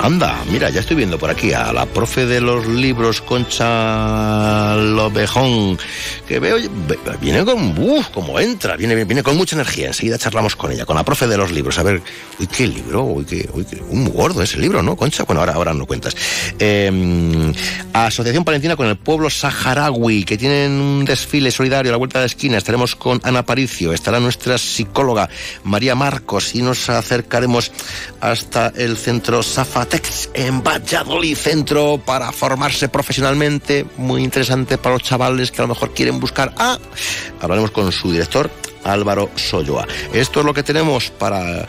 anda, 0.00 0.36
mira, 0.50 0.68
ya 0.68 0.80
estoy 0.80 0.96
viendo 0.96 1.18
por 1.18 1.30
aquí 1.30 1.52
a 1.54 1.72
la 1.72 1.86
profe 1.86 2.26
de 2.26 2.40
los 2.40 2.66
libros, 2.66 3.22
Concha 3.22 4.76
Lobejón, 4.76 5.78
que 6.28 6.38
veo, 6.40 6.56
ve- 6.86 6.98
viene 7.22 7.42
con, 7.44 7.78
uff, 7.78 8.08
como 8.08 8.38
entra, 8.38 8.76
viene, 8.76 9.02
viene 9.06 9.22
con 9.22 9.34
mucha 9.36 9.56
energía. 9.56 9.86
Enseguida 9.86 10.18
charlamos 10.18 10.56
con 10.56 10.70
ella, 10.72 10.84
con 10.84 10.96
la 10.96 11.04
profe 11.04 11.26
de 11.26 11.38
los 11.38 11.52
libros. 11.52 11.78
A 11.78 11.82
ver, 11.84 12.02
uy, 12.38 12.46
qué 12.46 12.66
libro, 12.66 13.02
uy, 13.02 13.24
qué, 13.24 13.48
uy, 13.54 13.64
qué- 13.64 13.80
un 13.88 14.10
gordo 14.12 14.42
ese 14.42 14.58
libro, 14.58 14.82
¿no, 14.82 14.94
Concha? 14.94 15.24
Bueno, 15.24 15.40
ahora, 15.40 15.54
ahora 15.54 15.72
no 15.72 15.86
cuentas. 15.86 16.14
Eh, 16.58 17.52
Asociación 17.94 18.44
Palentina 18.44 18.76
con 18.76 18.86
el 18.88 18.96
pueblo 18.96 19.30
saharaui, 19.30 20.24
que 20.24 20.36
tienen 20.36 20.72
un 20.72 21.04
desfile 21.06 21.50
solidario 21.50 21.90
a 21.90 21.92
la 21.92 21.98
vuelta 21.98 22.18
de 22.18 22.24
la 22.24 22.26
esquina. 22.26 22.58
Estaremos 22.58 22.94
con 22.94 23.20
Ana 23.24 23.44
Paricio, 23.46 23.92
estará 23.94 24.20
nuestra 24.20 24.58
psicóloga 24.58 25.30
María 25.62 25.94
Marcos 25.94 26.54
y 26.54 26.60
nos 26.60 26.90
acercaremos 26.90 27.72
hasta 28.20 28.68
el 28.76 28.98
centro 28.98 29.42
En 30.34 30.62
Valladolid, 30.62 31.36
centro 31.36 32.00
para 32.04 32.32
formarse 32.32 32.88
profesionalmente, 32.88 33.86
muy 33.96 34.24
interesante 34.24 34.78
para 34.78 34.94
los 34.94 35.02
chavales 35.02 35.50
que 35.50 35.60
a 35.60 35.64
lo 35.64 35.68
mejor 35.68 35.92
quieren 35.92 36.20
buscar. 36.20 36.52
Ah, 36.56 36.78
hablaremos 37.40 37.70
con 37.70 37.92
su 37.92 38.10
director. 38.10 38.50
Álvaro 38.84 39.30
Solloa. 39.34 39.86
Esto 40.12 40.40
es 40.40 40.46
lo 40.46 40.52
que 40.52 40.62
tenemos 40.62 41.10
para 41.10 41.66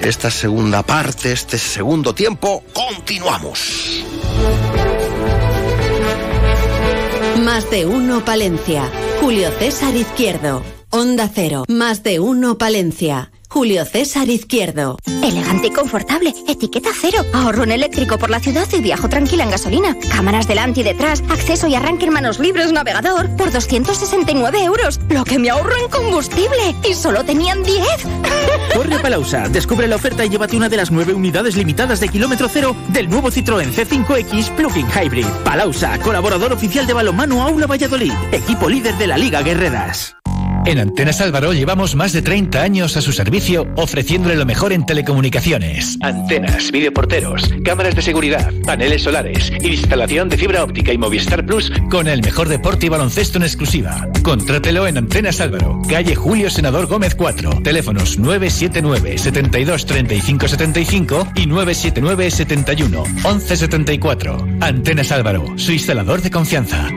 esta 0.00 0.30
segunda 0.30 0.82
parte, 0.82 1.32
este 1.32 1.58
segundo 1.58 2.14
tiempo. 2.14 2.64
Continuamos. 2.72 4.04
Más 7.44 7.70
de 7.70 7.86
uno 7.86 8.24
Palencia. 8.24 8.90
Julio 9.20 9.50
César 9.58 9.94
Izquierdo. 9.94 10.62
Onda 10.90 11.30
Cero. 11.32 11.64
Más 11.68 12.02
de 12.02 12.20
uno 12.20 12.58
Palencia. 12.58 13.30
Julio 13.50 13.84
César 13.84 14.28
Izquierdo. 14.28 14.96
Elegante 15.24 15.66
y 15.66 15.70
confortable. 15.70 16.32
Etiqueta 16.46 16.90
cero. 16.94 17.24
Ahorro 17.34 17.64
en 17.64 17.72
eléctrico 17.72 18.16
por 18.16 18.30
la 18.30 18.38
ciudad 18.38 18.66
y 18.72 18.80
viajo 18.80 19.08
tranquila 19.08 19.42
en 19.42 19.50
gasolina. 19.50 19.96
Cámaras 20.14 20.46
delante 20.46 20.80
y 20.80 20.82
detrás. 20.84 21.22
Acceso 21.28 21.66
y 21.66 21.74
arranque 21.74 22.06
en 22.06 22.12
manos 22.12 22.38
libres 22.38 22.72
navegador. 22.72 23.28
Por 23.36 23.50
269 23.50 24.62
euros. 24.62 25.00
Lo 25.08 25.24
que 25.24 25.40
me 25.40 25.50
ahorro 25.50 25.76
en 25.76 25.88
combustible. 25.88 26.76
Y 26.88 26.94
solo 26.94 27.24
tenían 27.24 27.64
10. 27.64 27.84
Corre 28.74 28.94
a 28.94 29.02
Palausa, 29.02 29.48
descubre 29.48 29.88
la 29.88 29.96
oferta 29.96 30.24
y 30.24 30.28
llévate 30.28 30.56
una 30.56 30.68
de 30.68 30.76
las 30.76 30.92
nueve 30.92 31.12
unidades 31.12 31.56
limitadas 31.56 31.98
de 31.98 32.08
kilómetro 32.08 32.48
cero 32.48 32.76
del 32.88 33.10
nuevo 33.10 33.30
Citroën 33.30 33.72
C5X 33.72 34.54
Plug-in 34.54 34.86
Hybrid. 34.86 35.26
Palausa, 35.44 35.98
colaborador 35.98 36.52
oficial 36.52 36.86
de 36.86 36.92
balonmano 36.92 37.42
Aula 37.42 37.66
Valladolid, 37.66 38.12
equipo 38.30 38.68
líder 38.68 38.96
de 38.96 39.08
la 39.08 39.18
Liga 39.18 39.42
Guerreras. 39.42 40.19
En 40.66 40.78
Antenas 40.78 41.20
Álvaro 41.20 41.52
llevamos 41.52 41.94
más 41.94 42.12
de 42.12 42.22
30 42.22 42.60
años 42.60 42.96
a 42.96 43.00
su 43.00 43.12
servicio 43.12 43.66
ofreciéndole 43.76 44.36
lo 44.36 44.44
mejor 44.44 44.72
en 44.72 44.84
telecomunicaciones. 44.84 45.96
Antenas, 46.00 46.70
videoporteros, 46.70 47.50
cámaras 47.64 47.96
de 47.96 48.02
seguridad, 48.02 48.52
paneles 48.64 49.02
solares, 49.02 49.50
instalación 49.62 50.28
de 50.28 50.36
fibra 50.36 50.62
óptica 50.62 50.92
y 50.92 50.98
Movistar 50.98 51.44
Plus 51.46 51.72
con 51.90 52.08
el 52.08 52.22
mejor 52.22 52.48
deporte 52.48 52.86
y 52.86 52.88
baloncesto 52.88 53.38
en 53.38 53.44
exclusiva. 53.44 54.06
Contrátelo 54.22 54.86
en 54.86 54.98
Antenas 54.98 55.40
Álvaro, 55.40 55.80
calle 55.88 56.14
Julio 56.14 56.50
Senador 56.50 56.86
Gómez 56.86 57.14
4, 57.14 57.62
teléfonos 57.62 58.18
979 58.18 59.18
72 59.18 59.86
35 59.86 60.48
75 60.48 61.28
y 61.36 61.46
979 61.46 62.30
71 62.30 63.04
11 63.24 63.56
74. 63.56 64.46
Antenas 64.60 65.10
Álvaro, 65.10 65.44
su 65.56 65.72
instalador 65.72 66.20
de 66.20 66.30
confianza. 66.30 66.88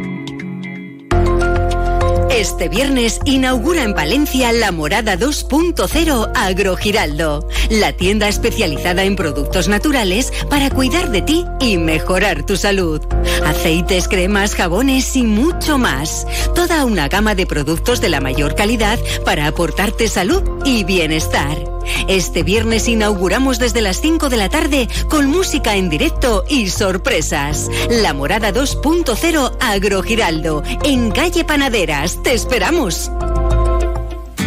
Este 2.36 2.68
viernes 2.68 3.20
inaugura 3.26 3.84
en 3.84 3.94
Palencia 3.94 4.52
la 4.52 4.72
Morada 4.72 5.20
2.0 5.20 6.32
Agrogiraldo, 6.34 7.48
la 7.70 7.94
tienda 7.94 8.28
especializada 8.28 9.04
en 9.04 9.16
productos 9.16 9.68
naturales 9.68 10.34
para 10.50 10.72
cuidar 10.72 11.12
de 11.12 11.22
ti 11.22 11.46
y 11.60 11.78
mejorar 11.78 12.44
tu 12.44 12.58
salud. 12.58 13.02
Aceites, 13.46 14.08
cremas, 14.08 14.56
jabones 14.56 15.16
y 15.16 15.22
mucho 15.22 15.78
más. 15.78 16.26
Toda 16.56 16.86
una 16.86 17.08
gama 17.08 17.36
de 17.36 17.46
productos 17.46 18.02
de 18.02 18.10
la 18.10 18.20
mayor 18.20 18.56
calidad 18.56 18.98
para 19.24 19.46
aportarte 19.46 20.08
salud 20.08 20.42
y 20.66 20.84
bienestar. 20.86 21.74
Este 22.08 22.44
viernes 22.44 22.88
inauguramos 22.88 23.60
desde 23.60 23.82
las 23.82 24.00
5 24.02 24.30
de 24.30 24.38
la 24.38 24.50
tarde 24.50 24.88
con 25.10 25.28
música 25.28 25.76
en 25.76 25.90
directo 25.90 26.46
y 26.48 26.70
sorpresas. 26.70 27.70
La 27.90 28.14
Morada 28.14 28.54
2.0 28.54 29.58
Agrogiraldo, 29.60 30.64
en 30.84 31.12
calle 31.12 31.44
Panaderas. 31.44 32.23
Te 32.24 32.34
esperamos. 32.34 33.12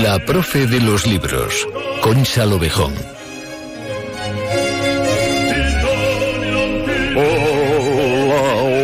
La 0.03 0.19
profe 0.25 0.67
de 0.67 0.81
los 0.81 1.07
libros, 1.07 1.67
Concha 2.01 2.47
Lobejón. 2.47 2.95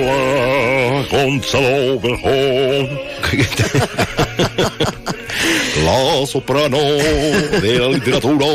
Hola, 0.05 1.07
Concha 1.11 1.61
Lobejón. 1.61 3.01
La 5.85 6.27
soprano 6.27 6.79
de 6.79 7.79
la 7.79 7.89
literatura. 7.89 8.47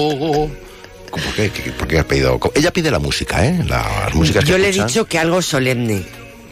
¿Por 1.11 1.21
qué? 1.35 1.49
¿Qué- 1.49 1.71
¿Por 1.71 1.87
qué 1.87 1.99
has 1.99 2.05
pedido? 2.05 2.39
Ella 2.55 2.71
pide 2.71 2.91
la 2.91 2.99
música, 2.99 3.45
¿eh? 3.45 3.63
Las 3.67 4.13
músicas 4.13 4.43
que 4.45 4.51
Yo 4.51 4.57
le 4.57 4.69
he 4.69 4.71
dicho 4.71 5.05
que 5.05 5.17
algo 5.19 5.41
solemne, 5.41 6.03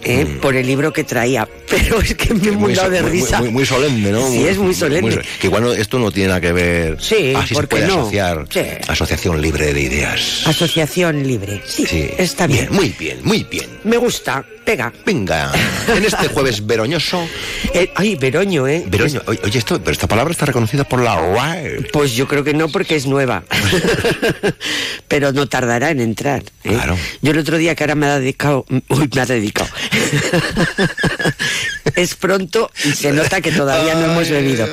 ¿eh? 0.04 0.38
por 0.42 0.56
el 0.56 0.66
libro 0.68 0.92
que 0.94 1.04
traía, 1.04 1.48
pero 1.70 2.00
es 2.02 2.16
que 2.16 2.34
me 2.34 2.48
he 2.50 2.52
mudado 2.52 2.90
de 2.90 3.02
risa. 3.02 3.40
Muy, 3.40 3.50
muy 3.52 3.66
solemne, 3.66 4.12
¿no? 4.12 4.30
Sí, 4.30 4.46
es 4.48 4.58
muy 4.58 4.74
solemne. 4.74 5.12
so- 5.16 5.22
que 5.40 5.48
igual 5.48 5.64
no- 5.64 5.74
esto 5.74 6.00
no 6.00 6.12
tiene 6.12 6.30
nada 6.30 6.42
que 6.42 6.52
ver. 6.54 6.98
Sí, 7.02 7.34
Así 7.36 7.50
se 7.50 7.54
¿por 7.56 7.64
qué 7.68 7.76
puede 7.78 7.88
no? 7.88 8.02
asociar. 8.02 8.46
Sí. 8.50 8.62
Asociación 8.88 9.42
libre 9.42 9.74
de 9.74 9.82
ideas. 9.82 10.44
Asociación 10.46 11.26
libre. 11.28 11.62
Sí, 11.66 12.10
está 12.18 12.48
bien. 12.48 12.68
Muy 12.72 12.90
bien, 12.98 13.20
muy 13.24 13.44
bien. 13.44 13.68
Me 13.84 13.98
gusta, 13.98 14.44
pega. 14.66 14.92
Venga, 15.06 15.52
en 15.96 16.04
este 16.06 16.28
jueves 16.34 16.66
veroñoso. 16.66 17.28
Eh, 17.74 17.92
ay, 17.96 18.16
veroño, 18.16 18.68
¿eh? 18.68 18.84
Veroño, 18.88 19.22
oye, 19.28 19.40
oye, 19.44 19.60
esto, 19.60 19.80
pero 19.80 19.92
esta 19.92 20.08
palabra 20.08 20.32
está 20.32 20.46
reconocida 20.46 20.84
por 20.84 21.02
la 21.02 21.16
RAE. 21.16 21.82
Pues 21.92 22.16
yo 22.16 22.28
creo 22.28 22.44
que 22.44 22.54
no 22.54 22.70
porque 22.70 22.96
es 22.96 23.06
nueva. 23.06 23.44
Pero 25.08 25.32
no 25.32 25.48
tardará 25.48 25.90
en 25.92 26.02
entrar. 26.02 26.42
¿eh? 26.64 26.70
Claro. 26.74 26.98
Yo 27.22 27.32
el 27.32 27.38
otro 27.40 27.58
día 27.58 27.76
que 27.76 27.84
ahora 27.84 27.96
me 27.96 28.06
ha 28.08 28.20
dedicado... 28.20 28.66
Uy, 28.90 29.10
me 29.14 29.22
ha 29.22 29.26
dedicado. 29.26 29.70
es 31.96 32.16
pronto 32.16 32.72
y 32.86 32.94
se 32.94 33.12
nota 33.12 33.42
que 33.42 33.52
todavía 33.52 33.96
no 33.96 34.06
hemos 34.06 34.30
bebido. 34.30 34.68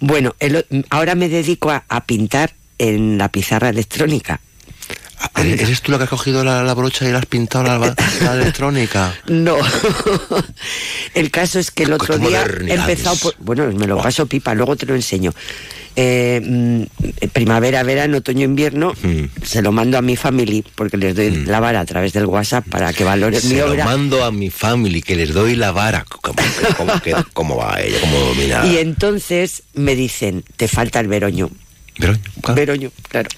Bueno, 0.00 0.34
el 0.38 0.64
ahora 0.90 1.14
me 1.14 1.28
dedico 1.28 1.70
a, 1.70 1.84
a 1.88 2.04
pintar 2.04 2.54
en 2.78 3.18
la 3.18 3.30
pizarra 3.30 3.68
electrónica. 3.68 4.40
¿Eres 5.36 5.60
eres 5.60 5.82
tú 5.82 5.92
la 5.92 5.98
que 5.98 6.04
has 6.04 6.10
cogido 6.10 6.44
la, 6.44 6.62
la 6.62 6.74
brocha 6.74 7.08
y 7.08 7.12
la 7.12 7.18
has 7.18 7.26
pintado 7.26 7.64
la, 7.64 7.78
la 7.78 8.32
electrónica? 8.34 9.14
No. 9.26 9.56
el 11.14 11.30
caso 11.30 11.58
es 11.58 11.70
que 11.70 11.84
el 11.84 11.92
otro 11.92 12.18
día 12.18 12.44
he 12.44 12.74
empezado 12.74 13.16
por... 13.16 13.34
Bueno, 13.38 13.66
me 13.72 13.86
lo 13.86 14.00
paso 14.00 14.26
pipa, 14.26 14.54
luego 14.54 14.76
te 14.76 14.86
lo 14.86 14.94
enseño. 14.94 15.34
Eh, 16.00 16.40
mm, 16.44 16.82
primavera, 17.32 17.82
verano, 17.82 18.18
otoño, 18.18 18.44
invierno, 18.44 18.94
Mm. 19.02 19.24
se 19.44 19.62
lo 19.62 19.72
mando 19.72 19.98
a 19.98 20.02
mi 20.02 20.14
family 20.14 20.64
porque 20.76 20.96
les 20.96 21.16
doy 21.16 21.44
la 21.44 21.58
vara 21.58 21.80
a 21.80 21.84
través 21.84 22.12
del 22.12 22.26
WhatsApp 22.26 22.64
para 22.68 22.92
que 22.92 23.02
valoren 23.02 23.40
mi 23.42 23.54
Se 23.56 23.58
lo 23.58 23.72
obra. 23.72 23.84
mando 23.84 24.22
a 24.22 24.30
mi 24.30 24.48
family, 24.48 25.02
que 25.02 25.16
les 25.16 25.34
doy 25.34 25.56
la 25.56 25.72
vara. 25.72 26.04
¿Cómo, 26.08 26.36
cómo- 26.76 27.02
qué- 27.02 27.16
cómo 27.32 27.56
va 27.56 27.80
ella? 27.80 27.98
¿Cómo 28.00 28.16
domina? 28.20 28.64
Y 28.66 28.78
entonces 28.78 29.64
me 29.74 29.96
dicen, 29.96 30.44
te 30.56 30.68
falta 30.68 31.00
el 31.00 31.08
veroño. 31.08 31.50
Veroño, 31.98 32.20
Veroño, 32.54 32.92
claro. 33.08 33.28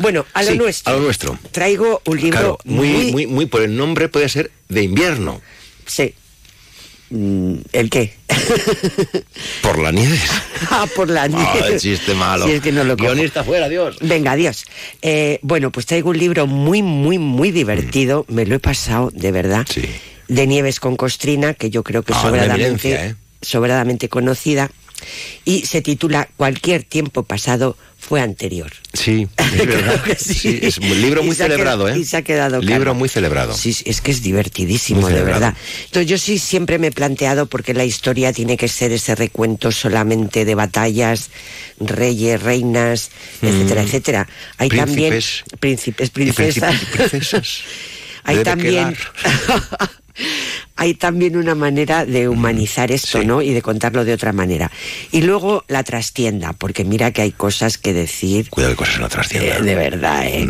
Bueno, 0.00 0.24
a 0.34 0.44
lo 0.44 0.52
Sí, 0.52 0.56
nuestro. 0.58 0.92
a 0.92 0.96
lo 0.96 1.02
nuestro. 1.02 1.36
Traigo 1.50 2.00
un 2.06 2.16
libro 2.20 2.38
Claro, 2.38 2.58
muy, 2.64 3.10
muy, 3.10 3.26
muy, 3.26 3.46
por 3.46 3.62
el 3.62 3.76
nombre 3.76 4.08
puede 4.08 4.28
ser 4.28 4.52
de 4.68 4.84
invierno. 4.84 5.40
Sí. 5.84 6.14
Mm, 7.16 7.58
¿El 7.72 7.90
qué? 7.90 8.12
Por 9.62 9.78
la 9.78 9.92
nieve. 9.92 10.18
ah, 10.70 10.86
por 10.96 11.08
la 11.08 11.28
nieve. 11.28 11.46
Ah, 11.62 11.68
el 11.68 11.78
chiste 11.80 12.12
malo. 12.14 12.44
Si 12.44 12.52
es 12.54 12.60
que 12.60 12.72
no 12.72 12.82
lo. 12.82 12.96
Guionista 12.96 13.44
fuera, 13.44 13.66
adiós. 13.66 13.96
Venga, 14.00 14.32
adiós. 14.32 14.64
Eh, 15.00 15.38
bueno, 15.42 15.70
pues 15.70 15.86
traigo 15.86 16.10
un 16.10 16.18
libro 16.18 16.48
muy, 16.48 16.82
muy, 16.82 17.18
muy 17.18 17.52
divertido. 17.52 18.24
Me 18.28 18.44
lo 18.46 18.56
he 18.56 18.58
pasado, 18.58 19.10
de 19.14 19.30
verdad. 19.30 19.64
De 20.26 20.46
Nieves 20.48 20.80
con 20.80 20.96
Costrina, 20.96 21.54
que 21.54 21.70
yo 21.70 21.84
creo 21.84 22.02
que 22.02 22.12
Ah, 22.14 22.20
sobradamente, 22.22 22.94
¿eh? 22.94 23.14
sobradamente 23.42 24.08
conocida. 24.08 24.70
Y 25.44 25.66
se 25.66 25.82
titula 25.82 26.28
Cualquier 26.36 26.82
tiempo 26.84 27.22
pasado 27.24 27.76
fue 27.98 28.20
anterior. 28.20 28.70
Sí, 28.92 29.26
es 29.36 29.56
verdad. 29.66 30.02
sí. 30.18 30.58
es 30.62 30.76
un 30.78 31.00
libro 31.00 31.22
muy 31.22 31.34
celebrado, 31.34 31.84
quedado- 31.86 31.96
¿eh? 31.96 32.00
y 32.00 32.04
se 32.04 32.18
ha 32.18 32.22
quedado 32.22 32.60
Libro 32.60 32.94
muy 32.94 33.08
celebrado. 33.08 33.54
Sí, 33.54 33.74
es 33.86 34.00
que 34.02 34.10
es 34.10 34.22
divertidísimo, 34.22 35.08
de 35.08 35.22
verdad. 35.22 35.54
Entonces 35.86 36.10
yo 36.10 36.18
sí 36.18 36.38
siempre 36.38 36.78
me 36.78 36.88
he 36.88 36.92
planteado 36.92 37.46
porque 37.46 37.72
la 37.72 37.84
historia 37.86 38.32
tiene 38.32 38.56
que 38.58 38.68
ser 38.68 38.92
ese 38.92 39.14
recuento 39.14 39.72
solamente 39.72 40.44
de 40.44 40.54
batallas, 40.54 41.30
reyes, 41.80 42.42
reinas, 42.42 43.10
etcétera, 43.40 43.82
Mm. 43.82 43.86
etcétera. 43.86 44.28
Hay 44.58 44.68
Príncipes. 44.68 45.44
también 45.46 45.58
príncipes, 45.60 46.10
princesas. 46.10 46.74
y 46.82 46.86
princesas. 46.96 47.58
Hay 48.26 48.36
Debe 48.36 48.44
también 48.44 48.96
hay 50.76 50.94
también 50.94 51.36
una 51.36 51.54
manera 51.54 52.04
de 52.04 52.28
humanizar 52.28 52.90
esto, 52.92 53.22
¿no? 53.22 53.42
Y 53.42 53.52
de 53.52 53.62
contarlo 53.62 54.04
de 54.04 54.12
otra 54.12 54.32
manera. 54.32 54.70
Y 55.12 55.22
luego 55.22 55.64
la 55.68 55.82
trastienda, 55.84 56.52
porque 56.52 56.84
mira 56.84 57.12
que 57.12 57.22
hay 57.22 57.32
cosas 57.32 57.78
que 57.78 57.92
decir. 57.92 58.50
Cuidado 58.50 58.72
de 58.72 58.76
cosas 58.76 58.96
en 58.96 59.02
la 59.02 59.08
trastienda. 59.08 59.58
Mm. 59.58 59.62
Eh, 59.62 59.66
de 59.66 59.74
verdad, 59.74 60.26
¿eh? 60.26 60.48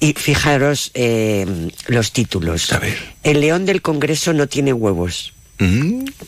Y 0.00 0.12
fijaros 0.14 0.90
eh, 0.94 1.46
los 1.88 2.12
títulos. 2.12 2.74
El 3.22 3.40
león 3.40 3.66
del 3.66 3.82
Congreso 3.82 4.32
no 4.32 4.46
tiene 4.46 4.72
huevos. 4.72 5.32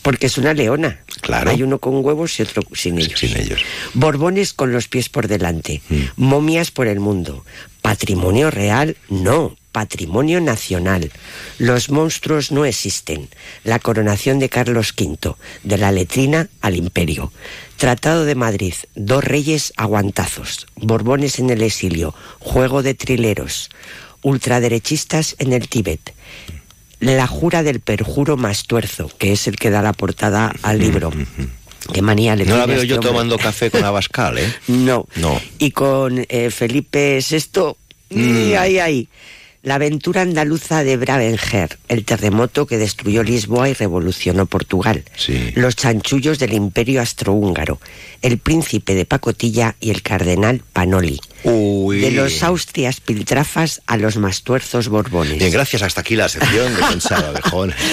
Porque 0.01 0.25
es 0.27 0.37
una 0.37 0.53
leona. 0.53 0.89
Mm. 0.89 1.19
Claro. 1.21 1.51
Hay 1.51 1.63
uno 1.63 1.79
con 1.79 2.03
huevos 2.03 2.39
y 2.39 2.43
otro 2.43 2.63
sin 2.73 2.97
ellos. 2.99 3.19
Sin 3.19 3.35
ellos. 3.37 3.61
Borbones 3.93 4.53
con 4.53 4.71
los 4.71 4.87
pies 4.87 5.09
por 5.09 5.27
delante. 5.27 5.81
Mm. 5.89 6.01
Momias 6.17 6.71
por 6.71 6.87
el 6.87 6.99
mundo. 6.99 7.45
Patrimonio 7.81 8.51
real, 8.51 8.97
no. 9.09 9.55
Patrimonio 9.71 10.41
nacional. 10.41 11.11
Los 11.57 11.89
monstruos 11.89 12.51
no 12.51 12.65
existen. 12.65 13.29
La 13.63 13.79
coronación 13.79 14.39
de 14.39 14.49
Carlos 14.49 14.93
V. 14.99 15.35
De 15.63 15.77
la 15.77 15.91
letrina 15.91 16.49
al 16.61 16.75
imperio. 16.75 17.31
Tratado 17.77 18.25
de 18.25 18.35
Madrid. 18.35 18.73
Dos 18.95 19.23
reyes 19.23 19.73
aguantazos. 19.77 20.67
Borbones 20.75 21.39
en 21.39 21.49
el 21.49 21.61
exilio. 21.61 22.13
Juego 22.39 22.81
de 22.83 22.93
trileros. 22.95 23.69
Ultraderechistas 24.21 25.35
en 25.39 25.53
el 25.53 25.67
Tíbet. 25.69 26.13
La 26.99 27.27
jura 27.27 27.63
del 27.63 27.79
perjuro 27.79 28.35
más 28.37 28.65
tuerzo, 28.65 29.09
que 29.17 29.31
es 29.31 29.47
el 29.47 29.55
que 29.55 29.69
da 29.69 29.81
la 29.81 29.93
portada 29.93 30.53
al 30.61 30.79
libro. 30.79 31.11
Qué 31.93 32.01
manía 32.01 32.35
le 32.35 32.45
No 32.45 32.57
la 32.57 32.65
veo 32.65 32.75
este 32.77 32.87
yo 32.87 32.95
hombre. 32.95 33.09
tomando 33.09 33.37
café 33.37 33.71
con 33.71 33.83
Abascal, 33.83 34.37
¿eh? 34.37 34.53
No. 34.67 35.07
No. 35.15 35.39
Y 35.59 35.71
con 35.71 36.25
eh, 36.27 36.49
Felipe 36.51 37.19
VI, 37.27 37.75
Mm. 38.11 38.37
y 38.49 38.53
ahí, 38.55 38.79
ahí. 38.79 39.07
La 39.61 39.75
aventura 39.75 40.21
andaluza 40.21 40.85
de 40.85 40.95
Bravenger, 40.95 41.77
el 41.89 42.05
terremoto 42.05 42.65
que 42.65 42.77
destruyó 42.77 43.23
Lisboa 43.23 43.67
y 43.67 43.73
revolucionó 43.73 44.45
Portugal. 44.45 45.03
Los 45.55 45.75
chanchullos 45.75 46.39
del 46.39 46.53
imperio 46.53 47.01
astrohúngaro, 47.01 47.81
el 48.21 48.37
príncipe 48.37 48.95
de 48.95 49.03
Pacotilla 49.03 49.75
y 49.81 49.89
el 49.89 50.01
cardenal 50.01 50.61
Panoli. 50.71 51.19
De 51.43 52.11
los 52.11 52.41
Austrias 52.41 53.01
piltrafas 53.01 53.81
a 53.85 53.97
los 53.97 54.15
mastuerzos 54.15 54.87
borbones. 54.87 55.37
Bien, 55.39 55.51
gracias. 55.51 55.81
Hasta 55.81 56.01
aquí 56.01 56.15
la 56.15 56.29
sección 56.29 56.73
de 56.75 56.79
Concha 56.81 57.17
Abejón. 57.17 57.73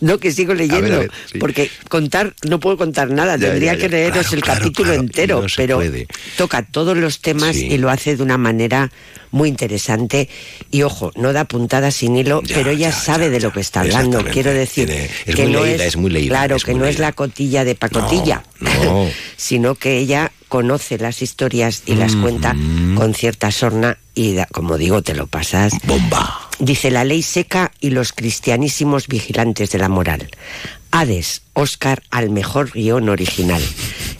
No, 0.00 0.18
que 0.18 0.30
sigo 0.30 0.54
leyendo, 0.54 0.76
A 0.76 0.80
ver, 0.82 0.92
a 0.92 0.98
ver, 0.98 1.10
sí. 1.32 1.38
porque 1.40 1.68
contar, 1.88 2.32
no 2.48 2.60
puedo 2.60 2.76
contar 2.76 3.10
nada, 3.10 3.36
Ya, 3.36 3.48
tendría 3.48 3.72
ya, 3.72 3.78
ya. 3.78 3.82
que 3.82 3.88
leeros 3.88 4.20
Claro, 4.28 4.36
el 4.36 4.42
claro, 4.44 4.60
capítulo 4.60 4.88
claro, 4.90 5.00
entero, 5.00 5.40
no 5.42 5.46
pero 5.56 5.76
puede. 5.78 6.06
toca 6.36 6.62
todos 6.64 6.96
los 6.96 7.20
temas 7.20 7.56
Sí. 7.56 7.66
y 7.66 7.78
lo 7.78 7.90
hace 7.90 8.14
de 8.14 8.22
una 8.22 8.38
manera 8.38 8.92
muy 9.32 9.48
interesante. 9.48 10.28
Y 10.70 10.82
ojo, 10.82 11.07
no 11.16 11.32
da 11.32 11.44
puntada 11.44 11.90
sin 11.90 12.16
hilo, 12.16 12.42
pero 12.46 12.70
ella 12.70 12.92
sabe 12.92 13.30
de 13.30 13.40
lo 13.40 13.52
que 13.52 13.60
está 13.60 13.80
hablando. 13.80 14.24
Quiero 14.24 14.52
decir, 14.52 14.86
Tiene- 14.88 15.10
es 15.26 15.34
que 15.36 15.42
muy 15.44 15.52
no 15.52 15.64
leída, 15.64 15.84
es, 15.84 15.88
es 15.88 15.96
muy 15.96 16.10
leída, 16.10 16.28
Claro, 16.30 16.56
es 16.56 16.64
que 16.64 16.74
no 16.74 16.86
es 16.86 16.98
la 16.98 17.12
cotilla 17.12 17.64
de 17.64 17.74
pacotilla, 17.74 18.42
no. 18.60 19.06
sino 19.36 19.74
que 19.74 19.98
ella 19.98 20.32
conoce 20.48 20.96
las 20.98 21.20
historias 21.20 21.82
y 21.86 21.94
las 21.94 22.16
cuenta 22.16 22.56
con 22.96 23.14
cierta 23.14 23.50
sorna 23.50 23.98
y, 24.14 24.34
da- 24.34 24.46
como 24.50 24.78
digo, 24.78 25.02
te 25.02 25.14
lo 25.14 25.26
pasas. 25.26 25.72
Bomba. 25.84 26.48
Dice 26.58 26.90
la 26.90 27.04
ley 27.04 27.22
seca 27.22 27.70
y 27.80 27.90
los 27.90 28.12
cristianísimos 28.12 29.06
vigilantes 29.08 29.70
de 29.70 29.78
la 29.78 29.88
moral. 29.88 30.28
Hades, 30.90 31.42
Oscar 31.52 32.02
al 32.10 32.30
mejor 32.30 32.72
guion 32.72 33.08
original. 33.10 33.62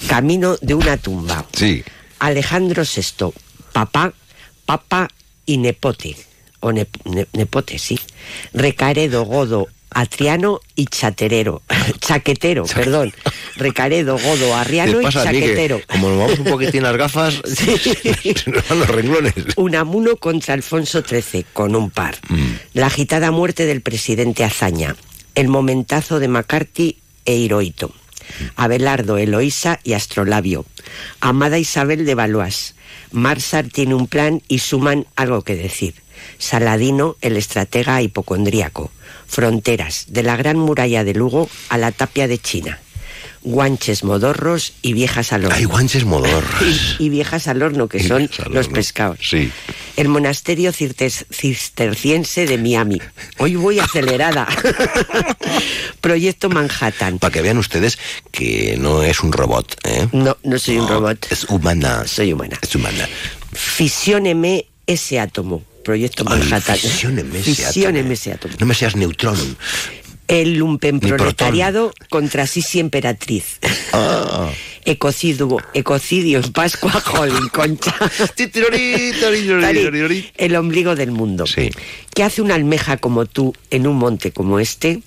Camino 0.07 0.57
de 0.61 0.75
una 0.75 0.97
tumba. 0.99 1.47
Sí. 1.57 1.83
Alejandro 2.19 2.83
VI, 2.85 3.33
papá, 3.73 4.13
papa 4.67 5.09
y 5.47 5.57
nepote. 5.57 6.15
O 6.61 6.73
ne- 6.73 6.87
ne- 7.05 7.27
nepote, 7.33 7.79
sí. 7.79 7.99
Recaredo, 8.53 9.25
Godo, 9.25 9.69
Atriano 9.91 10.61
y 10.75 10.87
Chaterero. 10.87 11.63
Chaquetero, 12.01 12.65
perdón. 12.67 13.13
Recaredo, 13.57 14.19
Godo, 14.19 14.55
Arriano 14.55 14.99
¿Qué 14.99 15.07
y 15.07 15.11
Chaquetero. 15.11 15.81
como 15.87 16.09
nos 16.11 16.19
vamos 16.19 16.39
un 16.41 16.45
poquitín 16.47 16.83
las 16.83 16.97
gafas, 16.97 17.35
se 17.45 18.51
nos 18.51 18.69
van 18.69 18.79
los 18.81 18.89
renglones. 18.89 19.35
Unamuno 19.57 20.17
contra 20.17 20.55
Alfonso 20.55 21.03
XIII, 21.03 21.47
con 21.53 21.75
un 21.77 21.91
par. 21.91 22.17
La 22.75 22.87
agitada 22.87 23.31
muerte 23.31 23.67
del 23.67 23.81
presidente 23.81 24.45
Azaña. 24.45 24.97
El 25.35 25.49
momentazo 25.49 26.19
de 26.19 26.29
McCarthy 26.29 26.99
e 27.25 27.35
Hirohito. 27.37 27.93
Abelardo, 28.57 29.17
Eloísa 29.17 29.81
y 29.85 29.95
Astrolabio. 29.95 30.67
Amada 31.21 31.59
Isabel 31.59 32.05
de 32.05 32.15
Valois. 32.15 32.75
Marsar 33.11 33.69
tiene 33.69 33.95
un 33.95 34.07
plan 34.07 34.43
y 34.49 34.59
suman 34.59 35.07
algo 35.17 35.43
que 35.43 35.55
decir. 35.57 35.95
Saladino, 36.39 37.17
el 37.21 37.37
estratega 37.37 38.01
hipocondríaco. 38.03 38.91
Fronteras, 39.27 40.07
de 40.09 40.23
la 40.23 40.37
gran 40.37 40.59
muralla 40.59 41.05
de 41.05 41.15
Lugo 41.15 41.49
a 41.69 41.79
la 41.79 41.93
tapia 41.93 42.27
de 42.29 42.39
China. 42.39 42.79
Guanches 43.43 44.03
modorros 44.03 44.73
y 44.83 44.95
viejas 44.95 45.33
al 45.33 45.45
horno. 45.45 45.57
Hay 45.57 45.65
guanches 45.65 46.05
modorros. 46.05 46.63
Y, 46.99 47.05
y 47.05 47.09
viejas 47.09 47.47
al 47.47 47.63
horno, 47.63 47.89
que 47.89 48.03
son 48.03 48.29
los 48.51 48.67
horno. 48.67 48.75
pescados. 48.75 49.19
Sí. 49.23 49.51
El 49.97 50.09
monasterio 50.09 50.73
cirtes- 50.73 51.25
cisterciense 51.31 52.47
de 52.47 52.59
Miami. 52.59 53.01
Hoy 53.39 53.55
voy 53.55 53.79
acelerada. 53.79 54.47
Proyecto 56.01 56.49
Manhattan. 56.49 57.19
Para 57.19 57.33
que 57.33 57.43
vean 57.43 57.59
ustedes 57.59 57.99
que 58.31 58.77
no 58.79 59.03
es 59.03 59.21
un 59.21 59.33
robot. 59.33 59.77
¿eh? 59.85 60.09
No, 60.13 60.37
no 60.43 60.59
soy 60.59 60.79
un 60.79 60.89
robot. 60.89 61.27
Es 61.31 61.45
humana. 61.45 62.05
Soy 62.07 62.33
humana. 62.33 62.59
Es 62.61 62.75
humana. 62.75 63.09
Fisióneme 63.53 64.67
ese 64.87 65.21
átomo. 65.21 65.63
Proyecto 65.85 66.25
Manhattan. 66.25 66.77
átomo. 68.33 68.55
No 68.59 68.67
me 68.67 68.75
seas 68.75 68.97
neutrón. 68.97 69.39
El 70.27 70.55
lumpenproletariado 70.59 71.93
contra 72.11 72.47
Sisi 72.47 72.81
Emperatriz. 72.81 73.59
Ah. 73.93 74.51
Ecocidio, 74.85 75.59
ecocidio 75.75 76.39
en 76.39 76.51
Pascua, 76.53 76.91
Jolín, 77.05 77.49
Concha. 77.53 77.95
El 80.39 80.57
ombligo 80.57 80.95
del 80.97 81.11
mundo. 81.11 81.47
Sí. 81.47 81.71
¿Qué 82.15 82.23
hace 82.23 82.41
una 82.41 82.55
almeja 82.55 82.97
como 82.97 83.27
tú 83.27 83.55
en 83.71 83.87
un 83.87 83.97
monte 83.97 84.33
como 84.33 84.59
este? 84.59 85.03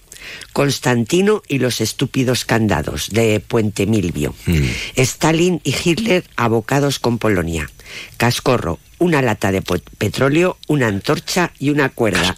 Constantino 0.54 1.44
y 1.48 1.60
los 1.60 1.82
estúpidos 1.82 2.46
candados 2.46 3.10
de 3.10 3.40
Puente 3.40 3.86
Milvio. 3.86 4.34
Mm. 4.46 4.66
Stalin 4.96 5.62
y 5.64 5.76
Hitler 5.84 6.24
abocados 6.36 7.00
con 7.00 7.18
Polonia. 7.18 7.70
Cascorro, 8.18 8.80
una 9.00 9.22
lata 9.22 9.52
de 9.52 9.62
petróleo, 9.98 10.58
una 10.68 10.88
antorcha 10.88 11.52
y 11.60 11.70
una 11.70 11.90
cuerda. 11.90 12.38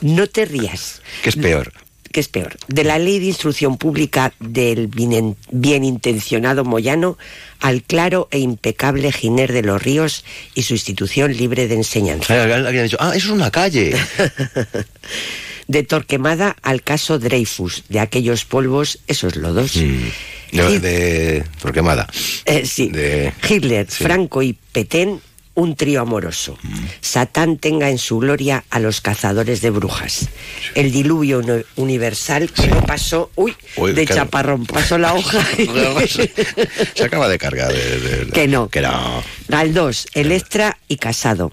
No 0.00 0.26
te 0.26 0.44
rías. 0.44 1.00
¿Qué 1.22 1.30
es 1.30 1.36
peor? 1.36 1.72
¿Qué 2.12 2.20
es 2.20 2.28
peor? 2.28 2.56
De 2.68 2.84
la 2.84 2.98
ley 2.98 3.18
de 3.20 3.26
instrucción 3.26 3.78
pública 3.78 4.34
del 4.38 4.86
bien, 4.86 5.36
bien 5.50 5.82
intencionado 5.82 6.62
Moyano 6.62 7.16
al 7.58 7.82
claro 7.82 8.28
e 8.30 8.38
impecable 8.38 9.10
Giner 9.12 9.50
de 9.50 9.62
los 9.62 9.82
Ríos 9.82 10.24
y 10.54 10.64
su 10.64 10.74
institución 10.74 11.34
libre 11.34 11.68
de 11.68 11.76
enseñanza. 11.76 12.34
Dicho, 12.70 12.98
ah, 13.00 13.12
eso 13.16 13.28
es 13.28 13.32
una 13.32 13.50
calle. 13.50 13.96
De 15.72 15.84
Torquemada 15.84 16.54
al 16.60 16.82
caso 16.82 17.18
Dreyfus, 17.18 17.84
de 17.88 17.98
aquellos 17.98 18.44
polvos, 18.44 18.98
esos 19.06 19.36
lodos. 19.36 19.72
De, 19.72 20.78
de 20.80 21.44
Torquemada. 21.62 22.06
Eh, 22.44 22.66
sí. 22.66 22.88
De- 22.90 23.32
Hitler, 23.48 23.86
Franco 23.86 24.42
y 24.42 24.52
Petén, 24.52 25.22
un 25.54 25.74
trío 25.74 26.02
amoroso. 26.02 26.58
Mm. 26.62 26.84
Satán 27.00 27.56
tenga 27.56 27.88
en 27.88 27.96
su 27.96 28.18
gloria 28.18 28.64
a 28.68 28.80
los 28.80 29.00
cazadores 29.00 29.62
de 29.62 29.70
brujas. 29.70 30.28
El 30.74 30.92
diluvio 30.92 31.38
uni- 31.38 31.64
universal 31.76 32.50
que 32.52 32.66
no 32.66 32.84
pasó, 32.84 33.30
uy, 33.34 33.56
Uy, 33.76 33.92
de 33.94 34.06
chaparrón, 34.06 34.66
pasó 34.66 34.98
la 34.98 35.14
hoja. 35.14 35.40
Se 36.94 37.04
acaba 37.04 37.28
de 37.30 37.38
cargar. 37.38 37.72
de- 37.72 37.98
de- 38.26 38.30
Que 38.32 38.46
no. 38.46 38.68
Que 38.68 38.82
no. 38.82 39.22
Galdós, 39.48 40.06
Electra 40.12 40.76
y 40.86 40.96
Casado. 40.96 41.50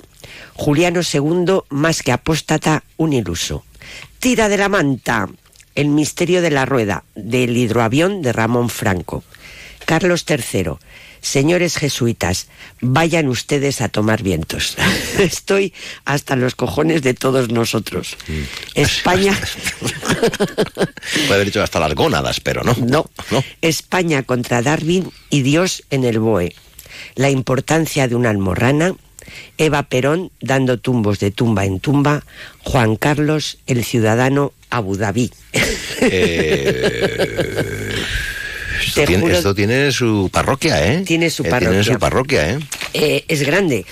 Juliano 0.56 1.00
II, 1.02 1.62
más 1.70 2.02
que 2.04 2.12
apóstata, 2.12 2.84
un 2.98 3.14
iluso. 3.14 3.64
Tira 4.20 4.50
de 4.50 4.58
la 4.58 4.70
manta. 4.70 5.30
El 5.76 5.88
misterio 5.88 6.42
de 6.42 6.52
la 6.52 6.66
rueda, 6.66 7.04
del 7.16 7.56
hidroavión 7.56 8.22
de 8.22 8.34
Ramón 8.34 8.70
Franco. 8.70 9.24
Carlos 9.86 10.26
III. 10.28 10.74
Señores 11.22 11.78
jesuitas, 11.78 12.48
vayan 12.80 13.28
ustedes 13.28 13.82
a 13.82 13.90
tomar 13.90 14.24
vientos. 14.24 14.78
Estoy 15.20 15.74
hasta 16.06 16.36
los 16.36 16.56
cojones 16.56 17.02
de 17.02 17.14
todos 17.14 17.50
nosotros. 17.50 18.16
España. 18.74 19.38
Puede 19.80 21.34
haber 21.34 21.46
dicho 21.46 21.62
hasta 21.62 21.80
las 21.80 21.94
gónadas, 21.94 22.40
pero 22.40 22.64
no. 22.64 22.76
No. 22.80 23.10
España 23.62 24.24
contra 24.24 24.62
Darwin 24.62 25.12
y 25.30 25.42
Dios 25.42 25.84
en 25.90 26.06
el 26.06 26.20
BOE. 26.20 26.56
La 27.16 27.30
importancia 27.30 28.08
de 28.08 28.16
una 28.16 28.30
almorrana. 28.30 28.96
Eva 29.58 29.84
Perón 29.84 30.32
dando 30.42 30.78
tumbos 30.80 31.20
de 31.20 31.32
tumba 31.32 31.66
en 31.66 31.80
tumba. 31.80 32.24
Juan 32.64 32.96
Carlos, 32.96 33.58
el 33.68 33.84
ciudadano 33.84 34.54
Abu 34.70 34.96
Dhabi. 34.98 35.32
Eh, 36.02 37.96
esto, 38.86 39.04
tiene, 39.06 39.24
juro- 39.24 39.36
esto 39.38 39.56
tiene 39.56 39.92
su 39.92 40.30
parroquia, 40.32 40.94
¿eh? 40.94 41.02
Tiene 41.06 41.30
su 41.30 41.44
Eh, 41.44 41.50
parroquia. 41.50 41.82
Tiene 41.82 41.94
su 41.96 42.00
parroquia, 42.00 42.52
¿eh? 42.52 42.60
Eh, 42.94 43.26
es 43.28 43.42
grande. 43.44 43.86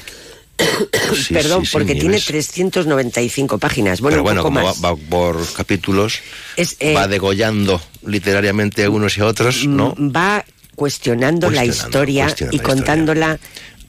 Sí, 1.14 1.34
Perdón, 1.34 1.62
sí, 1.62 1.68
sí, 1.68 1.72
porque 1.74 1.94
tiene 1.94 2.10
Nieves. 2.18 2.26
395 2.26 3.58
páginas. 3.60 4.02
Bueno, 4.02 4.16
Pero 4.16 4.24
bueno, 4.24 4.42
como 4.44 4.62
va, 4.82 4.96
por 4.96 5.54
capítulos, 5.54 6.20
Es, 6.56 6.78
eh, 6.80 6.94
va 6.96 7.08
degollando 7.08 7.80
literariamente 8.06 8.84
a 8.84 8.90
unos 8.90 9.18
y 9.18 9.22
a 9.22 9.26
otros, 9.26 9.66
¿no? 9.68 9.94
Mm, 9.98 10.16
va 10.16 10.44
cuestionando, 10.76 11.50
la 11.52 11.64
historia 11.66 12.26
cuestionando 12.26 13.14
y 13.14 13.16
la 13.20 13.34
historia. 13.34 13.40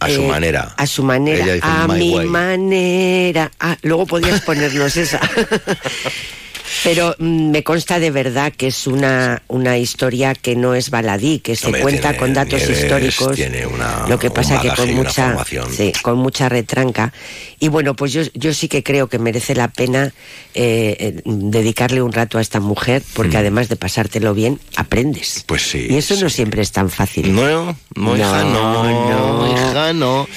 A 0.00 0.08
su 0.08 0.22
manera. 0.22 0.74
A 0.76 0.86
su 0.86 1.02
manera, 1.02 1.44
Ella 1.44 1.54
dice, 1.54 1.66
a 1.66 1.86
"My 1.88 1.98
mi 1.98 2.14
way". 2.14 2.26
manera. 2.26 3.50
Ah, 3.58 3.76
luego 3.82 4.06
podías 4.06 4.40
ponernos 4.42 4.96
esa. 4.96 5.20
Pero 6.84 7.14
mm, 7.18 7.50
me 7.50 7.62
consta 7.64 7.98
de 7.98 8.10
verdad 8.10 8.52
que 8.56 8.68
es 8.68 8.86
una, 8.86 9.42
una 9.48 9.78
historia 9.78 10.34
que 10.34 10.56
no 10.56 10.74
es 10.74 10.90
baladí, 10.90 11.40
que 11.40 11.56
se 11.56 11.70
cuenta 11.80 12.08
tiene- 12.10 12.16
con 12.18 12.34
datos 12.34 12.60
Nieves 12.60 12.82
históricos. 12.82 13.36
tiene 13.36 13.66
una- 13.66 14.06
lo 14.08 14.18
que 14.18 14.30
pasa 14.30 14.60
que 14.60 14.68
con 14.70 14.92
mucha, 14.94 15.36
sí, 15.76 15.92
con 16.02 16.18
mucha 16.18 16.48
retranca. 16.48 17.12
Y 17.60 17.68
bueno, 17.68 17.94
pues 17.94 18.12
yo, 18.12 18.22
yo 18.34 18.54
sí 18.54 18.68
que 18.68 18.82
creo 18.82 19.08
que 19.08 19.18
merece 19.18 19.54
la 19.54 19.68
pena 19.68 20.12
eh, 20.54 20.96
eh, 21.00 21.22
dedicarle 21.24 22.02
un 22.02 22.12
rato 22.12 22.38
a 22.38 22.40
esta 22.40 22.60
mujer, 22.60 23.02
porque 23.14 23.36
además 23.36 23.68
de 23.68 23.76
pasártelo 23.76 24.34
bien, 24.34 24.60
aprendes. 24.76 25.38
Mm. 25.38 25.46
Pues 25.46 25.62
sí. 25.70 25.86
Y 25.90 25.96
eso 25.96 26.14
no 26.16 26.28
siempre 26.30 26.62
es 26.62 26.72
tan 26.72 26.88
fácil. 26.90 27.34
No, 27.34 27.76
no, 27.96 28.16
hija, 28.16 28.44
no, 28.44 28.84
No, 28.84 29.46
no. 29.46 29.52
hija, 29.52 29.92
no. 29.92 30.28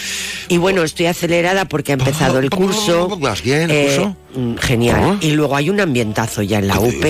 Y 0.51 0.57
bueno, 0.57 0.83
estoy 0.83 1.05
acelerada 1.05 1.63
porque 1.63 1.93
ha 1.93 1.95
empezado 1.95 2.37
el 2.37 2.49
curso. 2.49 3.07
¿Vas 3.17 3.41
bien 3.41 3.71
el 3.71 3.87
curso? 3.87 4.17
Genial. 4.59 5.17
Y 5.21 5.31
luego 5.31 5.55
hay 5.55 5.69
un 5.69 5.79
ambientazo 5.79 6.41
ya 6.41 6.59
en 6.59 6.67
la 6.67 6.77
UP 6.77 7.01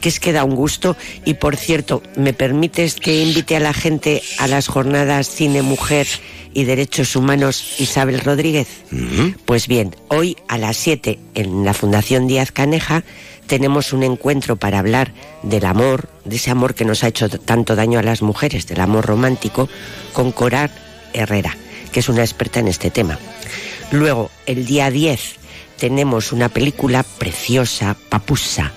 que 0.00 0.08
es 0.08 0.18
que 0.18 0.32
da 0.32 0.42
un 0.42 0.56
gusto. 0.56 0.96
Y 1.24 1.34
por 1.34 1.54
cierto, 1.54 2.02
¿me 2.16 2.32
permites 2.32 2.96
que 2.96 3.22
invite 3.22 3.54
a 3.54 3.60
la 3.60 3.72
gente 3.72 4.20
a 4.40 4.48
las 4.48 4.66
jornadas 4.66 5.30
Cine 5.30 5.62
Mujer 5.62 6.08
y 6.52 6.64
Derechos 6.64 7.14
Humanos 7.14 7.76
Isabel 7.78 8.18
Rodríguez? 8.18 8.66
Pues 9.44 9.68
bien, 9.68 9.94
hoy 10.08 10.36
a 10.48 10.58
las 10.58 10.76
7 10.78 11.20
en 11.36 11.64
la 11.64 11.74
Fundación 11.74 12.26
Díaz 12.26 12.50
Caneja 12.50 13.04
tenemos 13.46 13.92
un 13.92 14.02
encuentro 14.02 14.56
para 14.56 14.80
hablar 14.80 15.12
del 15.44 15.66
amor, 15.66 16.08
de 16.24 16.34
ese 16.34 16.50
amor 16.50 16.74
que 16.74 16.84
nos 16.84 17.04
ha 17.04 17.08
hecho 17.08 17.28
tanto 17.28 17.76
daño 17.76 18.00
a 18.00 18.02
las 18.02 18.22
mujeres, 18.22 18.66
del 18.66 18.80
amor 18.80 19.06
romántico, 19.06 19.68
con 20.12 20.32
Corar 20.32 20.72
Herrera, 21.12 21.56
que 21.88 22.00
es 22.00 22.08
una 22.08 22.22
experta 22.22 22.60
en 22.60 22.68
este 22.68 22.90
tema. 22.90 23.18
Luego, 23.90 24.30
el 24.46 24.66
día 24.66 24.90
10, 24.90 25.36
tenemos 25.78 26.32
una 26.32 26.48
película 26.48 27.02
preciosa, 27.02 27.96
Papusa, 28.08 28.72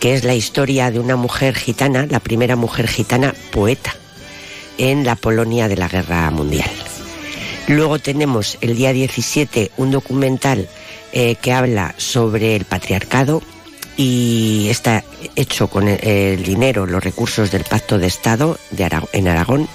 que 0.00 0.14
es 0.14 0.24
la 0.24 0.34
historia 0.34 0.90
de 0.90 0.98
una 0.98 1.16
mujer 1.16 1.54
gitana, 1.54 2.06
la 2.08 2.20
primera 2.20 2.56
mujer 2.56 2.88
gitana 2.88 3.34
poeta 3.52 3.94
en 4.78 5.04
la 5.04 5.16
Polonia 5.16 5.68
de 5.68 5.76
la 5.76 5.88
Guerra 5.88 6.30
Mundial. 6.30 6.70
Luego 7.68 7.98
tenemos 7.98 8.58
el 8.60 8.76
día 8.76 8.92
17 8.92 9.72
un 9.76 9.90
documental 9.90 10.68
eh, 11.12 11.36
que 11.36 11.52
habla 11.52 11.94
sobre 11.98 12.56
el 12.56 12.64
patriarcado 12.64 13.42
y 13.96 14.68
está 14.70 15.04
hecho 15.36 15.68
con 15.68 15.88
el, 15.88 16.42
dinero, 16.42 16.86
los 16.86 17.02
recursos 17.02 17.50
del 17.50 17.64
Pacto 17.64 17.98
de 17.98 18.06
Estado 18.06 18.58
de 18.70 18.88
en 19.12 19.28
Aragón 19.28 19.68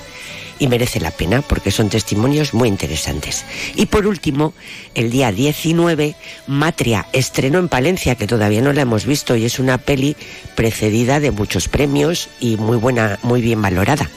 y 0.62 0.68
merece 0.68 0.99
la 0.99 1.09
pena 1.09 1.41
porque 1.41 1.72
son 1.72 1.89
testimonios 1.89 2.53
muy 2.53 2.70
interesantes. 2.70 3.43
Y 3.76 3.88
por 3.88 4.05
último, 4.05 4.53
el 4.93 5.09
día 5.09 5.32
19, 5.32 6.16
Matria 6.45 7.07
estrenó 7.14 7.57
en 7.57 7.68
Palencia, 7.68 8.14
que 8.14 8.28
todavía 8.28 8.62
no 8.62 8.72
la 8.72 8.84
hemos 8.84 9.07
visto, 9.07 9.36
y 9.36 9.45
es 9.45 9.57
una 9.57 9.80
peli 9.80 10.16
precedida 10.55 11.20
de 11.20 11.32
muchos 11.32 11.68
premios 11.68 12.30
y 12.39 12.57
muy 12.57 12.78
buena, 12.78 13.18
muy 13.24 13.41
bien 13.41 13.59
valorada. 13.59 14.07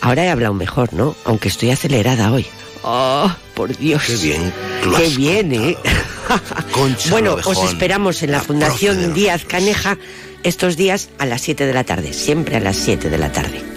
Ahora 0.00 0.24
he 0.24 0.30
hablado 0.30 0.54
mejor, 0.54 0.94
¿no? 0.94 1.14
Aunque 1.26 1.48
estoy 1.48 1.70
acelerada 1.70 2.32
hoy. 2.32 2.46
¡Oh, 2.82 3.30
por 3.52 3.76
Dios! 3.76 4.02
Qué 4.06 4.16
bien. 4.16 4.54
lo 4.82 4.96
¡Qué 4.96 5.08
bien, 5.10 5.52
eh! 5.52 5.76
Bueno, 7.10 7.36
os 7.44 7.62
esperamos 7.64 8.22
en 8.22 8.32
la, 8.32 8.40
Fundación 8.40 9.12
Díaz 9.12 9.44
Caneja 9.44 9.98
estos 10.42 10.76
días 10.76 11.10
a 11.18 11.26
las 11.26 11.42
7 11.42 11.66
de 11.66 11.74
la 11.74 11.84
tarde, 11.84 12.14
siempre 12.14 12.56
a 12.56 12.60
las 12.60 12.76
7 12.76 13.10
de 13.10 13.18
la 13.18 13.30
tarde. 13.30 13.75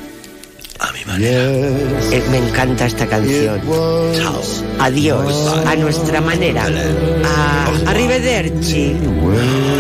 A 0.80 0.92
mi 0.94 1.04
manera. 1.06 1.44
Eh, 2.12 2.24
me 2.32 2.38
encanta 2.38 2.86
esta 2.86 3.06
canción. 3.06 3.62
Chao. 4.16 4.42
Adiós, 4.80 5.48
a 5.66 5.76
nuestra 5.76 6.22
manera. 6.22 6.66
A, 7.26 7.90
arrivederci, 7.90 8.96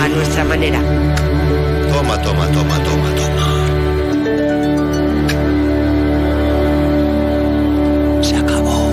a 0.01 0.07
nuestra 0.09 0.43
manera. 0.43 0.79
Toma, 1.93 2.21
toma, 2.21 2.47
toma, 2.51 2.83
toma, 2.83 3.15
toma. 3.15 3.39
Se 8.21 8.35
acabó. 8.35 8.91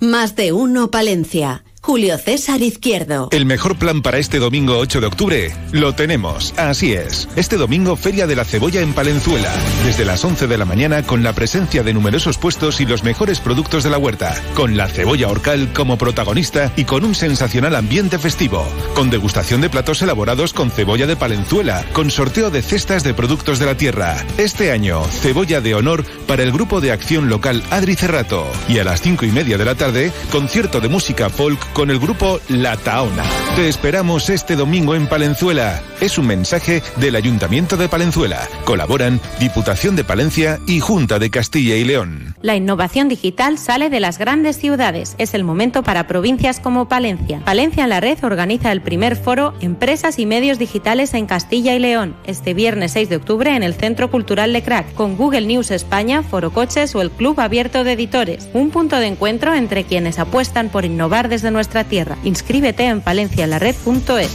Más 0.00 0.36
de 0.36 0.52
uno 0.52 0.90
Palencia. 0.90 1.65
Julio 1.86 2.18
César 2.18 2.62
Izquierdo. 2.62 3.28
El 3.30 3.46
mejor 3.46 3.76
plan 3.76 4.02
para 4.02 4.18
este 4.18 4.40
domingo 4.40 4.76
8 4.76 5.00
de 5.00 5.06
octubre 5.06 5.54
lo 5.70 5.94
tenemos. 5.94 6.52
Así 6.56 6.94
es. 6.94 7.28
Este 7.36 7.56
domingo 7.56 7.94
Feria 7.94 8.26
de 8.26 8.34
la 8.34 8.44
Cebolla 8.44 8.80
en 8.80 8.92
Palenzuela. 8.92 9.52
Desde 9.84 10.04
las 10.04 10.24
11 10.24 10.48
de 10.48 10.58
la 10.58 10.64
mañana 10.64 11.04
con 11.04 11.22
la 11.22 11.32
presencia 11.32 11.84
de 11.84 11.94
numerosos 11.94 12.38
puestos 12.38 12.80
y 12.80 12.86
los 12.86 13.04
mejores 13.04 13.38
productos 13.38 13.84
de 13.84 13.90
la 13.90 13.98
huerta. 13.98 14.34
Con 14.56 14.76
la 14.76 14.88
cebolla 14.88 15.28
orcal 15.28 15.72
como 15.72 15.96
protagonista 15.96 16.72
y 16.74 16.86
con 16.86 17.04
un 17.04 17.14
sensacional 17.14 17.76
ambiente 17.76 18.18
festivo. 18.18 18.66
Con 18.96 19.08
degustación 19.08 19.60
de 19.60 19.70
platos 19.70 20.02
elaborados 20.02 20.52
con 20.52 20.72
cebolla 20.72 21.06
de 21.06 21.14
Palenzuela. 21.14 21.84
Con 21.92 22.10
sorteo 22.10 22.50
de 22.50 22.62
cestas 22.62 23.04
de 23.04 23.14
productos 23.14 23.60
de 23.60 23.66
la 23.66 23.76
tierra. 23.76 24.26
Este 24.38 24.72
año, 24.72 25.04
cebolla 25.04 25.60
de 25.60 25.76
honor 25.76 26.04
para 26.26 26.42
el 26.42 26.50
grupo 26.50 26.80
de 26.80 26.90
acción 26.90 27.28
local 27.28 27.62
Adri 27.70 27.94
Cerrato. 27.94 28.44
Y 28.68 28.80
a 28.80 28.84
las 28.84 29.02
5 29.02 29.24
y 29.24 29.30
media 29.30 29.56
de 29.56 29.64
la 29.64 29.76
tarde, 29.76 30.10
concierto 30.32 30.80
de 30.80 30.88
música 30.88 31.30
folk 31.30 31.75
con 31.76 31.90
el 31.90 31.98
grupo 31.98 32.40
La 32.48 32.74
Taona. 32.78 33.22
Te 33.54 33.68
esperamos 33.68 34.30
este 34.30 34.56
domingo 34.56 34.94
en 34.94 35.06
Palenzuela. 35.06 35.82
Es 36.00 36.16
un 36.16 36.26
mensaje 36.26 36.82
del 36.96 37.16
Ayuntamiento 37.16 37.76
de 37.76 37.86
Palenzuela. 37.86 38.48
Colaboran 38.64 39.20
Diputación 39.38 39.94
de 39.94 40.02
Palencia 40.02 40.58
y 40.66 40.80
Junta 40.80 41.18
de 41.18 41.28
Castilla 41.28 41.76
y 41.76 41.84
León. 41.84 42.34
La 42.40 42.56
innovación 42.56 43.08
digital 43.08 43.58
sale 43.58 43.90
de 43.90 44.00
las 44.00 44.16
grandes 44.16 44.56
ciudades. 44.56 45.16
Es 45.18 45.34
el 45.34 45.44
momento 45.44 45.82
para 45.82 46.06
provincias 46.06 46.60
como 46.60 46.88
Palencia. 46.88 47.42
Palencia 47.44 47.84
en 47.84 47.90
la 47.90 48.00
Red 48.00 48.24
organiza 48.24 48.72
el 48.72 48.80
primer 48.80 49.14
foro 49.14 49.52
Empresas 49.60 50.18
y 50.18 50.24
Medios 50.24 50.58
Digitales 50.58 51.12
en 51.12 51.26
Castilla 51.26 51.74
y 51.74 51.78
León, 51.78 52.16
este 52.24 52.54
viernes 52.54 52.92
6 52.92 53.10
de 53.10 53.16
octubre 53.16 53.54
en 53.54 53.62
el 53.62 53.74
Centro 53.74 54.10
Cultural 54.10 54.54
Le 54.54 54.62
Crac, 54.62 54.94
con 54.94 55.18
Google 55.18 55.42
News 55.46 55.70
España, 55.70 56.22
Foro 56.22 56.52
Coches 56.52 56.94
o 56.94 57.02
el 57.02 57.10
Club 57.10 57.38
Abierto 57.38 57.84
de 57.84 57.92
Editores. 57.92 58.48
Un 58.54 58.70
punto 58.70 58.96
de 58.96 59.08
encuentro 59.08 59.52
entre 59.54 59.84
quienes 59.84 60.18
apuestan 60.18 60.70
por 60.70 60.86
innovar 60.86 61.28
desde 61.28 61.50
nuestra 61.50 61.65
tierra. 61.84 62.16
Inscríbete 62.24 62.84
en 62.84 63.00
palencialared.es. 63.00 64.30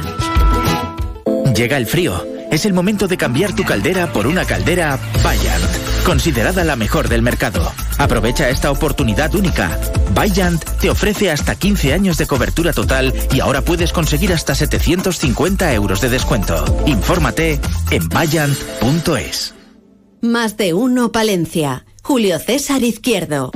Llega 1.54 1.76
el 1.76 1.86
frío. 1.86 2.24
Es 2.50 2.64
el 2.64 2.72
momento 2.72 3.06
de 3.06 3.16
cambiar 3.16 3.54
tu 3.54 3.64
caldera 3.64 4.12
por 4.12 4.26
una 4.26 4.44
caldera 4.44 4.98
Bayant, 5.22 5.64
considerada 6.02 6.64
la 6.64 6.76
mejor 6.76 7.08
del 7.08 7.22
mercado. 7.22 7.72
Aprovecha 7.98 8.48
esta 8.48 8.70
oportunidad 8.70 9.34
única. 9.34 9.78
Bayant 10.14 10.62
te 10.80 10.90
ofrece 10.90 11.30
hasta 11.30 11.54
15 11.54 11.92
años 11.92 12.18
de 12.18 12.26
cobertura 12.26 12.72
total 12.72 13.12
y 13.32 13.40
ahora 13.40 13.62
puedes 13.62 13.92
conseguir 13.92 14.32
hasta 14.32 14.54
750 14.54 15.72
euros 15.74 16.00
de 16.00 16.08
descuento. 16.08 16.64
Infórmate 16.86 17.60
en 17.90 18.08
bayant.es. 18.08 19.54
Más 20.22 20.56
de 20.56 20.74
uno 20.74 21.12
Palencia. 21.12 21.86
Julio 22.02 22.38
César 22.38 22.82
Izquierdo. 22.82 23.52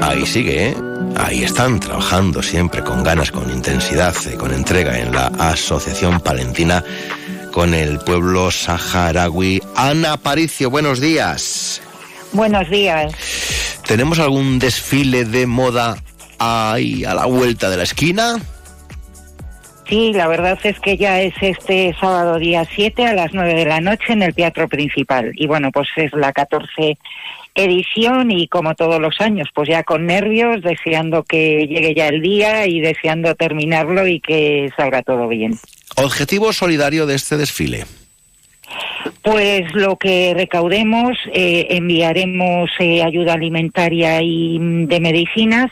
Ahí 0.00 0.26
sigue, 0.26 0.68
¿eh? 0.68 0.76
Ahí 1.16 1.44
están 1.44 1.80
trabajando 1.80 2.42
siempre 2.42 2.82
con 2.82 3.02
ganas, 3.02 3.30
con 3.30 3.50
intensidad, 3.50 4.14
eh, 4.26 4.34
con 4.34 4.52
entrega 4.52 4.98
en 4.98 5.12
la 5.12 5.26
Asociación 5.26 6.20
Palentina 6.20 6.84
con 7.54 7.72
el 7.72 8.00
pueblo 8.00 8.50
saharaui. 8.50 9.62
Ana 9.76 10.16
Paricio, 10.16 10.70
buenos 10.70 11.00
días. 11.00 11.80
Buenos 12.32 12.68
días. 12.68 13.12
¿Tenemos 13.86 14.18
algún 14.18 14.58
desfile 14.58 15.24
de 15.24 15.46
moda 15.46 15.96
ahí 16.40 17.04
a 17.04 17.14
la 17.14 17.26
vuelta 17.26 17.70
de 17.70 17.76
la 17.76 17.84
esquina? 17.84 18.42
Sí, 19.88 20.12
la 20.12 20.26
verdad 20.26 20.58
es 20.64 20.80
que 20.80 20.96
ya 20.96 21.20
es 21.20 21.34
este 21.40 21.94
sábado 22.00 22.40
día 22.40 22.66
7 22.74 23.06
a 23.06 23.14
las 23.14 23.32
9 23.32 23.54
de 23.54 23.66
la 23.66 23.80
noche 23.80 24.14
en 24.14 24.22
el 24.22 24.34
Teatro 24.34 24.66
Principal. 24.66 25.30
Y 25.36 25.46
bueno, 25.46 25.70
pues 25.70 25.86
es 25.94 26.12
la 26.12 26.32
14 26.32 26.98
edición 27.54 28.32
y 28.32 28.48
como 28.48 28.74
todos 28.74 29.00
los 29.00 29.20
años, 29.20 29.48
pues 29.54 29.68
ya 29.68 29.84
con 29.84 30.06
nervios, 30.06 30.60
deseando 30.62 31.22
que 31.22 31.68
llegue 31.68 31.94
ya 31.94 32.08
el 32.08 32.20
día 32.20 32.66
y 32.66 32.80
deseando 32.80 33.36
terminarlo 33.36 34.08
y 34.08 34.18
que 34.18 34.72
salga 34.76 35.02
todo 35.02 35.28
bien. 35.28 35.56
Objetivo 35.96 36.52
solidario 36.52 37.06
de 37.06 37.14
este 37.14 37.36
desfile. 37.36 37.86
Pues 39.22 39.72
lo 39.74 39.96
que 39.96 40.34
recaudemos 40.34 41.16
eh, 41.32 41.66
enviaremos 41.70 42.70
eh, 42.78 43.02
ayuda 43.02 43.34
alimentaria 43.34 44.20
y 44.22 44.58
mm, 44.58 44.86
de 44.86 45.00
medicinas 45.00 45.70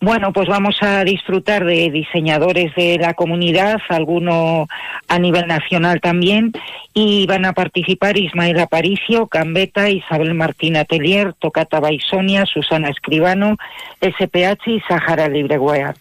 Bueno, 0.00 0.32
pues 0.32 0.46
vamos 0.46 0.76
a 0.80 1.02
disfrutar 1.02 1.64
de 1.64 1.90
diseñadores 1.90 2.72
de 2.76 2.98
la 2.98 3.14
comunidad, 3.14 3.80
alguno 3.88 4.68
a 5.08 5.18
nivel 5.18 5.48
nacional 5.48 6.00
también, 6.00 6.52
y 6.94 7.26
van 7.26 7.44
a 7.44 7.52
participar 7.52 8.16
Ismael 8.16 8.60
Aparicio, 8.60 9.26
Cambeta, 9.26 9.90
Isabel 9.90 10.34
Martín 10.34 10.76
Atelier, 10.76 11.32
Tocata 11.32 11.80
Baisonia, 11.80 12.46
Susana 12.46 12.90
Escribano, 12.90 13.56
SPH 14.00 14.68
y 14.68 14.80
Sahara 14.86 15.28
Librewear. 15.28 15.96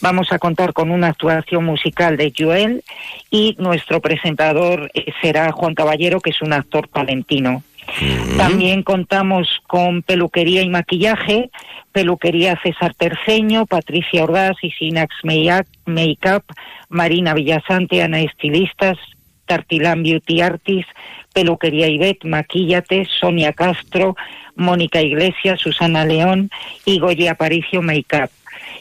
Vamos 0.00 0.30
a 0.32 0.38
contar 0.38 0.72
con 0.72 0.92
una 0.92 1.08
actuación 1.08 1.64
musical 1.64 2.16
de 2.16 2.32
Joel 2.36 2.84
y 3.32 3.56
nuestro 3.58 4.00
presentador 4.00 4.92
será 5.20 5.50
Juan 5.50 5.74
Caballero, 5.74 6.20
que 6.20 6.30
es 6.30 6.40
un 6.40 6.52
actor 6.52 6.88
palentino. 6.88 7.64
También 8.36 8.82
contamos 8.82 9.48
con 9.66 10.02
peluquería 10.02 10.62
y 10.62 10.68
maquillaje, 10.68 11.50
peluquería 11.92 12.58
César 12.62 12.94
Terceño, 12.94 13.66
Patricia 13.66 14.24
Ordaz 14.24 14.56
y 14.62 14.70
Sinax 14.70 15.14
Makeup, 15.86 16.44
Marina 16.88 17.34
Villasante, 17.34 18.02
Ana 18.02 18.20
Estilistas, 18.20 18.98
Tartilán 19.46 20.02
Beauty 20.02 20.40
Artist, 20.40 20.88
Peluquería 21.32 21.88
Ivette, 21.88 22.24
Maquillate, 22.24 23.06
Sonia 23.20 23.52
Castro, 23.52 24.16
Mónica 24.54 25.00
Iglesias, 25.00 25.60
Susana 25.60 26.04
León 26.04 26.50
y 26.84 26.98
Goya 26.98 27.32
Aparicio 27.32 27.82
Makeup 27.82 28.30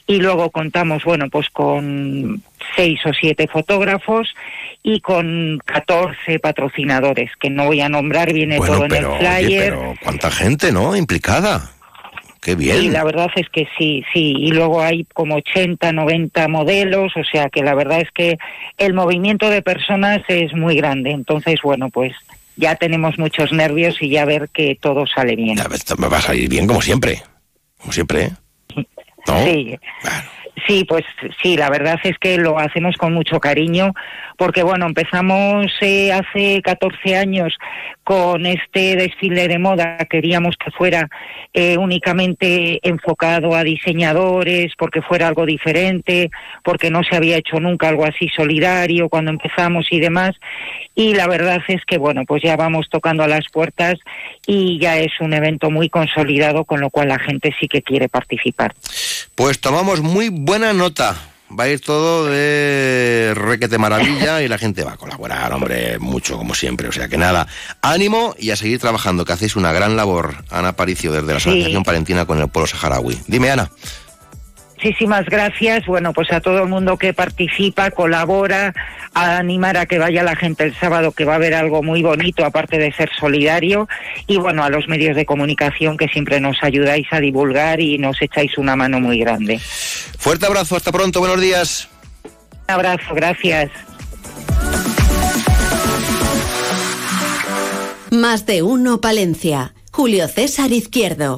y 0.10 0.18
luego 0.18 0.50
contamos, 0.50 1.04
bueno, 1.04 1.30
pues 1.30 1.52
con 1.52 2.42
seis 2.76 3.00
o 3.06 3.14
siete 3.14 3.48
fotógrafos 3.48 4.34
y 4.82 5.02
con 5.02 5.62
14 5.64 6.40
patrocinadores, 6.40 7.30
que 7.40 7.52
no 7.52 7.68
voy 7.68 7.82
a 7.82 7.90
nombrar, 7.90 8.34
viene 8.34 8.58
todo 8.58 8.86
en 8.86 8.96
el 8.96 9.06
flyer. 9.06 9.70
pero 9.70 9.94
cuánta 10.02 10.32
gente, 10.32 10.72
¿no? 10.72 10.96
Implicada. 10.96 11.70
Qué 12.42 12.56
bien. 12.56 12.80
Sí, 12.80 12.90
la 12.90 13.04
verdad 13.04 13.30
es 13.36 13.50
que 13.50 13.68
sí, 13.78 14.04
sí. 14.12 14.34
Y 14.36 14.50
luego 14.50 14.82
hay 14.82 15.06
como 15.14 15.36
80, 15.36 15.92
90 15.92 16.48
modelos, 16.48 17.16
o 17.16 17.24
sea 17.24 17.52
que 17.52 17.62
la 17.62 17.76
verdad 17.76 18.02
es 18.02 18.10
que 18.10 18.40
el 18.80 18.96
movimiento 18.96 19.48
de 19.48 19.62
personas 19.62 20.22
es 20.28 20.56
muy 20.56 20.76
grande. 20.76 21.12
Entonces, 21.12 21.60
bueno, 21.62 21.92
pues 21.92 22.14
ya 22.56 22.74
tenemos 22.74 23.20
muchos 23.20 23.52
nervios 23.52 24.02
y 24.02 24.10
ya 24.10 24.26
ver 24.26 24.50
que 24.50 24.76
todo 24.82 25.06
sale 25.06 25.36
bien. 25.36 25.60
me 26.00 26.08
va 26.08 26.18
a 26.18 26.22
salir 26.22 26.50
bien 26.50 26.66
como 26.66 26.82
siempre. 26.82 27.22
Como 27.78 27.94
siempre, 27.94 28.24
¿eh? 28.24 28.32
Sí. 29.38 29.80
Sí, 30.68 30.84
pues 30.84 31.04
sí, 31.42 31.58
la 31.58 31.70
verdad 31.70 32.00
es 32.04 32.18
que 32.20 32.38
lo 32.38 32.60
hacemos 32.60 32.96
con 32.98 33.14
mucho 33.14 33.40
cariño, 33.40 33.94
porque 34.38 34.62
bueno, 34.64 34.86
empezamos 34.86 35.68
eh, 35.82 36.12
hace 36.12 36.62
14 36.62 37.16
años 37.16 37.58
con 38.10 38.48
este 38.48 38.96
desfile 38.96 39.48
de 39.48 39.60
moda, 39.60 40.00
queríamos 40.10 40.56
que 40.58 40.72
fuera 40.72 41.08
eh, 41.54 41.78
únicamente 41.78 42.80
enfocado 42.82 43.54
a 43.54 43.64
diseñadores, 43.64 44.74
porque 44.80 45.04
fuera 45.04 45.28
algo 45.28 45.46
diferente, 45.46 46.32
porque 46.64 46.90
no 46.90 47.04
se 47.04 47.16
había 47.16 47.38
hecho 47.38 47.60
nunca 47.60 47.88
algo 47.88 48.06
así 48.06 48.28
solidario 48.36 49.10
cuando 49.10 49.30
empezamos 49.30 49.86
y 49.92 50.00
demás, 50.00 50.32
y 50.96 51.14
la 51.14 51.28
verdad 51.28 51.62
es 51.68 51.86
que 51.86 52.00
bueno, 52.00 52.24
pues 52.26 52.42
ya 52.42 52.56
vamos 52.56 52.88
tocando 52.90 53.22
a 53.22 53.28
las 53.28 53.48
puertas 53.54 54.00
y 54.48 54.80
ya 54.80 54.98
es 54.98 55.12
un 55.20 55.34
evento 55.34 55.70
muy 55.70 55.88
consolidado, 55.88 56.66
con 56.66 56.82
lo 56.82 56.90
cual 56.90 57.10
la 57.10 57.20
gente 57.20 57.54
sí 57.60 57.68
que 57.68 57.84
quiere 57.84 58.10
participar. 58.10 58.74
Pues 59.36 59.62
tomamos 59.62 60.02
muy 60.02 60.30
buena 60.30 60.74
nota. 60.74 61.29
Va 61.58 61.64
a 61.64 61.70
ir 61.70 61.82
todo 61.82 62.28
de 62.28 63.34
requete 63.36 63.78
maravilla 63.80 64.42
y 64.44 64.48
la 64.48 64.60
gente 64.60 64.84
va 64.84 64.94
a 64.94 64.98
colaborar, 64.98 65.52
hombre, 65.52 65.98
mucho 65.98 66.38
como 66.38 66.54
siempre. 66.54 66.88
O 66.88 66.92
sea 66.92 67.08
que 67.08 67.18
nada, 67.18 67.48
ánimo 67.82 68.36
y 68.38 68.52
a 68.52 68.56
seguir 68.56 68.80
trabajando, 68.80 69.26
que 69.26 69.34
hacéis 69.34 69.56
una 69.56 69.72
gran 69.72 69.96
labor, 69.96 70.44
Ana 70.52 70.74
Paricio, 70.74 71.12
desde 71.12 71.28
la 71.28 71.38
Asociación 71.38 71.84
Palentina 71.84 72.26
con 72.26 72.40
el 72.40 72.50
pueblo 72.50 72.68
saharaui. 72.68 73.20
Dime, 73.28 73.50
Ana. 73.50 73.72
Muchísimas 74.82 75.26
gracias. 75.26 75.86
Bueno, 75.88 76.14
pues 76.14 76.32
a 76.32 76.40
todo 76.40 76.64
el 76.64 76.70
mundo 76.70 76.96
que 76.96 77.14
participa, 77.14 77.92
colabora, 77.92 78.74
a 79.14 79.36
animar 79.38 79.76
a 79.76 79.86
que 79.86 80.00
vaya 80.00 80.24
la 80.24 80.38
gente 80.38 80.64
el 80.64 80.74
sábado, 80.74 81.12
que 81.12 81.26
va 81.26 81.34
a 81.34 81.36
haber 81.36 81.54
algo 81.54 81.84
muy 81.84 82.02
bonito, 82.02 82.46
aparte 82.46 82.78
de 82.78 82.94
ser 82.94 83.10
solidario. 83.20 83.90
Y 84.26 84.38
bueno, 84.38 84.64
a 84.64 84.70
los 84.70 84.88
medios 84.88 85.18
de 85.18 85.26
comunicación 85.26 85.98
que 85.98 86.08
siempre 86.08 86.40
nos 86.40 86.64
ayudáis 86.64 87.08
a 87.12 87.20
divulgar 87.20 87.82
y 87.82 87.98
nos 87.98 88.22
echáis 88.22 88.58
una 88.58 88.78
mano 88.78 89.02
muy 89.02 89.20
grande. 89.20 89.60
Fuerte 89.60 90.46
abrazo, 90.46 90.78
hasta 90.78 90.94
pronto, 90.94 91.20
buenos 91.20 91.42
días. 91.42 91.90
Un 92.70 92.76
abrazo, 92.76 93.14
gracias. 93.14 93.72
Más 98.12 98.46
de 98.46 98.62
uno, 98.62 99.02
Palencia. 99.02 99.74
Julio 99.92 100.30
César 100.30 100.72
Izquierdo. 100.72 101.38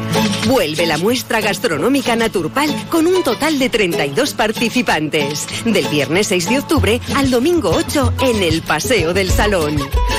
Vuelve 0.47 0.87
la 0.87 0.97
muestra 0.97 1.39
gastronómica 1.39 2.15
Naturpal 2.15 2.69
con 2.89 3.05
un 3.05 3.23
total 3.23 3.59
de 3.59 3.69
32 3.69 4.33
participantes. 4.33 5.47
Del 5.65 5.87
viernes 5.87 6.27
6 6.27 6.49
de 6.49 6.59
octubre 6.59 7.01
al 7.15 7.29
domingo 7.29 7.69
8 7.69 8.13
en 8.21 8.41
el 8.41 8.61
Paseo 8.63 9.13
del 9.13 9.29
Salón. 9.29 9.77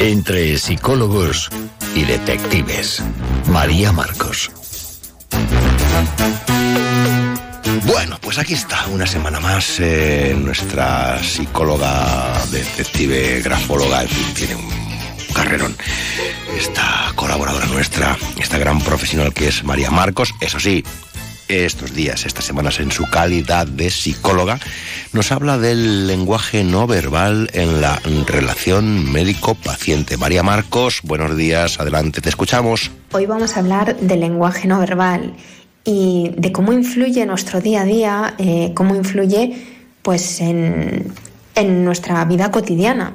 Entre 0.00 0.56
psicólogos 0.56 1.50
y 1.94 2.04
detectives. 2.04 3.02
María 3.48 3.92
Marcos. 3.92 4.50
Bueno, 7.84 8.16
pues 8.22 8.38
aquí 8.38 8.54
está, 8.54 8.86
una 8.86 9.06
semana 9.06 9.40
más, 9.40 9.78
eh, 9.78 10.34
nuestra 10.38 11.22
psicóloga, 11.22 12.32
detective, 12.50 13.42
grafóloga, 13.42 14.02
en 14.02 14.08
fin, 14.08 14.34
tiene 14.34 14.54
un 14.54 14.70
carrerón. 15.34 15.76
Esta 16.58 17.12
colaboradora 17.14 17.66
nuestra, 17.66 18.16
esta 18.38 18.56
gran 18.56 18.80
profesional 18.80 19.34
que 19.34 19.48
es 19.48 19.64
María 19.64 19.90
Marcos, 19.90 20.32
eso 20.40 20.58
sí, 20.58 20.82
estos 21.50 21.94
días, 21.94 22.26
estas 22.26 22.44
semanas, 22.44 22.78
en 22.80 22.92
su 22.92 23.04
calidad 23.10 23.66
de 23.66 23.90
psicóloga, 23.90 24.58
nos 25.12 25.32
habla 25.32 25.58
del 25.58 26.06
lenguaje 26.06 26.62
no 26.62 26.86
verbal 26.86 27.50
en 27.52 27.80
la 27.80 28.00
relación 28.26 29.10
médico-paciente. 29.10 30.16
María 30.16 30.42
Marcos, 30.42 31.00
buenos 31.02 31.36
días, 31.36 31.80
adelante, 31.80 32.20
te 32.20 32.28
escuchamos. 32.28 32.90
Hoy 33.12 33.26
vamos 33.26 33.56
a 33.56 33.60
hablar 33.60 33.96
del 33.96 34.20
lenguaje 34.20 34.68
no 34.68 34.78
verbal 34.78 35.34
y 35.84 36.30
de 36.36 36.52
cómo 36.52 36.72
influye 36.72 37.26
nuestro 37.26 37.60
día 37.60 37.82
a 37.82 37.84
día, 37.84 38.34
eh, 38.38 38.72
cómo 38.74 38.94
influye 38.94 39.66
pues 40.02 40.40
en, 40.40 41.12
en 41.54 41.84
nuestra 41.84 42.24
vida 42.24 42.50
cotidiana. 42.50 43.12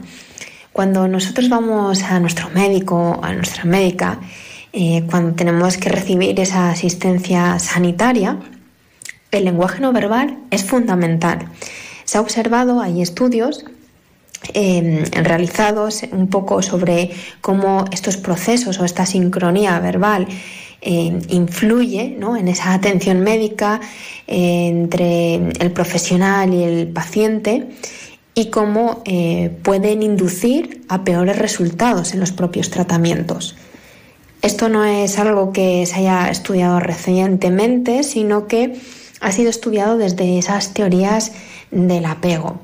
Cuando 0.74 1.08
nosotros 1.08 1.48
vamos 1.48 2.04
a 2.04 2.20
nuestro 2.20 2.50
médico, 2.50 3.20
a 3.24 3.32
nuestra 3.32 3.64
médica, 3.64 4.20
eh, 4.76 5.04
cuando 5.10 5.34
tenemos 5.34 5.78
que 5.78 5.90
recibir 5.90 6.40
esa 6.40 6.70
asistencia 6.70 7.58
sanitaria, 7.60 8.38
el 9.32 9.46
lenguaje 9.46 9.82
no 9.82 9.94
verbal 9.94 10.38
es 10.52 10.64
fundamental. 10.64 11.50
Se 12.04 12.18
ha 12.18 12.22
observado, 12.22 12.82
hay 12.82 13.02
estudios 13.02 13.66
eh, 14.54 15.04
realizados 15.12 16.04
un 16.12 16.28
poco 16.28 16.62
sobre 16.62 17.12
cómo 17.42 17.86
estos 17.92 18.18
procesos 18.18 18.80
o 18.80 18.86
esta 18.86 19.06
sincronía 19.06 19.80
verbal 19.80 20.28
eh, 20.82 21.20
influye 21.30 22.16
¿no? 22.20 22.38
en 22.38 22.48
esa 22.48 22.74
atención 22.74 23.22
médica 23.22 23.82
eh, 24.28 24.68
entre 24.68 25.36
el 25.36 25.72
profesional 25.72 26.54
y 26.54 26.64
el 26.64 26.88
paciente 26.90 27.70
y 28.38 28.50
cómo 28.50 29.02
pueden 29.64 30.04
inducir 30.04 30.82
a 30.90 31.06
peores 31.06 31.40
resultados 31.40 32.14
en 32.14 32.20
los 32.20 32.34
propios 32.34 32.70
tratamientos. 32.70 33.56
Esto 34.46 34.70
no 34.70 34.86
es 34.86 35.18
algo 35.18 35.52
que 35.52 35.88
se 35.88 35.96
haya 35.96 36.30
estudiado 36.30 36.80
recientemente, 36.80 38.04
sino 38.04 38.46
que 38.46 38.80
ha 39.20 39.32
sido 39.32 39.50
estudiado 39.50 39.98
desde 39.98 40.38
esas 40.38 40.72
teorías 40.72 41.32
del 41.72 42.06
apego. 42.06 42.60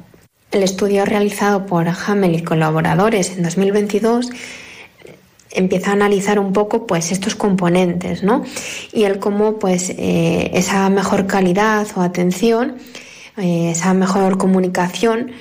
El 0.51 0.61
estudio 0.61 1.05
realizado 1.05 1.65
por 1.65 1.87
Hamel 1.87 2.35
y 2.35 2.43
colaboradores 2.43 3.31
en 3.31 3.41
2022 3.41 4.29
empieza 5.49 5.89
a 5.89 5.93
analizar 5.93 6.37
un 6.37 6.53
poco 6.53 6.85
pues 6.85 7.11
estos 7.11 7.33
componentes, 7.33 8.21
¿no? 8.21 8.43
Y 8.93 9.05
el 9.05 9.17
cómo 9.17 9.57
pues 9.57 9.89
eh, 9.89 10.51
esa 10.53 10.87
mejor 10.91 11.25
calidad 11.25 11.87
o 11.95 12.01
atención, 12.01 12.77
eh, 13.37 13.71
esa 13.71 13.95
mejor 13.95 14.37
comunicación 14.37 15.31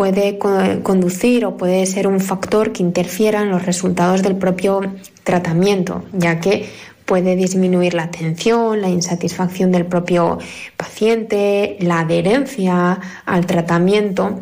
puede 0.00 0.38
conducir 0.38 1.44
o 1.44 1.58
puede 1.58 1.84
ser 1.84 2.06
un 2.06 2.20
factor 2.20 2.72
que 2.72 2.82
interfiera 2.82 3.42
en 3.42 3.50
los 3.50 3.66
resultados 3.66 4.22
del 4.22 4.34
propio 4.34 4.80
tratamiento, 5.24 6.04
ya 6.14 6.40
que 6.40 6.70
puede 7.04 7.36
disminuir 7.36 7.92
la 7.92 8.04
atención, 8.04 8.80
la 8.80 8.88
insatisfacción 8.88 9.70
del 9.72 9.84
propio 9.84 10.38
paciente, 10.78 11.76
la 11.80 12.00
adherencia 12.00 12.98
al 13.26 13.44
tratamiento. 13.44 14.40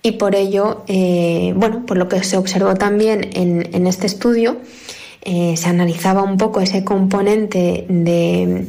Y 0.00 0.12
por 0.12 0.34
ello, 0.34 0.84
eh, 0.88 1.52
bueno, 1.54 1.84
por 1.84 1.98
lo 1.98 2.08
que 2.08 2.24
se 2.24 2.38
observó 2.38 2.76
también 2.76 3.28
en, 3.34 3.86
este 3.86 4.06
estudio, 4.06 4.56
eh, 5.20 5.54
se 5.58 5.68
analizaba 5.68 6.22
un 6.22 6.38
poco 6.38 6.62
ese 6.62 6.82
componente 6.82 7.84
de 7.90 8.68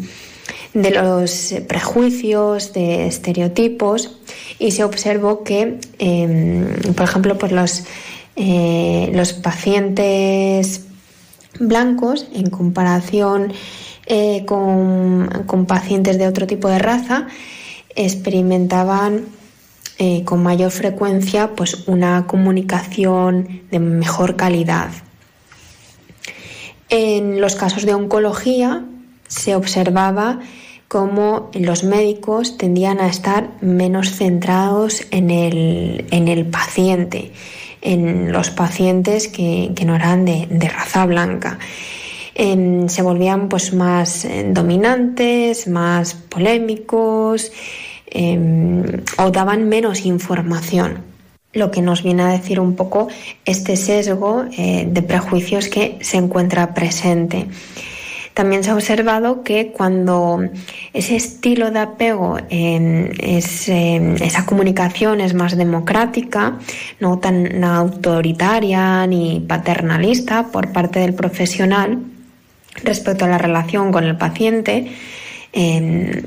de 0.76 0.92
los 0.92 1.56
prejuicios, 1.68 2.74
de 2.74 3.08
estereotipos 3.08 4.18
y 4.60 4.72
se 4.72 4.84
observó 4.84 5.44
que, 5.44 5.80
em, 6.00 6.68
por 6.94 7.06
ejemplo, 7.06 7.38
pues 7.38 7.54
los, 7.54 7.84
eh, 8.36 9.10
los 9.14 9.32
pacientes 9.32 10.82
blancos 11.60 12.28
en 12.34 12.50
comparación 12.50 13.54
eh, 14.08 14.44
con, 14.46 15.46
con, 15.48 15.66
pacientes 15.66 16.18
de 16.18 16.28
otro 16.28 16.46
tipo 16.46 16.68
de 16.68 16.78
raza 16.78 17.28
experimentaban 17.96 19.26
eh, 19.98 20.24
con 20.26 20.44
mayor 20.44 20.72
frecuencia 20.72 21.56
pues 21.56 21.88
una 21.88 22.28
comunicación 22.28 23.62
de 23.72 23.80
mejor 23.80 24.36
calidad. 24.36 24.90
En 26.90 27.40
los 27.40 27.56
casos 27.56 27.86
de 27.86 27.94
oncología 27.94 28.84
se 29.28 29.56
observaba 29.56 30.40
cómo 30.96 31.50
los 31.52 31.84
médicos 31.84 32.58
tendían 32.58 33.02
a 33.02 33.08
estar 33.08 33.50
menos 33.60 34.12
centrados 34.12 35.06
en 35.12 35.30
el, 35.30 36.46
paciente, 36.46 37.34
en 37.82 38.32
los 38.32 38.50
pacientes 38.50 39.28
que, 39.28 39.74
no 39.86 39.94
eran 39.94 40.24
de, 40.24 40.70
raza 40.74 41.06
blanca. 41.06 41.60
Em, 42.34 42.88
se 42.88 43.02
volvían 43.02 43.50
pues 43.50 43.74
más 43.74 44.24
eh, 44.24 44.48
dominantes, 44.50 45.68
más 45.68 46.14
polémicos 46.14 47.52
em, 48.08 48.84
o 49.18 49.32
daban 49.32 49.68
menos 49.68 50.06
información 50.06 51.04
lo 51.52 51.72
que 51.72 51.82
nos 51.82 52.04
viene 52.04 52.24
a 52.24 52.28
decir 52.28 52.58
un 52.62 52.78
poco 52.78 53.10
este 53.44 53.76
sesgo 53.76 54.46
eh, 54.58 54.88
de 54.90 55.02
prejuicios 55.02 55.68
que 55.68 55.98
se 56.00 56.16
encuentra 56.16 56.74
presente. 56.74 57.48
También 58.36 58.66
se 58.66 58.70
ha 58.70 58.76
observado 58.76 59.44
que 59.44 59.72
cuando 59.72 60.44
ese 60.92 61.16
estilo 61.16 61.72
de 61.72 61.80
apego, 61.80 62.38
es, 62.50 63.70
esa 63.70 64.46
comunicación 64.46 65.22
es 65.22 65.34
más 65.34 65.56
democrática, 65.56 66.60
no 67.00 67.18
tan 67.20 67.64
autoritaria 67.64 69.08
ni 69.08 69.40
paternalista 69.40 70.48
por 70.52 70.74
parte 70.74 71.00
del 71.00 71.14
profesional 71.14 72.00
respecto 72.84 73.24
a 73.24 73.30
la 73.30 73.38
relación 73.38 73.94
con 73.94 74.04
el 74.04 74.18
paciente, 74.18 74.92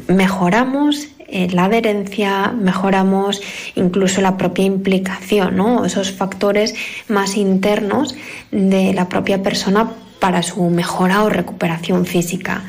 mejoramos 0.08 1.08
eh, 1.30 1.48
la 1.50 1.64
adherencia, 1.64 2.50
mejoramos 2.52 3.42
incluso 3.74 4.22
la 4.22 4.38
propia 4.38 4.64
implicación, 4.64 5.60
esos 5.84 6.10
factores 6.10 6.74
más 7.08 7.36
internos 7.36 8.16
de 8.50 8.94
la 8.94 9.10
propia 9.10 9.42
persona 9.42 9.92
para 10.18 10.42
su 10.42 10.62
mejora 10.70 11.22
o 11.22 11.28
recuperación 11.28 12.06
física. 12.06 12.62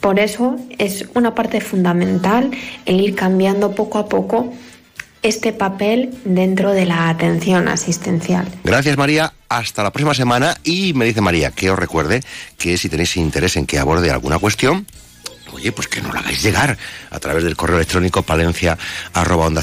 Por 0.00 0.18
eso 0.18 0.56
es 0.78 1.06
una 1.14 1.34
parte 1.34 1.60
fundamental 1.60 2.50
el 2.86 3.00
ir 3.00 3.14
cambiando 3.14 3.74
poco 3.74 3.98
a 3.98 4.08
poco 4.08 4.52
este 5.22 5.52
papel 5.52 6.10
dentro 6.24 6.72
de 6.72 6.84
la 6.84 7.08
atención 7.08 7.68
asistencial. 7.68 8.48
Gracias 8.64 8.96
María, 8.98 9.32
hasta 9.48 9.84
la 9.84 9.92
próxima 9.92 10.14
semana 10.14 10.56
y 10.64 10.92
me 10.94 11.04
dice 11.04 11.20
María 11.20 11.52
que 11.52 11.70
os 11.70 11.78
recuerde 11.78 12.20
que 12.58 12.76
si 12.76 12.88
tenéis 12.88 13.16
interés 13.16 13.56
en 13.56 13.66
que 13.66 13.78
aborde 13.78 14.10
alguna 14.10 14.38
cuestión, 14.38 14.86
oye, 15.52 15.72
pues 15.72 15.88
que 15.88 16.00
nos 16.00 16.12
lo 16.12 16.18
hagáis 16.20 16.42
llegar 16.42 16.78
a 17.10 17.20
través 17.20 17.44
del 17.44 17.56
correo 17.56 17.76
electrónico 17.76 18.22
palencia 18.22 18.78
onda 19.46 19.62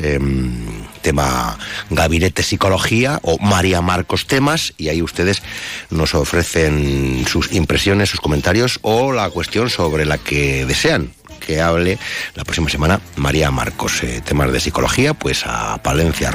em, 0.00 0.84
tema 1.02 1.58
gabinete 1.90 2.42
psicología 2.42 3.18
o 3.22 3.38
María 3.38 3.80
Marcos 3.80 4.26
temas 4.26 4.74
y 4.76 4.88
ahí 4.88 5.02
ustedes 5.02 5.42
nos 5.90 6.14
ofrecen 6.14 7.24
sus 7.28 7.52
impresiones, 7.52 8.10
sus 8.10 8.20
comentarios 8.20 8.78
o 8.82 9.12
la 9.12 9.30
cuestión 9.30 9.70
sobre 9.70 10.04
la 10.04 10.18
que 10.18 10.66
desean 10.66 11.12
que 11.44 11.60
hable 11.60 11.98
la 12.34 12.44
próxima 12.44 12.70
semana 12.70 13.00
María 13.16 13.50
Marcos. 13.50 14.02
Eh, 14.02 14.22
temas 14.24 14.52
de 14.52 14.60
psicología, 14.60 15.14
pues 15.14 15.42
a 15.44 15.82
palencia. 15.82 16.30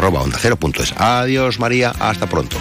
Adiós 0.97 1.59
María, 1.59 1.93
hasta 1.99 2.27
pronto. 2.27 2.57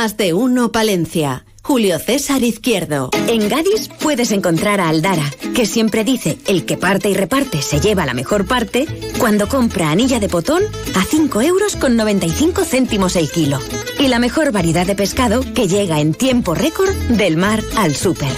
Más 0.00 0.16
de 0.16 0.32
uno 0.32 0.70
Palencia. 0.70 1.44
Julio 1.60 1.98
César 1.98 2.44
Izquierdo. 2.44 3.10
En 3.26 3.48
Gadis 3.48 3.88
puedes 3.88 4.30
encontrar 4.30 4.80
a 4.80 4.88
Aldara, 4.88 5.28
que 5.56 5.66
siempre 5.66 6.04
dice 6.04 6.38
el 6.46 6.64
que 6.64 6.76
parte 6.76 7.10
y 7.10 7.14
reparte 7.14 7.62
se 7.62 7.80
lleva 7.80 8.06
la 8.06 8.14
mejor 8.14 8.46
parte, 8.46 8.86
cuando 9.18 9.48
compra 9.48 9.90
anilla 9.90 10.20
de 10.20 10.28
potón 10.28 10.62
a 10.94 11.02
5 11.02 11.42
euros 11.42 11.74
con 11.74 11.96
95 11.96 12.62
céntimos 12.62 13.16
el 13.16 13.28
kilo. 13.28 13.58
Y 13.98 14.06
la 14.06 14.20
mejor 14.20 14.52
variedad 14.52 14.86
de 14.86 14.94
pescado 14.94 15.40
que 15.52 15.66
llega 15.66 15.98
en 15.98 16.14
tiempo 16.14 16.54
récord 16.54 16.94
del 17.08 17.36
mar 17.36 17.60
al 17.76 17.96
súper. 17.96 18.30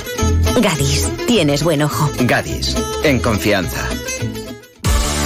Gadis, 0.62 1.11
tienes 1.26 1.62
buen 1.62 1.82
ojo. 1.82 2.11
Gadis, 2.20 2.74
en 3.04 3.18
confianza. 3.18 3.86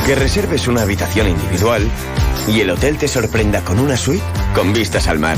Que 0.05 0.17
reserves 0.17 0.67
una 0.67 0.83
habitación 0.83 1.29
individual 1.29 1.89
y 2.49 2.61
el 2.61 2.71
hotel 2.71 2.99
te 2.99 3.09
sorprenda 3.09 3.63
con 3.65 3.79
una 3.79 3.97
suite 3.97 4.25
con 4.55 4.73
vistas 4.73 5.09
al 5.09 5.19
mar. 5.19 5.37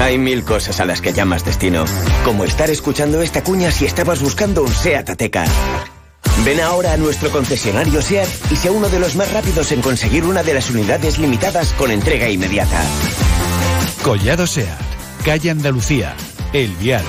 Hay 0.00 0.18
mil 0.18 0.44
cosas 0.44 0.80
a 0.80 0.84
las 0.84 1.00
que 1.00 1.12
llamas 1.12 1.44
destino, 1.44 1.84
como 2.24 2.44
estar 2.44 2.70
escuchando 2.70 3.20
esta 3.22 3.42
cuña 3.42 3.70
si 3.70 3.84
estabas 3.84 4.22
buscando 4.22 4.62
un 4.62 4.72
SEAT 4.72 5.10
Ateca. 5.10 5.44
Ven 6.44 6.60
ahora 6.60 6.92
a 6.92 6.96
nuestro 6.96 7.30
concesionario 7.30 8.00
SEAT 8.00 8.28
y 8.50 8.56
sea 8.56 8.72
uno 8.72 8.88
de 8.88 9.00
los 9.00 9.16
más 9.16 9.32
rápidos 9.32 9.72
en 9.72 9.82
conseguir 9.82 10.24
una 10.24 10.42
de 10.42 10.54
las 10.54 10.70
unidades 10.70 11.18
limitadas 11.18 11.72
con 11.72 11.90
entrega 11.90 12.28
inmediata. 12.28 12.82
Collado 14.02 14.46
SEAT, 14.46 14.78
calle 15.24 15.50
Andalucía, 15.50 16.14
El 16.52 16.70
Vial. 16.76 17.04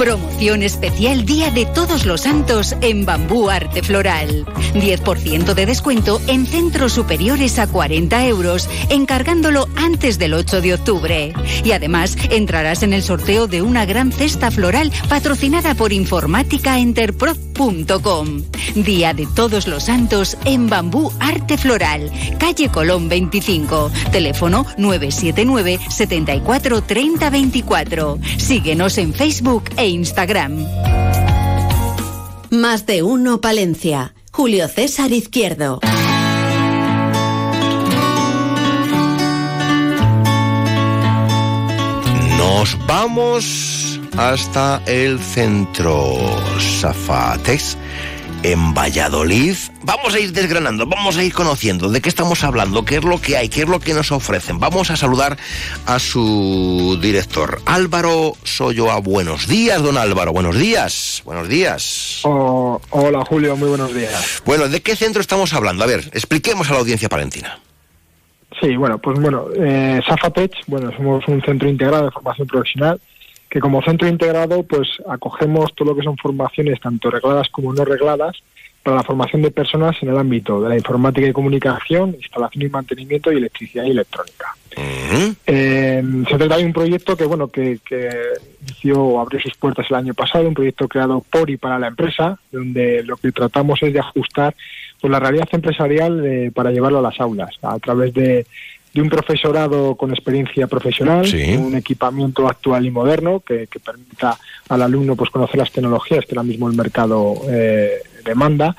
Promoción 0.00 0.62
especial 0.62 1.26
Día 1.26 1.50
de 1.50 1.66
Todos 1.66 2.06
los 2.06 2.22
Santos 2.22 2.74
en 2.80 3.04
Bambú 3.04 3.50
Arte 3.50 3.82
Floral. 3.82 4.46
10% 4.72 5.52
de 5.52 5.66
descuento 5.66 6.22
en 6.26 6.46
centros 6.46 6.94
superiores 6.94 7.58
a 7.58 7.66
40 7.66 8.26
euros, 8.26 8.66
encargándolo 8.88 9.68
antes 9.76 10.18
del 10.18 10.32
8 10.32 10.62
de 10.62 10.72
octubre. 10.72 11.34
Y 11.64 11.72
además 11.72 12.16
entrarás 12.30 12.82
en 12.82 12.94
el 12.94 13.02
sorteo 13.02 13.46
de 13.46 13.60
una 13.60 13.84
gran 13.84 14.10
cesta 14.10 14.50
floral 14.50 14.90
patrocinada 15.10 15.74
por 15.74 15.92
informáticaenterprof.com. 15.92 18.42
Día 18.76 19.12
de 19.12 19.26
Todos 19.26 19.68
los 19.68 19.84
Santos 19.84 20.38
en 20.46 20.70
Bambú 20.70 21.12
Arte 21.20 21.58
Floral, 21.58 22.10
calle 22.38 22.70
Colón 22.70 23.10
25, 23.10 23.90
teléfono 24.12 24.64
979 24.78 25.78
74 25.90 26.82
30 26.82 27.28
24. 27.28 28.18
Síguenos 28.38 28.96
en 28.96 29.12
Facebook 29.12 29.64
e 29.76 29.89
Instagram. 29.90 30.64
Más 32.50 32.86
de 32.86 33.02
uno 33.02 33.40
Palencia. 33.40 34.14
Julio 34.32 34.68
César 34.68 35.12
Izquierdo. 35.12 35.80
Nos 42.38 42.78
vamos 42.86 44.00
hasta 44.16 44.82
el 44.86 45.18
centro 45.18 46.14
Zafatex 46.58 47.76
en 48.42 48.74
Valladolid. 48.74 49.54
Vamos 49.82 50.14
a 50.14 50.20
ir 50.20 50.32
desgranando, 50.32 50.86
vamos 50.86 51.16
a 51.16 51.24
ir 51.24 51.32
conociendo 51.32 51.88
de 51.88 52.00
qué 52.00 52.08
estamos 52.08 52.42
hablando, 52.44 52.84
qué 52.84 52.96
es 52.96 53.04
lo 53.04 53.20
que 53.20 53.36
hay, 53.36 53.48
qué 53.48 53.62
es 53.62 53.68
lo 53.68 53.80
que 53.80 53.94
nos 53.94 54.12
ofrecen. 54.12 54.58
Vamos 54.58 54.90
a 54.90 54.96
saludar 54.96 55.36
a 55.86 55.98
su 55.98 56.98
director, 57.00 57.60
Álvaro 57.66 58.32
Soyoa. 58.44 59.00
Buenos 59.00 59.46
días, 59.46 59.82
don 59.82 59.96
Álvaro, 59.98 60.32
buenos 60.32 60.58
días. 60.58 61.22
Buenos 61.24 61.48
días. 61.48 62.20
Oh, 62.24 62.80
hola, 62.90 63.24
Julio, 63.24 63.56
muy 63.56 63.68
buenos 63.68 63.94
días. 63.94 64.42
Bueno, 64.44 64.68
¿de 64.68 64.80
qué 64.80 64.96
centro 64.96 65.20
estamos 65.20 65.52
hablando? 65.52 65.84
A 65.84 65.86
ver, 65.86 66.10
expliquemos 66.12 66.70
a 66.70 66.74
la 66.74 66.80
audiencia 66.80 67.08
palentina. 67.08 67.58
Sí, 68.60 68.76
bueno, 68.76 68.98
pues 68.98 69.18
bueno, 69.18 69.46
eh, 69.56 70.00
Safatech, 70.06 70.52
bueno, 70.66 70.90
somos 70.96 71.26
un 71.28 71.40
centro 71.42 71.68
integrado 71.68 72.06
de 72.06 72.10
formación 72.10 72.46
profesional 72.46 73.00
que 73.50 73.60
como 73.60 73.82
centro 73.82 74.08
integrado 74.08 74.62
pues 74.62 74.88
acogemos 75.08 75.74
todo 75.74 75.90
lo 75.90 75.96
que 75.96 76.04
son 76.04 76.16
formaciones 76.16 76.80
tanto 76.80 77.10
regladas 77.10 77.48
como 77.48 77.72
no 77.72 77.84
regladas 77.84 78.42
para 78.82 78.96
la 78.98 79.02
formación 79.02 79.42
de 79.42 79.50
personas 79.50 79.96
en 80.02 80.08
el 80.08 80.16
ámbito 80.16 80.60
de 80.62 80.70
la 80.70 80.76
informática 80.76 81.26
y 81.26 81.32
comunicación, 81.32 82.14
instalación 82.14 82.64
y 82.64 82.68
mantenimiento 82.68 83.30
y 83.30 83.36
electricidad 83.36 83.84
y 83.84 83.90
electrónica. 83.90 84.54
Eh, 85.46 86.02
se 86.28 86.38
trata 86.38 86.56
de 86.56 86.64
un 86.64 86.72
proyecto 86.72 87.16
que 87.16 87.24
bueno 87.24 87.48
que, 87.48 87.80
que 87.84 88.08
inició 88.62 89.20
abrió 89.20 89.40
sus 89.40 89.54
puertas 89.56 89.86
el 89.90 89.96
año 89.96 90.14
pasado, 90.14 90.48
un 90.48 90.54
proyecto 90.54 90.88
creado 90.88 91.22
por 91.30 91.50
y 91.50 91.58
para 91.58 91.78
la 91.78 91.88
empresa, 91.88 92.38
donde 92.50 93.02
lo 93.02 93.16
que 93.16 93.32
tratamos 93.32 93.82
es 93.82 93.92
de 93.92 94.00
ajustar 94.00 94.54
pues, 95.00 95.10
la 95.10 95.20
realidad 95.20 95.48
empresarial 95.52 96.24
eh, 96.24 96.50
para 96.54 96.70
llevarlo 96.70 97.00
a 97.00 97.02
las 97.02 97.20
aulas 97.20 97.50
a 97.62 97.78
través 97.80 98.14
de 98.14 98.46
de 98.92 99.00
un 99.00 99.08
profesorado 99.08 99.94
con 99.94 100.10
experiencia 100.10 100.66
profesional, 100.66 101.24
un 101.58 101.76
equipamiento 101.76 102.48
actual 102.48 102.84
y 102.86 102.90
moderno 102.90 103.40
que, 103.40 103.66
que, 103.68 103.78
permita 103.78 104.36
al 104.68 104.82
alumno 104.82 105.14
pues 105.14 105.30
conocer 105.30 105.58
las 105.58 105.70
tecnologías 105.70 106.24
que 106.26 106.34
ahora 106.34 106.42
mismo 106.42 106.68
el 106.68 106.76
mercado 106.76 107.34
eh, 107.48 108.02
demanda 108.24 108.76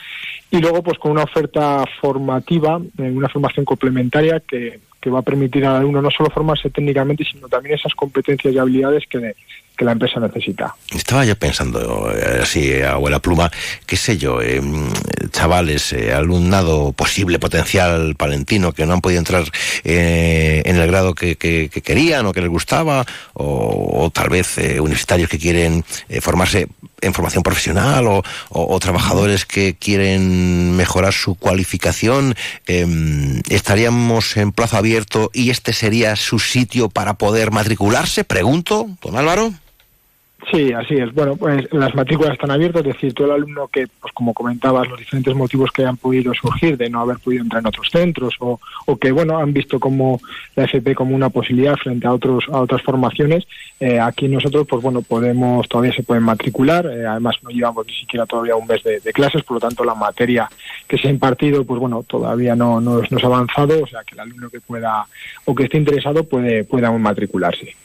y 0.50 0.58
luego 0.58 0.84
pues 0.84 1.00
con 1.00 1.12
una 1.12 1.24
oferta 1.24 1.84
formativa, 2.02 2.82
eh, 2.98 3.04
una 3.04 3.30
formación 3.30 3.66
complementaria 3.66 4.42
que, 4.42 4.80
que 5.02 5.10
va 5.10 5.20
a 5.20 5.24
permitir 5.24 5.66
al 5.66 5.78
alumno 5.78 6.02
no 6.02 6.12
solo 6.12 6.30
formarse 6.30 6.70
técnicamente, 6.70 7.26
sino 7.30 7.48
también 7.50 7.76
esas 7.76 7.94
competencias 7.96 8.54
y 8.54 8.58
habilidades 8.58 9.04
que, 9.10 9.36
que 9.76 9.86
la 9.86 9.94
empresa 9.94 10.20
necesita. 10.20 10.76
Estaba 10.96 11.26
yo 11.26 11.36
pensando, 11.36 12.12
eh, 12.16 12.42
así, 12.44 12.82
abuela 12.82 13.20
pluma, 13.20 13.52
qué 13.88 13.98
sé 13.98 14.18
yo, 14.18 14.42
eh, 14.42 14.62
chavales, 15.32 15.94
eh, 15.94 16.14
alumnado 16.14 16.92
posible, 16.92 17.40
potencial 17.40 18.16
palentino, 18.16 18.74
que 18.74 18.86
no 18.86 18.94
han 18.94 19.02
podido 19.02 19.20
entrar 19.20 19.44
eh, 19.84 20.62
en 20.66 20.76
el 20.76 20.88
grado 20.88 21.16
que, 21.16 21.36
que, 21.36 21.70
que, 21.70 21.82
querían 21.82 22.28
o 22.28 22.32
que 22.34 22.42
les 22.42 22.50
gustaba, 22.50 23.06
o, 23.34 24.04
o 24.04 24.10
tal 24.12 24.30
vez 24.30 24.60
eh, 24.60 24.80
universitarios 24.80 25.30
que 25.30 25.40
quieren 25.40 25.84
formarse 26.22 26.68
en 27.02 27.14
formación 27.14 27.44
profesional 27.44 28.06
o, 28.50 28.80
trabajadores 28.80 29.46
que 29.46 29.76
quieren 29.76 30.76
mejorar 30.76 31.14
su 31.14 31.36
cualificación, 31.36 32.36
eh, 32.68 33.42
estaríamos 33.50 34.38
en 34.38 34.52
plazo 34.52 34.78
abierto 34.78 35.30
y 35.34 35.50
este 35.52 35.74
sería 35.74 36.16
su 36.16 36.40
sitio 36.40 36.90
para 36.90 37.16
poder 37.16 37.52
matricularse, 37.52 38.24
pregunto, 38.24 38.88
don 39.02 39.18
Álvaro. 39.18 39.54
Sí, 40.50 40.74
así 40.74 40.96
es. 40.96 41.14
Bueno, 41.14 41.36
pues 41.36 41.72
las 41.72 41.94
matrículas 41.94 42.34
están 42.34 42.52
abiertas, 42.52 42.82
es 42.82 42.94
decir, 42.94 43.14
todo 43.14 43.28
el 43.28 43.34
alumno 43.34 43.68
que, 43.68 43.88
pues 44.00 44.12
como 44.14 44.34
comentabas, 44.34 44.88
los 44.88 44.98
diferentes 44.98 45.36
motivos 45.36 45.72
que 45.72 45.86
han 45.86 45.98
podido 45.98 46.34
surgir 46.34 46.78
de 46.78 46.90
no 46.90 47.00
haber 47.00 47.20
podido 47.20 47.44
entrar 47.44 47.62
en 47.62 47.68
otros 47.68 47.90
centros 47.92 48.34
o, 48.40 48.60
o 48.88 48.98
que, 48.98 49.12
bueno, 49.12 49.38
han 49.38 49.54
visto 49.54 49.80
como 49.80 50.20
la 50.56 50.64
FP 50.64 50.96
como 50.96 51.16
una 51.16 51.30
posibilidad 51.30 51.76
frente 51.76 52.08
a 52.08 52.14
otros 52.14 52.46
a 52.52 52.60
otras 52.60 52.82
formaciones, 52.82 53.46
eh, 53.80 54.00
aquí 54.00 54.28
nosotros, 54.28 54.68
pues 54.68 54.82
bueno, 54.82 55.02
podemos, 55.02 55.68
todavía 55.70 55.94
se 55.94 56.04
pueden 56.04 56.24
matricular, 56.24 56.86
eh, 56.88 57.06
además 57.06 57.36
no 57.44 57.50
llevamos 57.50 57.86
ni 57.86 57.94
siquiera 57.94 58.26
todavía 58.26 58.56
un 58.56 58.68
mes 58.68 58.84
de, 58.84 59.00
clases, 59.14 59.44
por 59.44 59.56
lo 59.56 59.60
tanto 59.60 59.84
la 59.84 59.96
materia 59.96 60.50
que 60.88 60.98
se 60.98 61.08
ha 61.08 61.12
impartido, 61.12 61.64
pues 61.66 61.80
bueno, 61.80 62.04
todavía 62.04 62.56
no, 62.56 62.82
no, 62.82 63.02
no 63.10 63.18
es 63.18 63.24
avanzado, 63.24 63.84
o 63.84 63.88
sea 63.88 64.04
que 64.04 64.16
el 64.16 64.22
alumno 64.22 64.50
que 64.50 64.60
pueda 64.60 65.06
o 65.46 65.54
que 65.54 65.64
esté 65.64 65.78
interesado 65.78 66.24
puede, 66.24 66.64
puede 66.64 66.88
aún 66.88 67.02
matricularse. 67.02 67.76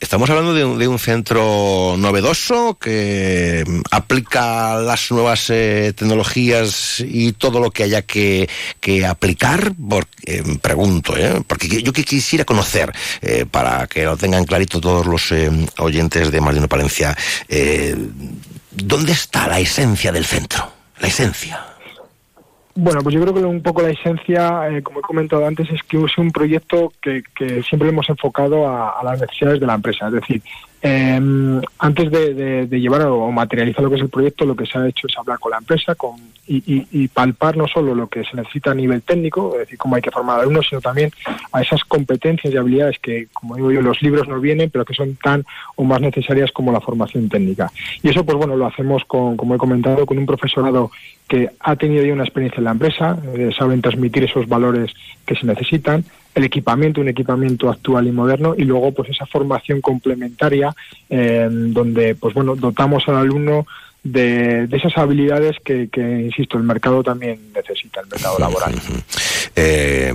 Estamos 0.00 0.28
hablando 0.28 0.52
de 0.52 0.64
un, 0.64 0.78
de 0.78 0.86
un, 0.86 0.98
centro 0.98 1.94
novedoso 1.96 2.76
que 2.78 3.64
aplica 3.90 4.76
las 4.76 5.10
nuevas 5.10 5.48
eh, 5.48 5.94
tecnologías 5.96 7.00
y 7.00 7.32
todo 7.32 7.58
lo 7.58 7.70
que 7.70 7.84
haya 7.84 8.02
que, 8.02 8.48
que 8.80 9.06
aplicar. 9.06 9.72
Porque, 9.88 10.10
eh, 10.26 10.42
pregunto, 10.60 11.16
¿eh? 11.16 11.42
porque 11.46 11.82
yo 11.82 11.92
que 11.92 12.04
quisiera 12.04 12.44
conocer, 12.44 12.92
eh, 13.22 13.46
para 13.50 13.86
que 13.86 14.04
lo 14.04 14.16
tengan 14.16 14.44
clarito 14.44 14.80
todos 14.80 15.06
los 15.06 15.32
eh, 15.32 15.50
oyentes 15.78 16.30
de 16.30 16.40
Marino 16.40 16.68
Palencia, 16.68 17.16
¿dónde 18.70 19.12
está 19.12 19.48
la 19.48 19.60
esencia 19.60 20.12
del 20.12 20.26
centro? 20.26 20.72
La 20.98 21.08
esencia. 21.08 21.69
Bueno, 22.74 23.00
pues 23.02 23.14
yo 23.14 23.20
creo 23.22 23.34
que 23.34 23.40
un 23.40 23.62
poco 23.62 23.82
la 23.82 23.90
esencia, 23.90 24.68
eh, 24.68 24.82
como 24.82 25.00
he 25.00 25.02
comentado 25.02 25.44
antes, 25.46 25.68
es 25.70 25.82
que 25.82 26.02
es 26.02 26.18
un 26.18 26.30
proyecto 26.30 26.92
que, 27.02 27.22
que 27.34 27.62
siempre 27.62 27.88
hemos 27.88 28.08
enfocado 28.08 28.66
a, 28.68 28.90
a, 29.00 29.04
las 29.04 29.20
necesidades 29.20 29.60
de 29.60 29.66
la 29.66 29.74
empresa. 29.74 30.06
Es 30.06 30.14
decir, 30.14 30.42
eh, 30.82 31.60
antes 31.78 32.10
de, 32.10 32.66
llevar 32.70 33.02
o 33.02 33.30
materializar 33.30 33.82
lo 33.84 33.90
que 33.90 33.96
es 33.96 34.02
el 34.02 34.08
proyecto, 34.08 34.46
lo 34.46 34.56
que 34.56 34.64
se 34.66 34.78
ha 34.78 34.88
hecho 34.88 35.06
es 35.06 35.18
hablar 35.18 35.38
con 35.38 35.50
la 35.50 35.58
empresa 35.58 35.94
con, 35.94 36.16
y, 36.46 36.86
y, 36.90 37.08
palpar 37.08 37.56
no 37.56 37.68
solo 37.68 37.94
lo 37.94 38.08
que 38.08 38.24
se 38.24 38.36
necesita 38.36 38.70
a 38.70 38.74
nivel 38.74 39.02
técnico, 39.02 39.52
es 39.54 39.60
decir, 39.60 39.78
cómo 39.78 39.96
hay 39.96 40.02
que 40.02 40.10
formar 40.10 40.40
alumnos, 40.40 40.66
sino 40.68 40.80
también 40.80 41.10
a 41.52 41.60
esas 41.60 41.84
competencias 41.84 42.52
y 42.52 42.56
habilidades 42.56 42.98
que, 42.98 43.28
como 43.32 43.56
digo 43.56 43.70
yo, 43.70 43.82
los 43.82 44.00
libros 44.02 44.26
no 44.26 44.40
vienen, 44.40 44.70
pero 44.70 44.84
que 44.84 44.94
son 44.94 45.16
tan 45.16 45.44
o 45.76 45.84
más 45.84 46.00
necesarias 46.00 46.50
como 46.50 46.72
la 46.72 46.80
formación 46.80 47.28
técnica. 47.28 47.70
Y 48.02 48.08
eso, 48.08 48.24
pues 48.24 48.36
bueno, 48.36 48.56
lo 48.56 48.66
hacemos 48.66 49.04
con, 49.04 49.36
como 49.36 49.54
he 49.54 49.58
comentado, 49.58 50.06
con 50.06 50.18
un 50.18 50.26
profesorado 50.26 50.90
que 51.28 51.50
ha 51.60 51.76
tenido 51.76 52.04
ya 52.04 52.12
una 52.12 52.24
experiencia 52.24 52.58
en 52.58 52.64
la 52.64 52.72
empresa, 52.72 53.18
eh, 53.36 53.50
saben 53.56 53.82
transmitir 53.82 54.24
esos 54.24 54.48
valores 54.48 54.92
que 55.24 55.36
se 55.36 55.46
necesitan, 55.46 56.04
el 56.34 56.44
equipamiento, 56.44 57.00
un 57.00 57.08
equipamiento 57.08 57.68
actual 57.68 58.06
y 58.06 58.12
moderno, 58.12 58.54
y 58.56 58.64
luego 58.64 58.92
pues 58.92 59.10
esa 59.10 59.26
formación 59.26 59.80
complementaria 59.80 60.74
eh, 61.08 61.48
donde 61.50 62.14
pues 62.14 62.34
bueno 62.34 62.56
dotamos 62.56 63.08
al 63.08 63.16
alumno 63.16 63.66
de, 64.02 64.66
de 64.66 64.76
esas 64.76 64.96
habilidades 64.96 65.56
que, 65.64 65.88
que, 65.88 66.00
insisto, 66.00 66.56
el 66.56 66.64
mercado 66.64 67.02
también 67.02 67.52
necesita. 67.54 68.00
al 68.00 68.06
mercado 68.08 68.38
laboral. 68.38 68.74
Eh, 69.56 70.12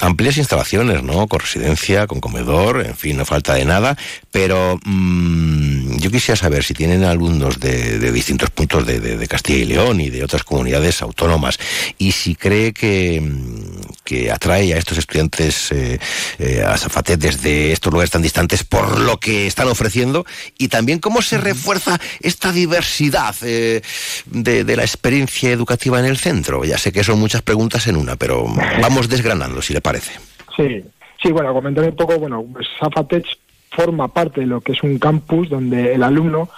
amplias 0.00 0.36
instalaciones, 0.38 1.02
¿no? 1.02 1.26
Con 1.26 1.40
residencia, 1.40 2.06
con 2.06 2.20
comedor, 2.20 2.84
en 2.86 2.96
fin, 2.96 3.16
no 3.16 3.24
falta 3.24 3.54
de 3.54 3.64
nada, 3.64 3.96
pero 4.30 4.78
mm, 4.84 5.98
yo 5.98 6.10
quisiera 6.10 6.36
saber 6.36 6.64
si 6.64 6.74
tienen 6.74 7.04
alumnos 7.04 7.58
de, 7.60 7.98
de 7.98 8.12
distintos 8.12 8.50
puntos 8.50 8.86
de, 8.86 9.28
Castilla 9.28 9.58
y 9.58 9.64
León 9.66 10.00
y 10.00 10.10
de 10.10 10.24
otras 10.24 10.42
comunidades 10.42 11.02
autónomas 11.02 11.58
y 11.98 12.12
si 12.12 12.34
cree 12.34 12.72
que, 12.72 13.20
mm, 13.20 13.80
que 14.04 14.30
atrae 14.30 14.72
a 14.72 14.78
estos 14.78 14.96
estudiantes 14.96 15.70
eh, 15.72 15.98
eh, 16.38 16.64
a 16.66 16.78
Zafatet 16.78 17.20
desde 17.20 17.72
estos 17.72 17.92
lugares 17.92 18.10
tan 18.10 18.22
distantes 18.22 18.64
por 18.64 19.00
lo 19.00 19.18
que 19.18 19.46
están 19.46 19.68
ofreciendo 19.68 20.24
y 20.56 20.68
también 20.68 20.98
cómo 20.98 21.20
se 21.20 21.36
refuerza 21.36 22.00
esta 22.20 22.52
diversidad 22.52 23.17
eh, 23.42 23.82
de, 24.26 24.64
de 24.64 24.76
la 24.76 24.82
experiencia 24.82 25.50
educativa 25.50 25.98
en 25.98 26.06
el 26.06 26.18
centro. 26.18 26.64
Ya 26.64 26.78
sé 26.78 26.92
que 26.92 27.04
son 27.04 27.18
muchas 27.18 27.42
preguntas 27.42 27.86
en 27.86 27.96
una, 27.96 28.16
pero 28.16 28.46
vamos 28.82 29.08
desgranando, 29.08 29.62
si 29.62 29.74
le 29.74 29.80
parece. 29.80 30.12
Sí, 30.56 30.82
sí, 31.22 31.32
bueno, 31.32 31.52
comentar 31.52 31.84
un 31.84 31.96
poco, 31.96 32.18
bueno, 32.18 32.44
pues 32.52 32.66
Zafatech 32.78 33.26
forma 33.70 34.08
parte 34.08 34.40
de 34.40 34.46
lo 34.46 34.60
que 34.60 34.72
es 34.72 34.82
un 34.82 34.98
campus 34.98 35.50
donde 35.50 35.94
el 35.94 36.02
alumno 36.02 36.48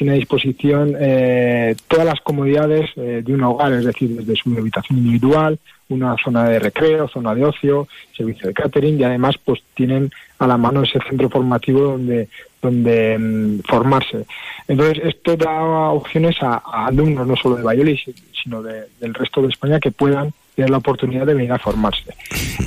tiene 0.00 0.14
a 0.14 0.16
disposición 0.16 0.96
eh, 0.98 1.76
todas 1.86 2.06
las 2.06 2.18
comodidades 2.22 2.88
eh, 2.96 3.20
de 3.22 3.34
un 3.34 3.42
hogar, 3.42 3.70
es 3.74 3.84
decir, 3.84 4.08
desde 4.16 4.34
su 4.34 4.48
habitación 4.56 4.96
individual, 4.96 5.58
una 5.90 6.16
zona 6.24 6.48
de 6.48 6.58
recreo, 6.58 7.06
zona 7.06 7.34
de 7.34 7.44
ocio, 7.44 7.86
servicio 8.16 8.48
de 8.48 8.54
catering 8.54 8.98
y 8.98 9.04
además 9.04 9.36
pues 9.44 9.60
tienen 9.74 10.10
a 10.38 10.46
la 10.46 10.56
mano 10.56 10.84
ese 10.84 11.00
centro 11.06 11.28
formativo 11.28 11.82
donde 11.82 12.30
donde 12.62 13.18
mm, 13.18 13.60
formarse. 13.68 14.24
Entonces 14.68 15.04
esto 15.04 15.36
da 15.36 15.90
opciones 15.90 16.36
a, 16.42 16.62
alumnos 16.86 17.26
no 17.26 17.36
solo 17.36 17.56
de 17.56 17.62
Valladolid 17.62 17.98
sino 18.42 18.62
de- 18.62 18.86
del 19.00 19.12
resto 19.12 19.42
de 19.42 19.48
España 19.48 19.80
que 19.80 19.90
puedan 19.90 20.32
tener 20.54 20.70
la 20.70 20.78
oportunidad 20.78 21.26
de 21.26 21.34
venir 21.34 21.52
a 21.52 21.58
formarse. 21.58 22.14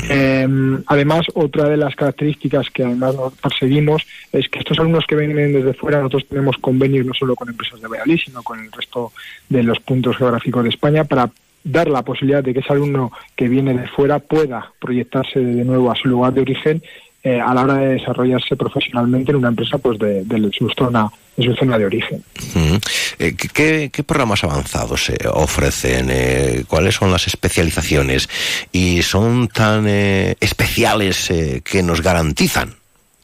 Eh, 0.09 0.47
además, 0.87 1.25
otra 1.33 1.69
de 1.69 1.77
las 1.77 1.95
características 1.95 2.69
que 2.69 2.83
además 2.83 3.15
nos 3.15 3.33
perseguimos 3.33 4.05
es 4.31 4.49
que 4.49 4.59
estos 4.59 4.79
alumnos 4.79 5.05
que 5.07 5.15
vienen 5.15 5.53
desde 5.53 5.73
fuera, 5.73 5.99
nosotros 5.99 6.27
tenemos 6.27 6.57
convenios 6.57 7.05
no 7.05 7.13
solo 7.13 7.35
con 7.35 7.49
empresas 7.49 7.81
de 7.81 7.87
Valladolid, 7.87 8.19
sino 8.23 8.43
con 8.43 8.59
el 8.59 8.71
resto 8.71 9.11
de 9.49 9.63
los 9.63 9.79
puntos 9.79 10.17
geográficos 10.17 10.63
de 10.63 10.69
España 10.69 11.03
para 11.03 11.29
dar 11.63 11.87
la 11.87 12.01
posibilidad 12.01 12.43
de 12.43 12.53
que 12.53 12.59
ese 12.59 12.73
alumno 12.73 13.11
que 13.35 13.47
viene 13.47 13.73
de 13.73 13.87
fuera 13.87 14.19
pueda 14.19 14.71
proyectarse 14.79 15.39
de 15.39 15.63
nuevo 15.63 15.91
a 15.91 15.95
su 15.95 16.09
lugar 16.09 16.33
de 16.33 16.41
origen 16.41 16.83
eh, 17.23 17.39
a 17.39 17.53
la 17.53 17.63
hora 17.63 17.75
de 17.75 17.93
desarrollarse 17.93 18.57
profesionalmente 18.57 19.31
en 19.31 19.37
una 19.37 19.47
empresa 19.47 19.77
pues 19.77 19.97
de 19.97 20.49
su 20.51 20.69
zona 20.77 21.09
de 21.37 21.43
su 21.45 21.55
zona 21.55 21.77
de 21.79 21.85
origen. 21.85 22.23
Eh, 23.19 23.35
¿qué- 23.35 23.49
¿qué, 23.49 23.89
qué 23.91 24.03
programas 24.03 24.43
avanzados 24.43 25.05
se 25.05 25.17
ofrecen? 25.31 26.09
Eh, 26.11 26.63
¿Cuáles 26.67 26.95
son 26.95 27.11
las 27.11 27.25
especializaciones? 27.27 28.29
¿Y 28.71 29.01
son 29.01 29.47
tan 29.47 29.85
eh, 29.87 30.35
especiales 30.39 31.31
eh, 31.31 31.61
que 31.63 31.81
nos 31.83 32.01
garantizan 32.01 32.75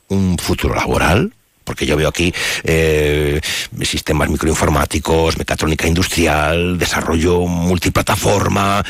un 0.08 0.38
futuro 0.38 0.74
laboral? 0.76 1.34
Porque 1.64 1.86
yo 1.86 1.96
veo 1.96 2.10
aquí 2.10 2.34
eh, 2.64 3.40
sistemas 3.84 4.28
microinformáticos, 4.28 5.38
mecatrónica 5.38 5.88
industrial, 5.88 6.80
desarrollo 6.80 7.42
multiplataforma 7.46 8.84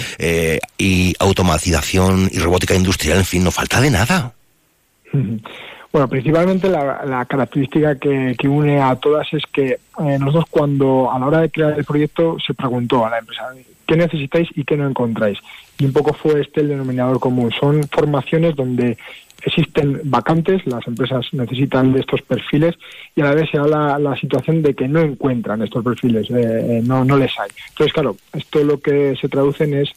y 0.77 1.13
automatización 1.19 2.29
y 2.31 2.39
robótica 2.39 2.75
industrial, 2.75 3.17
en 3.17 3.25
fin, 3.25 3.43
no 3.43 3.51
falta 3.51 3.81
de 3.81 3.89
nada. 3.91 4.33
Bueno, 5.91 6.07
principalmente 6.07 6.69
la, 6.69 7.25
característica 7.25 7.95
que, 7.95 8.35
que 8.37 8.47
une 8.47 8.79
a 8.79 8.95
todas 8.95 9.27
es 9.33 9.43
que 9.51 9.79
eh, 9.99 10.19
nosotros 10.19 10.45
cuando 10.49 11.11
a 11.11 11.17
la 11.17 11.27
hora 11.27 11.41
de 11.41 11.49
crear 11.49 11.77
el 11.77 11.83
proyecto 11.83 12.37
se 12.45 12.53
preguntó 12.53 13.05
a 13.05 13.09
la 13.09 13.17
empresa 13.17 13.49
qué 13.87 13.95
necesitáis 13.95 14.47
y 14.55 14.63
qué 14.63 14.77
no 14.77 14.87
encontráis. 14.87 15.39
Y 15.79 15.85
un 15.85 15.93
poco 15.93 16.13
fue 16.13 16.41
este 16.41 16.61
el 16.61 16.69
denominador 16.69 17.19
común. 17.19 17.51
Son 17.59 17.81
formaciones 17.91 18.55
donde 18.55 18.97
existen 19.43 20.01
vacantes, 20.03 20.65
las 20.67 20.85
empresas 20.87 21.25
necesitan 21.31 21.93
de 21.93 22.01
estos 22.01 22.21
perfiles 22.21 22.75
y 23.15 23.21
a 23.21 23.25
la 23.25 23.33
vez 23.33 23.49
se 23.49 23.57
habla 23.57 23.97
la 23.97 24.15
situación 24.15 24.61
de 24.61 24.75
que 24.75 24.87
no 24.87 24.99
encuentran 24.99 25.61
estos 25.61 25.83
perfiles, 25.83 26.29
eh, 26.29 26.33
eh, 26.77 26.81
no, 26.83 27.03
no 27.03 27.17
les 27.17 27.31
hay. 27.39 27.49
Entonces, 27.69 27.93
claro, 27.93 28.15
esto 28.33 28.63
lo 28.63 28.79
que 28.79 29.15
se 29.19 29.29
traducen 29.29 29.73
es 29.73 29.89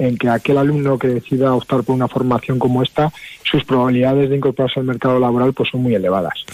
en 0.00 0.16
que 0.16 0.28
aquel 0.28 0.56
alumno 0.56 0.98
que 0.98 1.08
decida 1.08 1.54
optar 1.54 1.82
por 1.82 1.94
una 1.94 2.08
formación 2.08 2.58
como 2.58 2.82
esta, 2.82 3.12
sus 3.44 3.64
probabilidades 3.64 4.30
de 4.30 4.36
incorporarse 4.36 4.80
al 4.80 4.86
mercado 4.86 5.20
laboral 5.20 5.52
pues 5.52 5.68
son 5.70 5.82
muy 5.82 5.94
elevadas. 5.94 6.44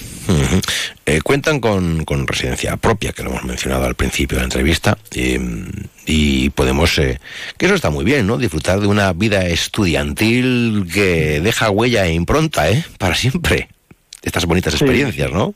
Eh, 1.06 1.20
cuentan 1.22 1.60
con, 1.60 2.04
con 2.04 2.26
residencia 2.26 2.76
propia, 2.76 3.12
que 3.12 3.22
lo 3.22 3.30
hemos 3.30 3.44
mencionado 3.44 3.84
al 3.84 3.94
principio 3.94 4.36
de 4.36 4.42
la 4.42 4.46
entrevista, 4.46 4.98
eh, 5.14 5.38
y 6.06 6.50
podemos, 6.50 6.98
eh, 6.98 7.20
que 7.56 7.66
eso 7.66 7.76
está 7.76 7.90
muy 7.90 8.04
bien, 8.04 8.26
¿no? 8.26 8.36
Disfrutar 8.36 8.80
de 8.80 8.88
una 8.88 9.12
vida 9.12 9.46
estudiantil 9.46 10.88
que 10.92 11.40
deja 11.40 11.70
huella 11.70 12.06
e 12.06 12.14
impronta, 12.14 12.68
¿eh? 12.70 12.84
Para 12.98 13.14
siempre. 13.14 13.68
Estas 14.22 14.44
bonitas 14.44 14.74
Sí. 14.74 14.84
experiencias, 14.84 15.30
¿no? 15.30 15.54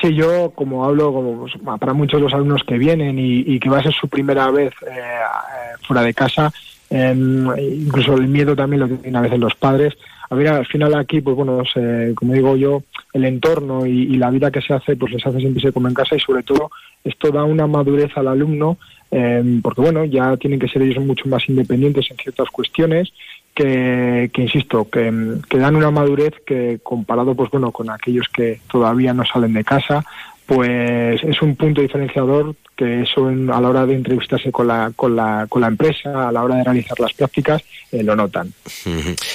Sí, 0.00 0.14
yo 0.14 0.50
como 0.54 0.84
hablo 0.84 1.12
como, 1.12 1.40
pues, 1.40 1.52
para 1.80 1.92
muchos 1.92 2.20
de 2.20 2.24
los 2.24 2.34
alumnos 2.34 2.62
que 2.66 2.78
vienen 2.78 3.18
y, 3.18 3.40
y 3.46 3.58
que 3.60 3.70
va 3.70 3.78
a 3.78 3.82
ser 3.82 3.94
su 3.94 4.08
primera 4.08 4.50
vez 4.50 4.72
eh, 4.86 4.90
eh, 4.90 5.76
fuera 5.86 6.02
de 6.02 6.12
casa, 6.12 6.52
em, 6.94 7.48
incluso 7.58 8.14
el 8.14 8.28
miedo 8.28 8.54
también 8.54 8.80
lo 8.80 8.88
tienen 8.88 9.16
a 9.16 9.22
veces 9.22 9.40
los 9.40 9.54
padres. 9.56 9.94
A 10.30 10.34
ver, 10.36 10.48
al 10.48 10.66
final 10.66 10.94
aquí, 10.94 11.20
pues 11.20 11.36
bueno, 11.36 11.62
se- 11.64 12.12
como 12.14 12.32
digo 12.34 12.56
yo, 12.56 12.82
el 13.12 13.24
entorno 13.24 13.84
y, 13.84 14.16
la 14.16 14.30
vida 14.30 14.50
que 14.52 14.60
se 14.60 14.72
hace, 14.74 14.94
pues 14.96 15.12
les 15.12 15.26
hace 15.26 15.40
sentirse 15.40 15.72
como 15.72 15.88
en 15.88 15.94
casa 15.94 16.14
y 16.14 16.20
sobre 16.20 16.44
todo 16.44 16.70
esto 17.02 17.30
da 17.30 17.42
una 17.44 17.66
madurez 17.66 18.10
al 18.16 18.28
alumno, 18.28 18.78
em, 19.10 19.60
porque 19.60 19.80
bueno, 19.82 20.04
ya 20.04 20.36
tienen 20.36 20.60
que 20.60 20.68
ser 20.68 20.82
ellos 20.82 21.04
mucho 21.04 21.28
más 21.28 21.48
independientes 21.48 22.10
en 22.10 22.16
ciertas 22.16 22.48
cuestiones 22.50 23.12
que, 23.54 24.30
que 24.32 24.42
insisto, 24.42 24.88
que, 24.88 25.10
mm, 25.10 25.42
que 25.48 25.58
dan 25.58 25.76
una 25.76 25.90
madurez 25.90 26.32
que 26.46 26.78
comparado 26.82 27.34
pues 27.34 27.50
bueno 27.50 27.70
con 27.72 27.90
aquellos 27.90 28.28
que 28.28 28.60
todavía 28.70 29.12
no 29.14 29.24
salen 29.24 29.52
de 29.52 29.64
casa, 29.64 30.04
pues 30.46 31.22
es 31.22 31.40
un 31.42 31.56
punto 31.56 31.80
diferenciador 31.80 32.54
que 32.76 33.02
eso 33.02 33.30
en- 33.30 33.50
a 33.50 33.60
la 33.60 33.68
hora 33.68 33.86
de 33.86 33.94
entrevistarse 33.94 34.50
con 34.50 34.66
la, 34.66 34.92
con 34.96 35.14
la, 35.14 35.46
con 35.48 35.62
la 35.62 35.68
empresa, 35.68 36.28
a 36.28 36.32
la 36.32 36.42
hora 36.42 36.56
de 36.56 36.64
realizar 36.64 36.98
las 36.98 37.12
prácticas, 37.12 37.62
eh, 37.92 38.02
lo 38.02 38.16
notan. 38.16 38.52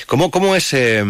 ¿Cómo, 0.07 0.29
cómo, 0.29 0.55
es, 0.55 0.73
eh, 0.73 1.01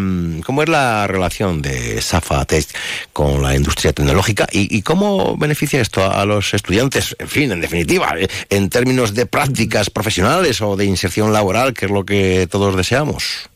¿Cómo 0.46 0.62
es 0.64 0.70
la 0.70 1.08
relación 1.08 1.62
de 1.62 2.02
Safa 2.02 2.46
Tech 2.46 2.68
con 3.14 3.42
la 3.42 3.56
industria 3.56 3.92
tecnológica 3.94 4.48
y, 4.52 4.78
y 4.78 4.84
cómo 4.84 5.36
beneficia 5.38 5.82
esto 5.82 6.04
a, 6.04 6.22
a 6.22 6.26
los 6.26 6.54
estudiantes, 6.54 7.16
en 7.18 7.28
fin, 7.28 7.52
en 7.52 7.62
definitiva, 7.62 8.14
eh, 8.20 8.28
en 8.52 8.70
términos 8.70 9.16
de 9.16 9.26
prácticas 9.26 9.90
profesionales 9.90 10.62
o 10.62 10.76
de 10.76 10.86
inserción 10.86 11.34
laboral, 11.34 11.74
que 11.74 11.86
es 11.86 11.92
lo 11.92 12.06
que 12.06 12.48
todos 12.50 12.76
deseamos? 12.78 13.49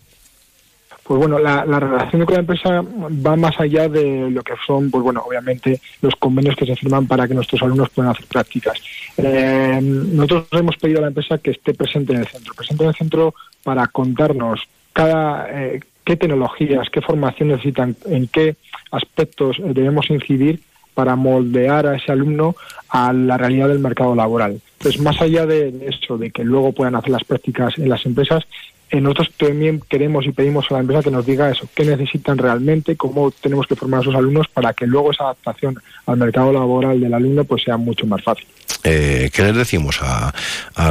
Pues 1.03 1.19
bueno, 1.19 1.38
la, 1.38 1.65
la 1.65 1.80
relación 1.80 2.23
con 2.25 2.34
la 2.34 2.39
empresa 2.39 2.81
va 2.81 3.35
más 3.35 3.59
allá 3.59 3.89
de 3.89 4.30
lo 4.30 4.41
que 4.41 4.53
son, 4.65 4.89
pues 4.89 5.03
bueno, 5.03 5.21
obviamente 5.25 5.81
los 6.01 6.15
convenios 6.15 6.55
que 6.55 6.65
se 6.65 6.77
firman 6.77 7.07
para 7.07 7.27
que 7.27 7.34
nuestros 7.34 7.61
alumnos 7.61 7.89
puedan 7.89 8.11
hacer 8.11 8.25
prácticas. 8.25 8.81
Eh, 9.17 9.80
nosotros 9.81 10.47
hemos 10.53 10.77
pedido 10.77 10.99
a 10.99 11.01
la 11.01 11.07
empresa 11.09 11.38
que 11.39 11.51
esté 11.51 11.73
presente 11.73 12.13
en 12.13 12.19
el 12.19 12.27
centro, 12.27 12.53
presente 12.53 12.84
en 12.84 12.89
el 12.89 12.95
centro 12.95 13.35
para 13.63 13.88
contarnos 13.88 14.61
cada 14.93 15.47
eh, 15.49 15.81
qué 16.05 16.15
tecnologías, 16.15 16.89
qué 16.89 17.01
formación 17.01 17.49
necesitan, 17.49 17.95
en 18.05 18.27
qué 18.27 18.55
aspectos 18.91 19.57
eh, 19.59 19.71
debemos 19.73 20.09
incidir 20.09 20.61
para 20.93 21.15
moldear 21.15 21.88
a 21.88 21.95
ese 21.95 22.11
alumno 22.11 22.55
a 22.89 23.11
la 23.11 23.38
realidad 23.38 23.67
del 23.67 23.80
mercado 23.80 24.15
laboral. 24.15 24.61
Entonces, 24.77 25.01
más 25.01 25.19
allá 25.21 25.45
de 25.45 25.73
eso, 25.88 26.17
de 26.17 26.30
que 26.30 26.43
luego 26.43 26.71
puedan 26.71 26.95
hacer 26.95 27.09
las 27.09 27.23
prácticas 27.23 27.77
en 27.77 27.89
las 27.89 28.05
empresas, 28.05 28.43
nosotros 29.01 29.31
también 29.37 29.81
queremos 29.89 30.25
y 30.25 30.31
pedimos 30.31 30.65
a 30.69 30.75
la 30.75 30.79
empresa 30.81 31.03
que 31.03 31.11
nos 31.11 31.25
diga 31.25 31.49
eso, 31.49 31.67
qué 31.75 31.83
necesitan 31.83 32.37
realmente, 32.37 32.95
cómo 32.95 33.31
tenemos 33.31 33.67
que 33.67 33.75
formar 33.75 33.99
a 33.99 34.03
esos 34.03 34.15
alumnos 34.15 34.47
para 34.47 34.73
que 34.73 34.85
luego 34.85 35.11
esa 35.11 35.25
adaptación 35.25 35.79
al 36.05 36.17
mercado 36.17 36.53
laboral 36.53 36.99
del 36.99 37.13
alumno 37.13 37.43
pues 37.43 37.63
sea 37.63 37.77
mucho 37.77 38.05
más 38.05 38.23
fácil. 38.23 38.45
Eh, 38.83 39.29
¿Qué 39.33 39.43
les 39.43 39.55
decimos 39.55 39.99
a, 40.01 40.33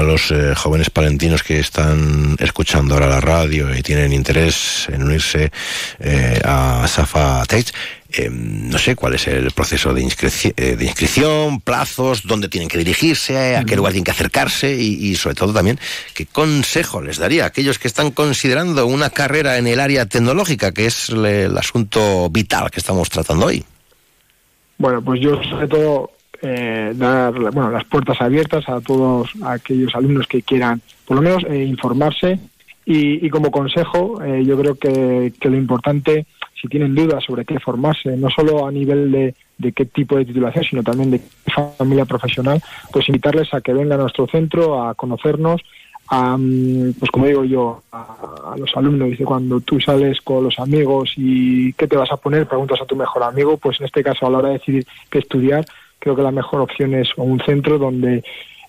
los 0.00 0.30
eh, 0.30 0.54
jóvenes 0.54 0.88
palentinos 0.88 1.42
que 1.42 1.58
están 1.58 2.36
escuchando 2.38 2.94
ahora 2.94 3.06
la 3.06 3.20
radio 3.20 3.74
y 3.76 3.82
tienen 3.82 4.12
interés 4.14 4.88
en 4.90 5.02
unirse 5.02 5.52
eh, 6.00 6.40
a 6.42 6.86
Safa 6.88 7.44
Tech? 7.46 7.66
Eh, 8.14 8.28
no 8.30 8.76
sé 8.76 8.94
cuál 8.94 9.14
es 9.14 9.26
el 9.26 9.50
proceso 9.52 9.94
de, 9.94 10.02
inscrici- 10.02 10.52
eh, 10.56 10.76
de 10.76 10.84
inscripción, 10.84 11.60
plazos, 11.60 12.22
dónde 12.26 12.48
tienen 12.48 12.68
que 12.68 12.76
dirigirse, 12.76 13.56
a 13.56 13.64
qué 13.64 13.74
lugar 13.74 13.92
tienen 13.92 14.04
que 14.04 14.10
acercarse 14.10 14.74
y, 14.74 15.06
y 15.06 15.14
sobre 15.14 15.34
todo 15.34 15.54
también 15.54 15.78
qué 16.14 16.26
consejo 16.26 17.00
les 17.00 17.16
daría 17.16 17.44
a 17.44 17.46
aquellos 17.46 17.78
que 17.78 17.88
están 17.88 18.10
considerando 18.10 18.84
una 18.86 19.08
carrera 19.08 19.56
en 19.56 19.66
el 19.66 19.80
área 19.80 20.04
tecnológica, 20.04 20.72
que 20.72 20.86
es 20.86 21.08
el 21.08 21.56
asunto 21.56 22.28
vital 22.28 22.70
que 22.70 22.80
estamos 22.80 23.08
tratando 23.08 23.46
hoy. 23.46 23.64
Bueno, 24.76 25.00
pues 25.00 25.20
yo 25.20 25.42
sobre 25.44 25.68
todo 25.68 26.10
eh, 26.42 26.92
dar 26.94 27.32
bueno, 27.32 27.70
las 27.70 27.84
puertas 27.84 28.20
abiertas 28.20 28.68
a 28.68 28.80
todos 28.80 29.30
aquellos 29.44 29.94
alumnos 29.94 30.26
que 30.26 30.42
quieran, 30.42 30.82
por 31.06 31.16
lo 31.16 31.22
menos, 31.22 31.44
eh, 31.48 31.64
informarse. 31.64 32.38
Y, 32.84 33.24
y 33.24 33.30
como 33.30 33.52
consejo, 33.52 34.20
eh, 34.24 34.42
yo 34.44 34.58
creo 34.58 34.74
que, 34.74 35.32
que 35.40 35.48
lo 35.48 35.56
importante, 35.56 36.26
si 36.62 36.68
tienen 36.68 36.94
dudas 36.94 37.24
sobre 37.24 37.44
qué 37.44 37.58
formarse, 37.58 38.16
no 38.16 38.30
solo 38.30 38.64
a 38.64 38.70
nivel 38.70 39.10
de, 39.10 39.34
de 39.58 39.72
qué 39.72 39.84
tipo 39.84 40.16
de 40.16 40.24
titulación, 40.24 40.64
sino 40.64 40.82
también 40.84 41.10
de 41.10 41.18
qué 41.18 41.50
familia 41.76 42.04
profesional, 42.04 42.62
pues 42.92 43.08
invitarles 43.08 43.52
a 43.52 43.60
que 43.60 43.72
vengan 43.72 43.98
a 43.98 44.02
nuestro 44.02 44.28
centro, 44.28 44.80
a 44.80 44.94
conocernos, 44.94 45.60
pues 46.98 47.10
como 47.10 47.26
digo 47.26 47.44
yo, 47.44 47.82
a, 47.90 48.54
los 48.56 48.76
alumnos, 48.76 49.10
dice, 49.10 49.24
cuando 49.24 49.60
tú 49.60 49.80
sales 49.80 50.20
con 50.20 50.44
los 50.44 50.58
amigos 50.60 51.14
y 51.16 51.72
qué 51.72 51.88
te 51.88 51.96
vas 51.96 52.12
a 52.12 52.16
poner, 52.16 52.46
preguntas 52.46 52.80
a 52.80 52.86
tu 52.86 52.94
mejor 52.94 53.24
amigo, 53.24 53.56
pues 53.56 53.80
en 53.80 53.86
este 53.86 54.04
caso 54.04 54.26
a 54.26 54.30
la 54.30 54.38
hora 54.38 54.48
de 54.48 54.58
decidir 54.58 54.86
qué 55.10 55.18
estudiar, 55.18 55.64
creo 55.98 56.14
que 56.14 56.22
la 56.22 56.30
mejor 56.30 56.60
opción 56.60 56.94
es 56.94 57.08
un 57.16 57.40
centro 57.40 57.78
donde 57.78 58.22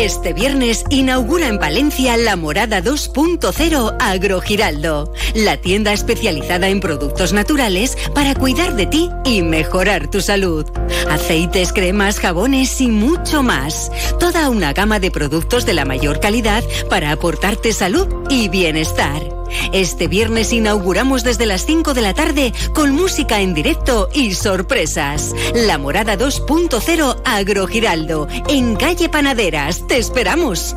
Este 0.00 0.32
viernes 0.32 0.82
inaugura 0.88 1.46
en 1.46 1.58
Palencia 1.58 2.16
la 2.16 2.34
Morada 2.34 2.82
2.0 2.82 3.96
Agrogiraldo, 4.00 5.12
la 5.34 5.58
tienda 5.58 5.92
especializada 5.92 6.68
en 6.68 6.80
productos 6.80 7.34
naturales 7.34 7.98
para 8.14 8.34
cuidar 8.34 8.76
de 8.76 8.86
ti 8.86 9.10
y 9.26 9.42
mejorar 9.42 10.10
tu 10.10 10.22
salud. 10.22 10.64
Aceites, 11.10 11.74
cremas, 11.74 12.18
jabones 12.18 12.80
y 12.80 12.88
mucho 12.88 13.42
más. 13.42 13.92
Toda 14.18 14.48
una 14.48 14.72
gama 14.72 15.00
de 15.00 15.10
productos 15.10 15.66
de 15.66 15.74
la 15.74 15.84
mayor 15.84 16.18
calidad 16.18 16.64
para 16.88 17.12
aportarte 17.12 17.74
salud 17.74 18.08
y 18.30 18.48
bienestar. 18.48 19.39
Este 19.72 20.08
viernes 20.08 20.52
inauguramos 20.52 21.24
desde 21.24 21.46
las 21.46 21.64
5 21.66 21.94
de 21.94 22.02
la 22.02 22.14
tarde 22.14 22.52
con 22.74 22.92
música 22.92 23.40
en 23.40 23.54
directo 23.54 24.08
y 24.12 24.34
sorpresas. 24.34 25.34
La 25.54 25.78
Morada 25.78 26.16
2.0 26.16 27.22
Agrogiraldo, 27.24 28.28
en 28.48 28.76
calle 28.76 29.08
Panaderas. 29.08 29.86
¡Te 29.86 29.98
esperamos! 29.98 30.76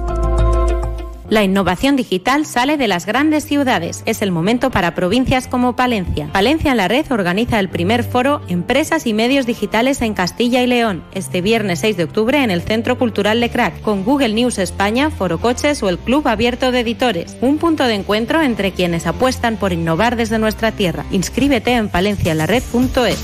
La 1.30 1.44
innovación 1.44 1.96
digital 1.96 2.46
sale 2.46 2.78
de 2.78 2.88
las 2.88 3.06
grandes 3.06 3.46
ciudades. 3.46 4.04
Es 4.06 4.22
el 4.22 4.32
momento 4.32 4.72
para 4.72 4.94
provincias 4.94 5.48
como 5.48 5.76
Palencia. 5.76 6.30
Palencia 6.32 6.72
en 6.72 6.78
la 6.78 6.88
Red 6.88 7.12
organiza 7.12 7.60
el 7.60 7.70
primer 7.70 8.04
foro 8.04 8.42
Empresas 8.50 9.08
y 9.08 9.14
Medios 9.14 9.46
Digitales 9.46 10.02
en 10.02 10.14
Castilla 10.14 10.62
y 10.62 10.68
León, 10.68 11.04
este 11.14 11.42
viernes 11.42 11.80
6 11.80 11.98
de 11.98 12.04
octubre 12.04 12.44
en 12.44 12.52
el 12.52 12.62
Centro 12.62 12.98
Cultural 12.98 13.40
Lecrac, 13.40 13.82
con 13.82 14.04
Google 14.04 14.34
News 14.34 14.58
España, 14.58 15.10
Foro 15.10 15.40
Coches 15.40 15.82
o 15.82 15.90
el 15.90 15.98
Club 15.98 16.28
Abierto 16.28 16.72
de 16.72 16.82
Editores. 16.82 17.38
Un 17.42 17.58
punto 17.58 17.86
de 17.86 17.96
encuentro 17.96 18.42
entre 18.42 18.72
quienes 18.72 19.08
apuestan 19.08 19.58
por 19.58 19.74
innovar 19.74 20.16
desde 20.16 20.40
nuestra 20.40 20.72
tierra. 20.72 21.06
Inscríbete 21.12 21.72
en 21.72 21.90
palencialared.es. 21.90 23.24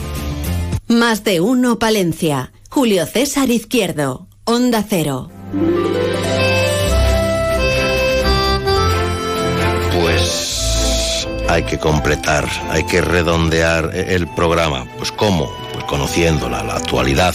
Más 0.88 1.23
de 1.23 1.41
uno 1.41 1.77
Palencia. 1.77 2.53
Julio 2.69 3.05
César 3.05 3.49
Izquierdo. 3.49 4.27
Onda 4.45 4.84
Cero. 4.88 5.30
Hay 11.49 11.63
que 11.63 11.80
completar, 11.80 12.47
hay 12.69 12.84
que 12.84 13.01
redondear 13.01 13.91
el 13.93 14.27
programa. 14.27 14.85
Pues 14.97 15.11
¿cómo? 15.11 15.51
Pues 15.73 15.84
conociendo 15.85 16.47
la, 16.47 16.59
actualidad 16.59 17.34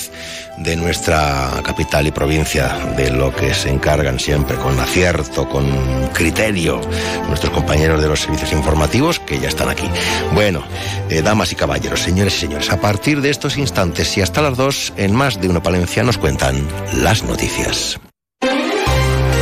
de 0.58 0.76
nuestra 0.76 1.50
capital 1.64 2.06
y 2.06 2.12
provincia, 2.12 2.68
de 2.96 3.10
lo 3.10 3.34
que 3.34 3.52
se 3.52 3.70
encargan 3.70 4.20
siempre 4.20 4.56
con 4.56 4.78
acierto, 4.78 5.48
con 5.48 5.66
criterio, 6.12 6.80
nuestros 7.26 7.52
compañeros 7.52 8.00
de 8.00 8.08
los 8.08 8.20
servicios 8.20 8.52
informativos 8.52 9.18
que 9.18 9.40
ya 9.40 9.48
están 9.48 9.68
aquí. 9.68 9.88
Bueno, 10.32 10.62
eh, 11.10 11.20
damas 11.20 11.50
y 11.50 11.56
caballeros, 11.56 12.00
señores 12.00 12.36
y 12.36 12.40
señores, 12.40 12.70
a 12.70 12.80
partir 12.80 13.20
de 13.20 13.30
estos 13.30 13.56
instantes 13.56 14.16
y 14.16 14.20
hasta 14.20 14.42
las 14.42 14.56
dos, 14.56 14.92
en 14.96 15.12
más 15.12 15.40
de 15.40 15.48
una 15.48 15.62
Palencia 15.62 16.04
nos 16.04 16.18
cuentan 16.18 16.68
las 16.92 17.24
noticias. 17.24 17.98